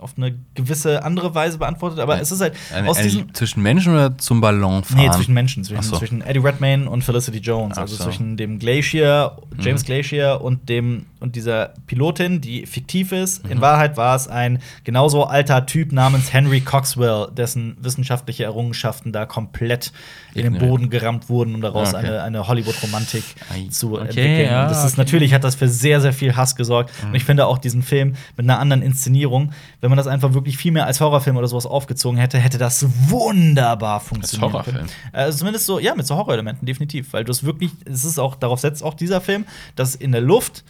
[0.00, 1.98] auf eine gewisse andere Weise beantwortet.
[2.00, 4.98] Aber es ist halt Eine, aus diesem zwischen Menschen oder zum Ballon fahren?
[5.04, 5.96] Nee, zwischen Menschen, zwischen, so.
[5.98, 7.78] zwischen Eddie Redmayne und Felicity Jones.
[7.78, 8.04] Also so.
[8.04, 9.60] zwischen dem Glacier, Mhm.
[9.62, 13.44] James Glacier und dem und dieser Pilotin, die fiktiv ist.
[13.44, 13.50] Mhm.
[13.52, 19.26] In Wahrheit war es ein genauso alter Typ namens Henry Coxwell, dessen wissenschaftliche Errungenschaften da
[19.26, 19.92] komplett
[20.34, 20.58] in den.
[20.60, 22.06] Boden gerammt wurden, um daraus Okay.
[22.06, 23.24] eine, eine Hollywood-Romantik
[23.70, 24.46] zu Okay, entwickeln.
[24.50, 25.00] ja, das ist okay.
[25.02, 26.90] natürlich hat das für sehr, sehr viel Hass gesorgt.
[27.02, 30.56] Und ich finde auch diesen Film mit einer anderen Inszenierung, wenn man das einfach wirklich
[30.56, 34.52] viel mehr als Horrorfilm oder sowas aufgezogen hätte, hätte das wunderbar funktioniert.
[34.52, 34.86] Horrorfilm?
[35.12, 37.12] Also zumindest so, ja, mit so Horrorelementen, definitiv.
[37.12, 39.44] Weil du es wirklich, es ist auch, darauf setzt auch dieser Film,
[39.76, 40.64] dass in der Luft,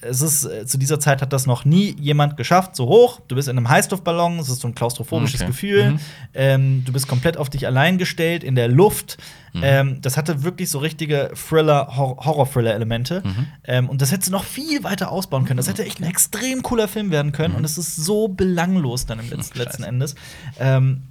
[0.00, 3.20] es ist, äh, zu dieser Zeit hat das noch nie jemand geschafft, so hoch.
[3.28, 5.46] Du bist in einem Heißluftballon, es ist so ein klaustrophobisches Okay.
[5.50, 5.90] Gefühl.
[5.92, 5.98] Mhm.
[6.34, 9.18] Ähm, du bist komplett auf dich allein gestellt in der Luft.
[9.54, 9.60] Mhm.
[9.64, 13.22] Ähm, das hatte wirklich so richtige Thriller, Hor Horror-Thriller-Elemente.
[13.24, 13.46] Mhm.
[13.64, 15.56] Ähm, und das hättest du noch viel weiter ausbauen können.
[15.56, 17.54] Das hätte echt ein extrem cooler Film werden können.
[17.54, 19.64] Und es ist so belanglos dann im letzten, Mhm.
[19.64, 19.82] letzten.
[19.82, 20.14] Endes.
[20.60, 21.02] Ähm,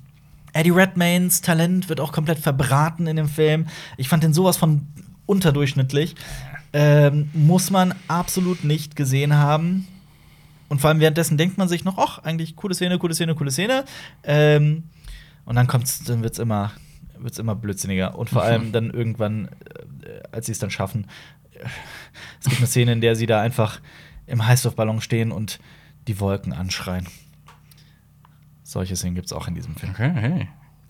[0.53, 3.67] Eddie Redmaynes Talent wird auch komplett verbraten in dem Film.
[3.97, 4.87] Ich fand den sowas von
[5.25, 6.15] unterdurchschnittlich.
[6.79, 9.87] Ähm, muss man absolut nicht gesehen haben.
[10.69, 13.49] Und vor allem währenddessen denkt man sich noch, ach, eigentlich coole Szene, coole Szene, coole
[13.49, 13.83] Szene.
[14.21, 14.83] Ähm,
[15.45, 16.73] und dann kommt's, dann wird's immer,
[17.17, 18.15] wird's immer blödsinniger.
[18.15, 19.47] Und vor allem dann irgendwann,
[20.03, 21.07] äh, als sie es dann schaffen,
[21.53, 21.65] äh,
[22.39, 23.81] es gibt eine Szene, in der sie da einfach
[24.27, 25.59] im Heißluftballon stehen und
[26.07, 27.07] die Wolken anschreien.
[28.61, 29.93] Solche Szenen gibt's auch in diesem Film.
[29.93, 30.47] Okay, hey.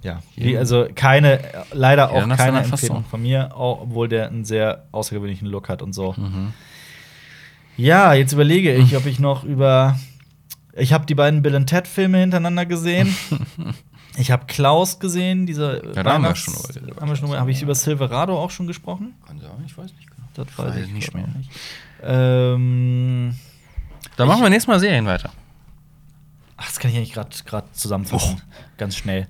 [0.07, 1.41] Ja, wie, also keine,
[1.73, 5.81] leider Ja, auch nach keine Empfehlung von mir, obwohl der einen sehr außergewöhnlichen Look hat
[5.81, 6.13] und so.
[6.15, 6.53] Mhm.
[7.75, 9.99] Ja, jetzt überlege ich, ob ich noch über.
[10.73, 13.13] Ich habe die beiden Bill and Ted Filme hintereinander gesehen.
[14.17, 15.81] ich habe Klaus gesehen, diese.
[15.93, 18.65] Ja, da haben wir schon über haben wir schon Habe ich über Silverado auch schon
[18.65, 19.13] gesprochen?
[19.27, 20.27] Kann sein, ich weiß nicht genau.
[20.35, 21.27] Das weiß ich nicht mehr.
[21.37, 21.51] nicht.
[22.01, 23.35] Ähm,
[24.15, 25.31] Dann machen wir nächstes Mal Serien weiter.
[26.55, 28.41] ach, das kann ich eigentlich gerade zusammenfassen.
[28.77, 29.27] Ganz schnell.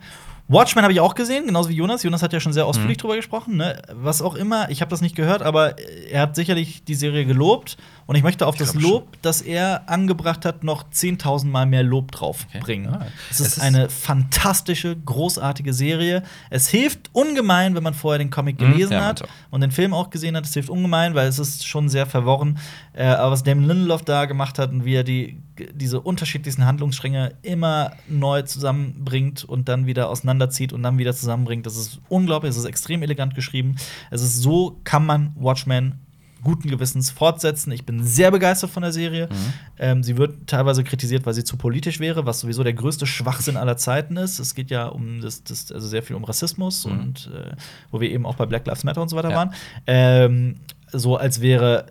[0.49, 2.03] Watchmen habe ich auch gesehen, genauso wie Jonas.
[2.03, 3.01] Jonas hat ja schon sehr ausführlich Mhm.
[3.01, 3.57] drüber gesprochen.
[3.57, 3.81] Ne?
[3.91, 5.77] Was auch immer, ich habe das nicht gehört, aber
[6.09, 7.75] er hat sicherlich die Serie gelobt.
[8.05, 11.83] Und ich möchte auf das glaub Lob, das er angebracht hat, noch 10.000 Mal mehr
[11.83, 12.59] Lob drauf Okay.
[12.61, 12.87] bringen.
[12.87, 16.23] Ah, es es ist ist- eine fantastische, großartige Serie.
[16.49, 19.93] Es hilft ungemein, wenn man vorher den Comic Mhm, gelesen ja, hat und den Film
[19.93, 20.45] auch gesehen hat.
[20.45, 22.57] Es hilft ungemein, weil es ist schon sehr verworren.
[22.97, 25.39] Äh, aber was Damon Lindelof da gemacht hat und wie er die,
[25.75, 31.77] diese unterschiedlichsten Handlungsstränge immer neu zusammenbringt und dann wieder auseinanderzieht und dann wieder zusammenbringt, das
[31.77, 32.49] ist unglaublich.
[32.51, 33.75] Es ist extrem elegant geschrieben.
[34.09, 35.99] Es ist so, kann man Watchmen
[36.43, 37.71] guten Gewissens fortsetzen.
[37.71, 39.27] Ich bin sehr begeistert von der Serie.
[39.77, 43.57] Ähm, sie wird teilweise kritisiert, weil sie zu politisch wäre, was sowieso der größte Schwachsinn
[43.57, 44.39] aller Zeiten ist.
[44.39, 46.91] Es geht ja um das, das also sehr viel um Rassismus Mhm.
[46.99, 47.51] und äh,
[47.91, 49.35] wo wir eben auch bei Black Lives Matter und so weiter Ja.
[49.35, 49.53] waren.
[49.87, 50.55] Ähm,
[50.91, 51.87] so als wäre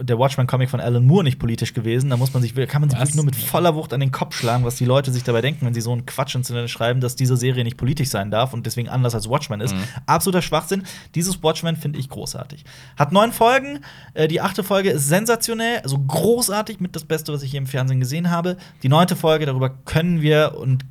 [0.00, 2.10] der Watchmen-Comic von Alan Moore nicht politisch gewesen.
[2.10, 4.36] Da muss man sich, kann man sich wirklich nur mit voller Wucht an den Kopf
[4.36, 7.00] schlagen, was die Leute sich dabei denken, wenn sie so einen Quatsch ins Internet schreiben,
[7.00, 9.74] dass diese Serie nicht politisch sein darf und deswegen anders als Watchmen ist.
[9.74, 9.82] Mhm.
[10.06, 10.84] Absoluter Schwachsinn.
[11.14, 12.64] Dieses Watchmen finde ich großartig.
[12.96, 13.80] Hat neun Folgen.
[14.14, 17.66] Äh, die achte Folge ist sensationell, also großartig, mit das Beste, was ich hier im
[17.66, 18.56] Fernsehen gesehen habe.
[18.82, 20.84] Die neunte Folge, darüber können wir und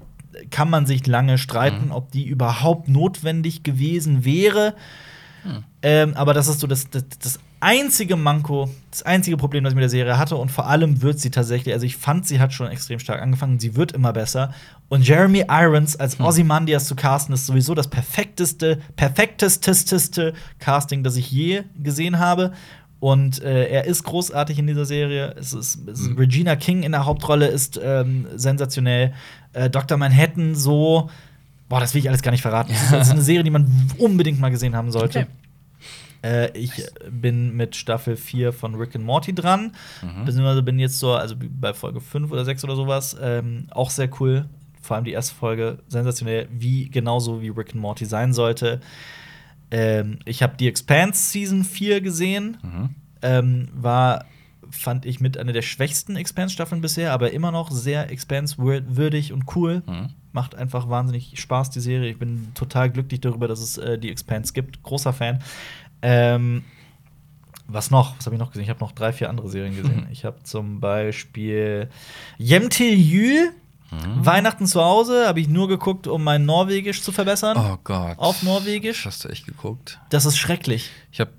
[0.52, 1.92] kann man sich lange streiten, Mhm.
[1.92, 4.76] ob die überhaupt notwendig gewesen wäre.
[5.82, 9.76] Ähm, aber das ist so das, das, das einzige Manko, das einzige Problem, das ich
[9.76, 10.36] mit der Serie hatte.
[10.36, 13.60] Und vor allem wird sie tatsächlich, also ich fand, sie hat schon extrem stark angefangen,
[13.60, 14.54] sie wird immer besser.
[14.90, 21.32] Und Jeremy Irons als Ozymandias zu casten, ist sowieso das perfekteste, perfektesteste Casting, das ich
[21.32, 22.54] je gesehen habe.
[23.00, 25.36] Und äh, er ist großartig in dieser Serie.
[25.38, 26.18] Es ist, es ist Mhm.
[26.18, 29.14] Regina King in der Hauptrolle ist ähm, sensationell.
[29.54, 29.98] Äh, Dr.
[29.98, 31.10] Manhattan so.
[31.70, 32.72] Boah, das will ich alles gar nicht verraten.
[32.72, 35.20] Das ist, das ist eine Serie, die man unbedingt mal gesehen haben sollte.
[35.20, 35.28] Okay.
[36.24, 36.72] Äh, ich
[37.10, 39.74] bin mit Staffel 4 von Rick and Morty dran.
[40.02, 40.26] Mhm.
[40.26, 43.16] Beziehungsweise bin jetzt so, also bei Folge 5 oder 6 oder sowas.
[43.22, 44.46] Ähm, auch sehr cool.
[44.82, 48.80] Vor allem die erste Folge sensationell, wie genauso wie Rick and Morty sein sollte.
[49.70, 52.58] Ähm, ich habe die Expanse Season 4 gesehen.
[52.62, 52.90] Mhm.
[53.22, 54.26] Ähm, war,
[54.72, 59.84] fand ich, mit einer der schwächsten Expanse-Staffeln bisher, aber immer noch sehr Expanse-würdig und cool.
[59.88, 60.10] Mhm.
[60.32, 62.12] Macht einfach wahnsinnig Spaß, die Serie.
[62.12, 64.84] Ich bin total glücklich darüber, dass es äh, die Expanse gibt.
[64.84, 65.42] Großer Fan.
[66.02, 66.64] Ähm,
[67.68, 68.16] was noch?
[68.18, 68.64] Was habe ich noch gesehen?
[68.64, 70.06] Ich habe noch drei, vier andere Serien gesehen.
[70.06, 70.12] Mhm.
[70.12, 71.90] Ich habe zum Beispiel
[72.38, 73.52] Jemtil Jül,
[73.90, 74.26] Mhm.
[74.26, 77.56] Weihnachten zu Hause, habe ich nur geguckt, um mein Norwegisch zu verbessern.
[77.58, 78.18] Oh Gott.
[78.20, 79.06] Auf Norwegisch.
[79.06, 79.98] Hast du echt geguckt?
[80.10, 80.90] Das ist schrecklich.
[81.10, 81.30] Ich hab,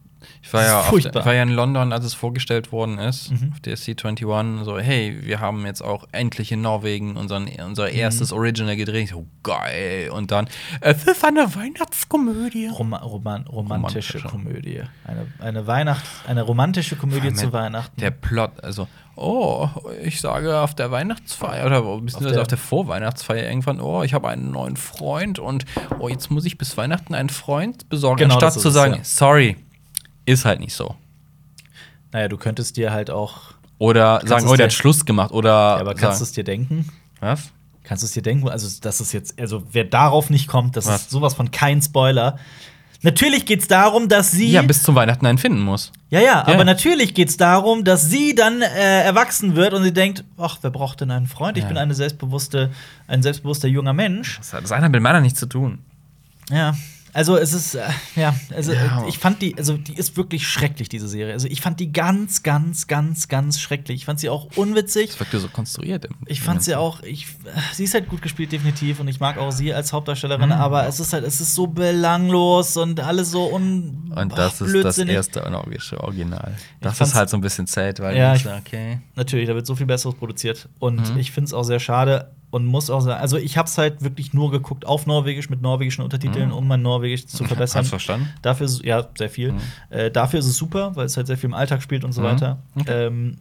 [0.43, 3.53] ich war ja, auf ich war ja in London, als es vorgestellt worden ist, Mhm.
[3.53, 7.65] auf der C21, so, hey, wir haben jetzt auch endlich in Norwegen unseren, Mhm.
[7.67, 9.09] unser erstes Original gedreht.
[9.11, 10.11] So geil.
[10.13, 10.49] Und dann,
[10.81, 12.69] es ist eine Weihnachtskomödie.
[12.69, 14.29] Roma Roman romantische Romantische.
[14.29, 14.83] Komödie.
[15.05, 18.01] Eine, eine Weihnacht, eine romantische Komödie zu Weihnachten.
[18.01, 19.69] Der Plot, also, oh,
[20.03, 24.29] ich sage auf der Weihnachtsfeier oder beziehungsweise der- auf der Vorweihnachtsfeier irgendwann, oh, ich habe
[24.29, 25.65] einen neuen Freund und
[25.99, 29.01] oh, jetzt muss ich bis Weihnachten einen Freund besorgen, Genau, anstatt zu sagen, ja.
[29.03, 29.57] sorry,
[30.29, 30.95] ist halt nicht so.
[32.13, 33.55] naja, du könntest dir halt auch.
[33.79, 35.31] Oder sagen, oh, der hat Schluss gemacht.
[35.33, 36.89] Oder Ja, aber kannst du es dir denken?
[37.21, 37.51] was?
[37.85, 38.49] Kannst du es dir denken?
[38.49, 41.03] Also, das ist jetzt, also wer darauf nicht kommt, das Was?
[41.03, 42.39] ist sowas von kein Spoiler.
[43.03, 44.51] Natürlich geht es darum, dass sie.
[44.51, 45.93] Ja, bis zum Weihnachten einen finden muss.
[46.11, 46.49] ja, ja, Ja.
[46.49, 50.59] aber natürlich geht es darum, dass sie dann äh, erwachsen wird und sie denkt, ach,
[50.63, 51.57] wer braucht denn einen Freund?
[51.57, 51.69] Ich Ja.
[51.69, 52.71] bin eine selbstbewusste,
[53.07, 54.39] ein selbstbewusster junger Mensch.
[54.39, 55.79] Das hat das eine mit dem anderen nichts zu tun.
[56.51, 56.75] Ja.
[57.13, 57.83] Also es ist, äh,
[58.17, 59.05] ja, also Ja.
[59.05, 61.33] äh, ich fand die, also die ist wirklich schrecklich, diese Serie.
[61.33, 63.97] Also ich fand die ganz, ganz, ganz, ganz schrecklich.
[63.97, 65.11] Ich fand sie auch unwitzig.
[65.11, 66.05] Das wirkte so konstruiert.
[66.05, 67.27] im- Ich fand sie auch, ich,
[67.73, 69.01] sie ist halt gut gespielt, definitiv.
[69.01, 72.77] Und ich mag auch sie als Hauptdarstellerin, aber es ist halt, es ist so belanglos
[72.77, 76.55] und alles so un Und das ist das erste Original.
[76.81, 79.01] Das ist halt so ein bisschen sad, weil Ja, ich- okay.
[79.15, 80.69] Natürlich, da wird so viel Besseres produziert.
[80.79, 81.19] Und Mhm.
[81.19, 84.03] ich finde es auch sehr schade und muss auch sagen, also ich habe es halt
[84.03, 86.55] wirklich nur geguckt auf Norwegisch mit norwegischen Untertiteln, Mhm.
[86.55, 87.81] um mein Norwegisch zu verbessern.
[87.81, 88.29] Hast du verstanden?
[88.43, 89.53] Dafür ist, ja, sehr viel.
[89.53, 89.61] Mhm.
[89.91, 92.21] Äh, dafür ist es super, weil es halt sehr viel im Alltag spielt und so
[92.23, 92.25] Mhm.
[92.27, 92.59] weiter.
[92.75, 93.07] Okay.
[93.07, 93.37] Ähm,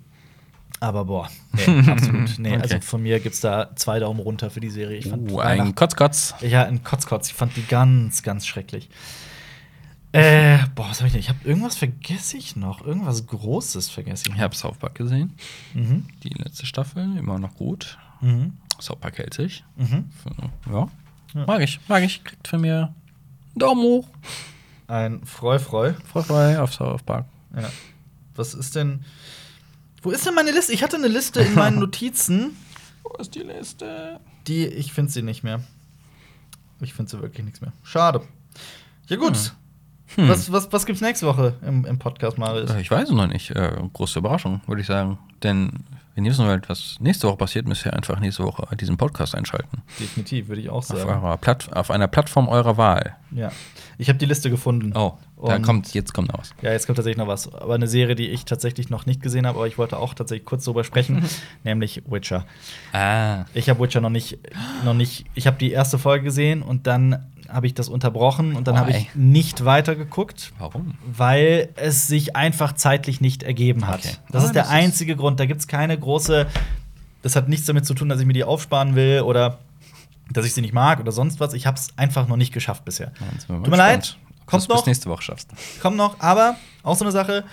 [0.80, 2.38] aber boah, nee, absolut.
[2.38, 2.62] Nee, Okay.
[2.62, 4.98] also von mir gibt es da zwei Daumen runter für die Serie.
[4.98, 6.36] Ich fand Uh, ein Kotzkotz.
[6.42, 7.30] ja, ein Kotzkotz.
[7.30, 8.90] Ich fand die ganz, ganz schrecklich.
[10.14, 11.20] Äh, boah, was hab ich denn?
[11.20, 12.86] Ich habe irgendwas vergesse ich noch.
[12.86, 14.42] Irgendwas Großes vergesse ich Ich noch.
[14.44, 15.34] habe South Park gesehen.
[15.74, 16.06] Mhm.
[16.24, 17.98] Die letzte Staffel, immer noch gut.
[18.22, 18.54] Mhm.
[18.80, 19.64] South Park hält sich.
[19.76, 20.10] Mhm.
[20.72, 20.88] Ja.
[21.34, 21.46] Ja.
[21.46, 22.24] Mag ich, mag ich.
[22.24, 22.94] Kriegt von mir
[23.52, 24.08] einen Daumen hoch.
[24.88, 25.94] Ein Freu-Freu.
[26.06, 27.26] Freu, freu auf South Park.
[27.56, 27.70] Ja.
[28.36, 29.04] Was ist denn.
[30.02, 30.72] Wo ist denn meine Liste?
[30.74, 32.56] Ich hatte eine Liste in meinen Notizen,
[33.04, 34.20] Wo ist die Liste?
[34.48, 34.66] die.
[34.68, 35.64] Ich finde sie nicht mehr.
[36.80, 37.74] Ich finde sie wirklich nichts mehr.
[37.84, 38.22] Schade.
[39.08, 39.54] Ja, gut.
[40.16, 40.30] Hm.
[40.30, 42.72] Was, was, was gibt's nächste Woche im, im Podcast, Marius?
[42.72, 43.52] Äh, Ich weiß es noch nicht.
[43.52, 45.18] Äh, große Überraschung, würde ich sagen.
[45.44, 45.72] Denn
[46.16, 49.36] wenn ihr wissen wollt, was nächste Woche passiert, müsst ihr einfach nächste Woche diesen Podcast
[49.36, 49.84] einschalten.
[50.00, 51.08] Definitiv, würde ich auch Auf, sagen.
[51.08, 53.16] eurer Platt auf einer Plattform eurer Wahl.
[53.30, 53.52] Ja.
[54.00, 54.94] Ich habe die Liste gefunden.
[54.96, 55.14] Oh,
[55.46, 56.56] da kommt, jetzt kommt noch was.
[56.64, 57.54] Ja, jetzt kommt tatsächlich noch was.
[57.54, 60.46] Aber eine Serie, die ich tatsächlich noch nicht gesehen habe, aber ich wollte auch tatsächlich
[60.46, 61.24] kurz drüber sprechen,
[61.64, 62.46] nämlich Witcher.
[62.94, 63.46] Ah.
[63.54, 64.40] Ich habe Witcher noch nicht,
[64.86, 65.26] noch nicht.
[65.36, 68.92] Ich habe die erste Folge gesehen und dann habe ich das unterbrochen und dann habe
[68.92, 70.96] ich nicht weitergeguckt, Warum?
[71.06, 74.00] weil es sich einfach zeitlich nicht ergeben hat.
[74.06, 74.16] Okay.
[74.32, 75.40] Das Ah, ist der das ist- einzige Grund.
[75.40, 76.48] Da gibt es keine große.
[77.22, 79.60] Das hat nichts damit zu tun, dass ich mir die aufsparen will oder
[80.32, 81.54] dass ich sie nicht mag oder sonst was.
[81.54, 83.12] Ich habe es einfach noch nicht geschafft bisher.
[83.48, 84.18] Tut mir leid.
[84.46, 84.86] Kommt es bis noch?
[84.86, 85.50] nächste Woche schaffst.
[85.82, 87.44] Kommt noch, aber auch so eine Sache.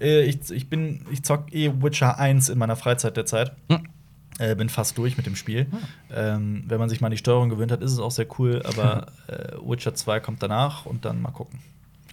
[0.00, 3.52] Äh, ich, ich bin, ich zock eh Witcher 1 in meiner Freizeit derzeit.
[3.70, 3.88] Hm.
[4.38, 5.66] Äh, bin fast durch mit dem Spiel.
[6.14, 8.62] Ähm, wenn man sich mal an die Steuerung gewöhnt hat, ist es auch sehr cool.
[8.64, 11.58] Aber äh, Witcher 2 kommt danach und dann mal gucken.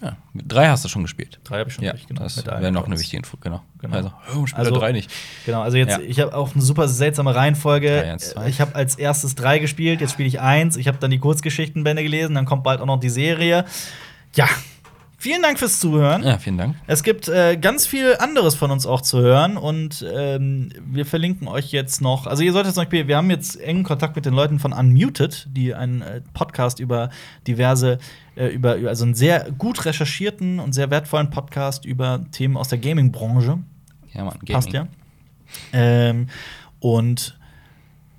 [0.02, 1.38] Ja, drei hast du schon gespielt.
[1.44, 2.22] Drei habe ich schon Ja, durch, genau.
[2.22, 3.62] das wäre noch eine wichtige Info, genau.
[3.80, 3.96] Genau.
[3.96, 5.10] Also, oh, Spieler Also- drei nicht.
[5.46, 6.00] Genau, also jetzt, Ja.
[6.00, 7.88] ich habe auch eine super seltsame Reihenfolge.
[7.88, 10.76] Drei, eins, ich habe als erstes drei gespielt, jetzt spiele ich eins.
[10.76, 13.64] Ich habe dann die Kurzgeschichtenbände gelesen, dann kommt bald auch noch die Serie.
[14.34, 14.46] Ja,
[15.26, 16.22] vielen Dank fürs Zuhören.
[16.22, 16.76] Ja, vielen Dank.
[16.86, 21.48] Es gibt äh, ganz viel anderes von uns auch zu hören und ähm, wir verlinken
[21.48, 22.28] euch jetzt noch.
[22.28, 25.48] Also ihr solltet zum Beispiel, wir haben jetzt engen Kontakt mit den Leuten von Unmuted,
[25.50, 27.10] die einen äh, Podcast über
[27.44, 27.98] diverse,
[28.36, 32.78] äh, über, also einen sehr gut recherchierten und sehr wertvollen Podcast über Themen aus der
[32.78, 33.58] Gaming-Branche.
[34.14, 34.52] Ja, Mann, Gaming.
[34.52, 34.86] Passt ja.
[35.72, 36.28] Ähm,
[36.78, 37.36] und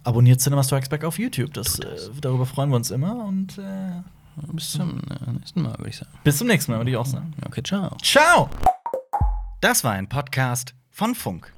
[0.03, 1.53] abonniert Cinema Strikes Back auf YouTube.
[1.53, 1.85] Das, äh,
[2.19, 4.01] darüber freuen wir uns immer und äh,
[4.53, 6.11] Bis zum äh, nächsten Mal, würde ich sagen.
[6.23, 7.33] bis zum nächsten Mal, würde ich auch sagen.
[7.45, 7.95] Okay, ciao.
[8.01, 8.49] Ciao!
[9.61, 11.53] Das war ein Podcast von Funk.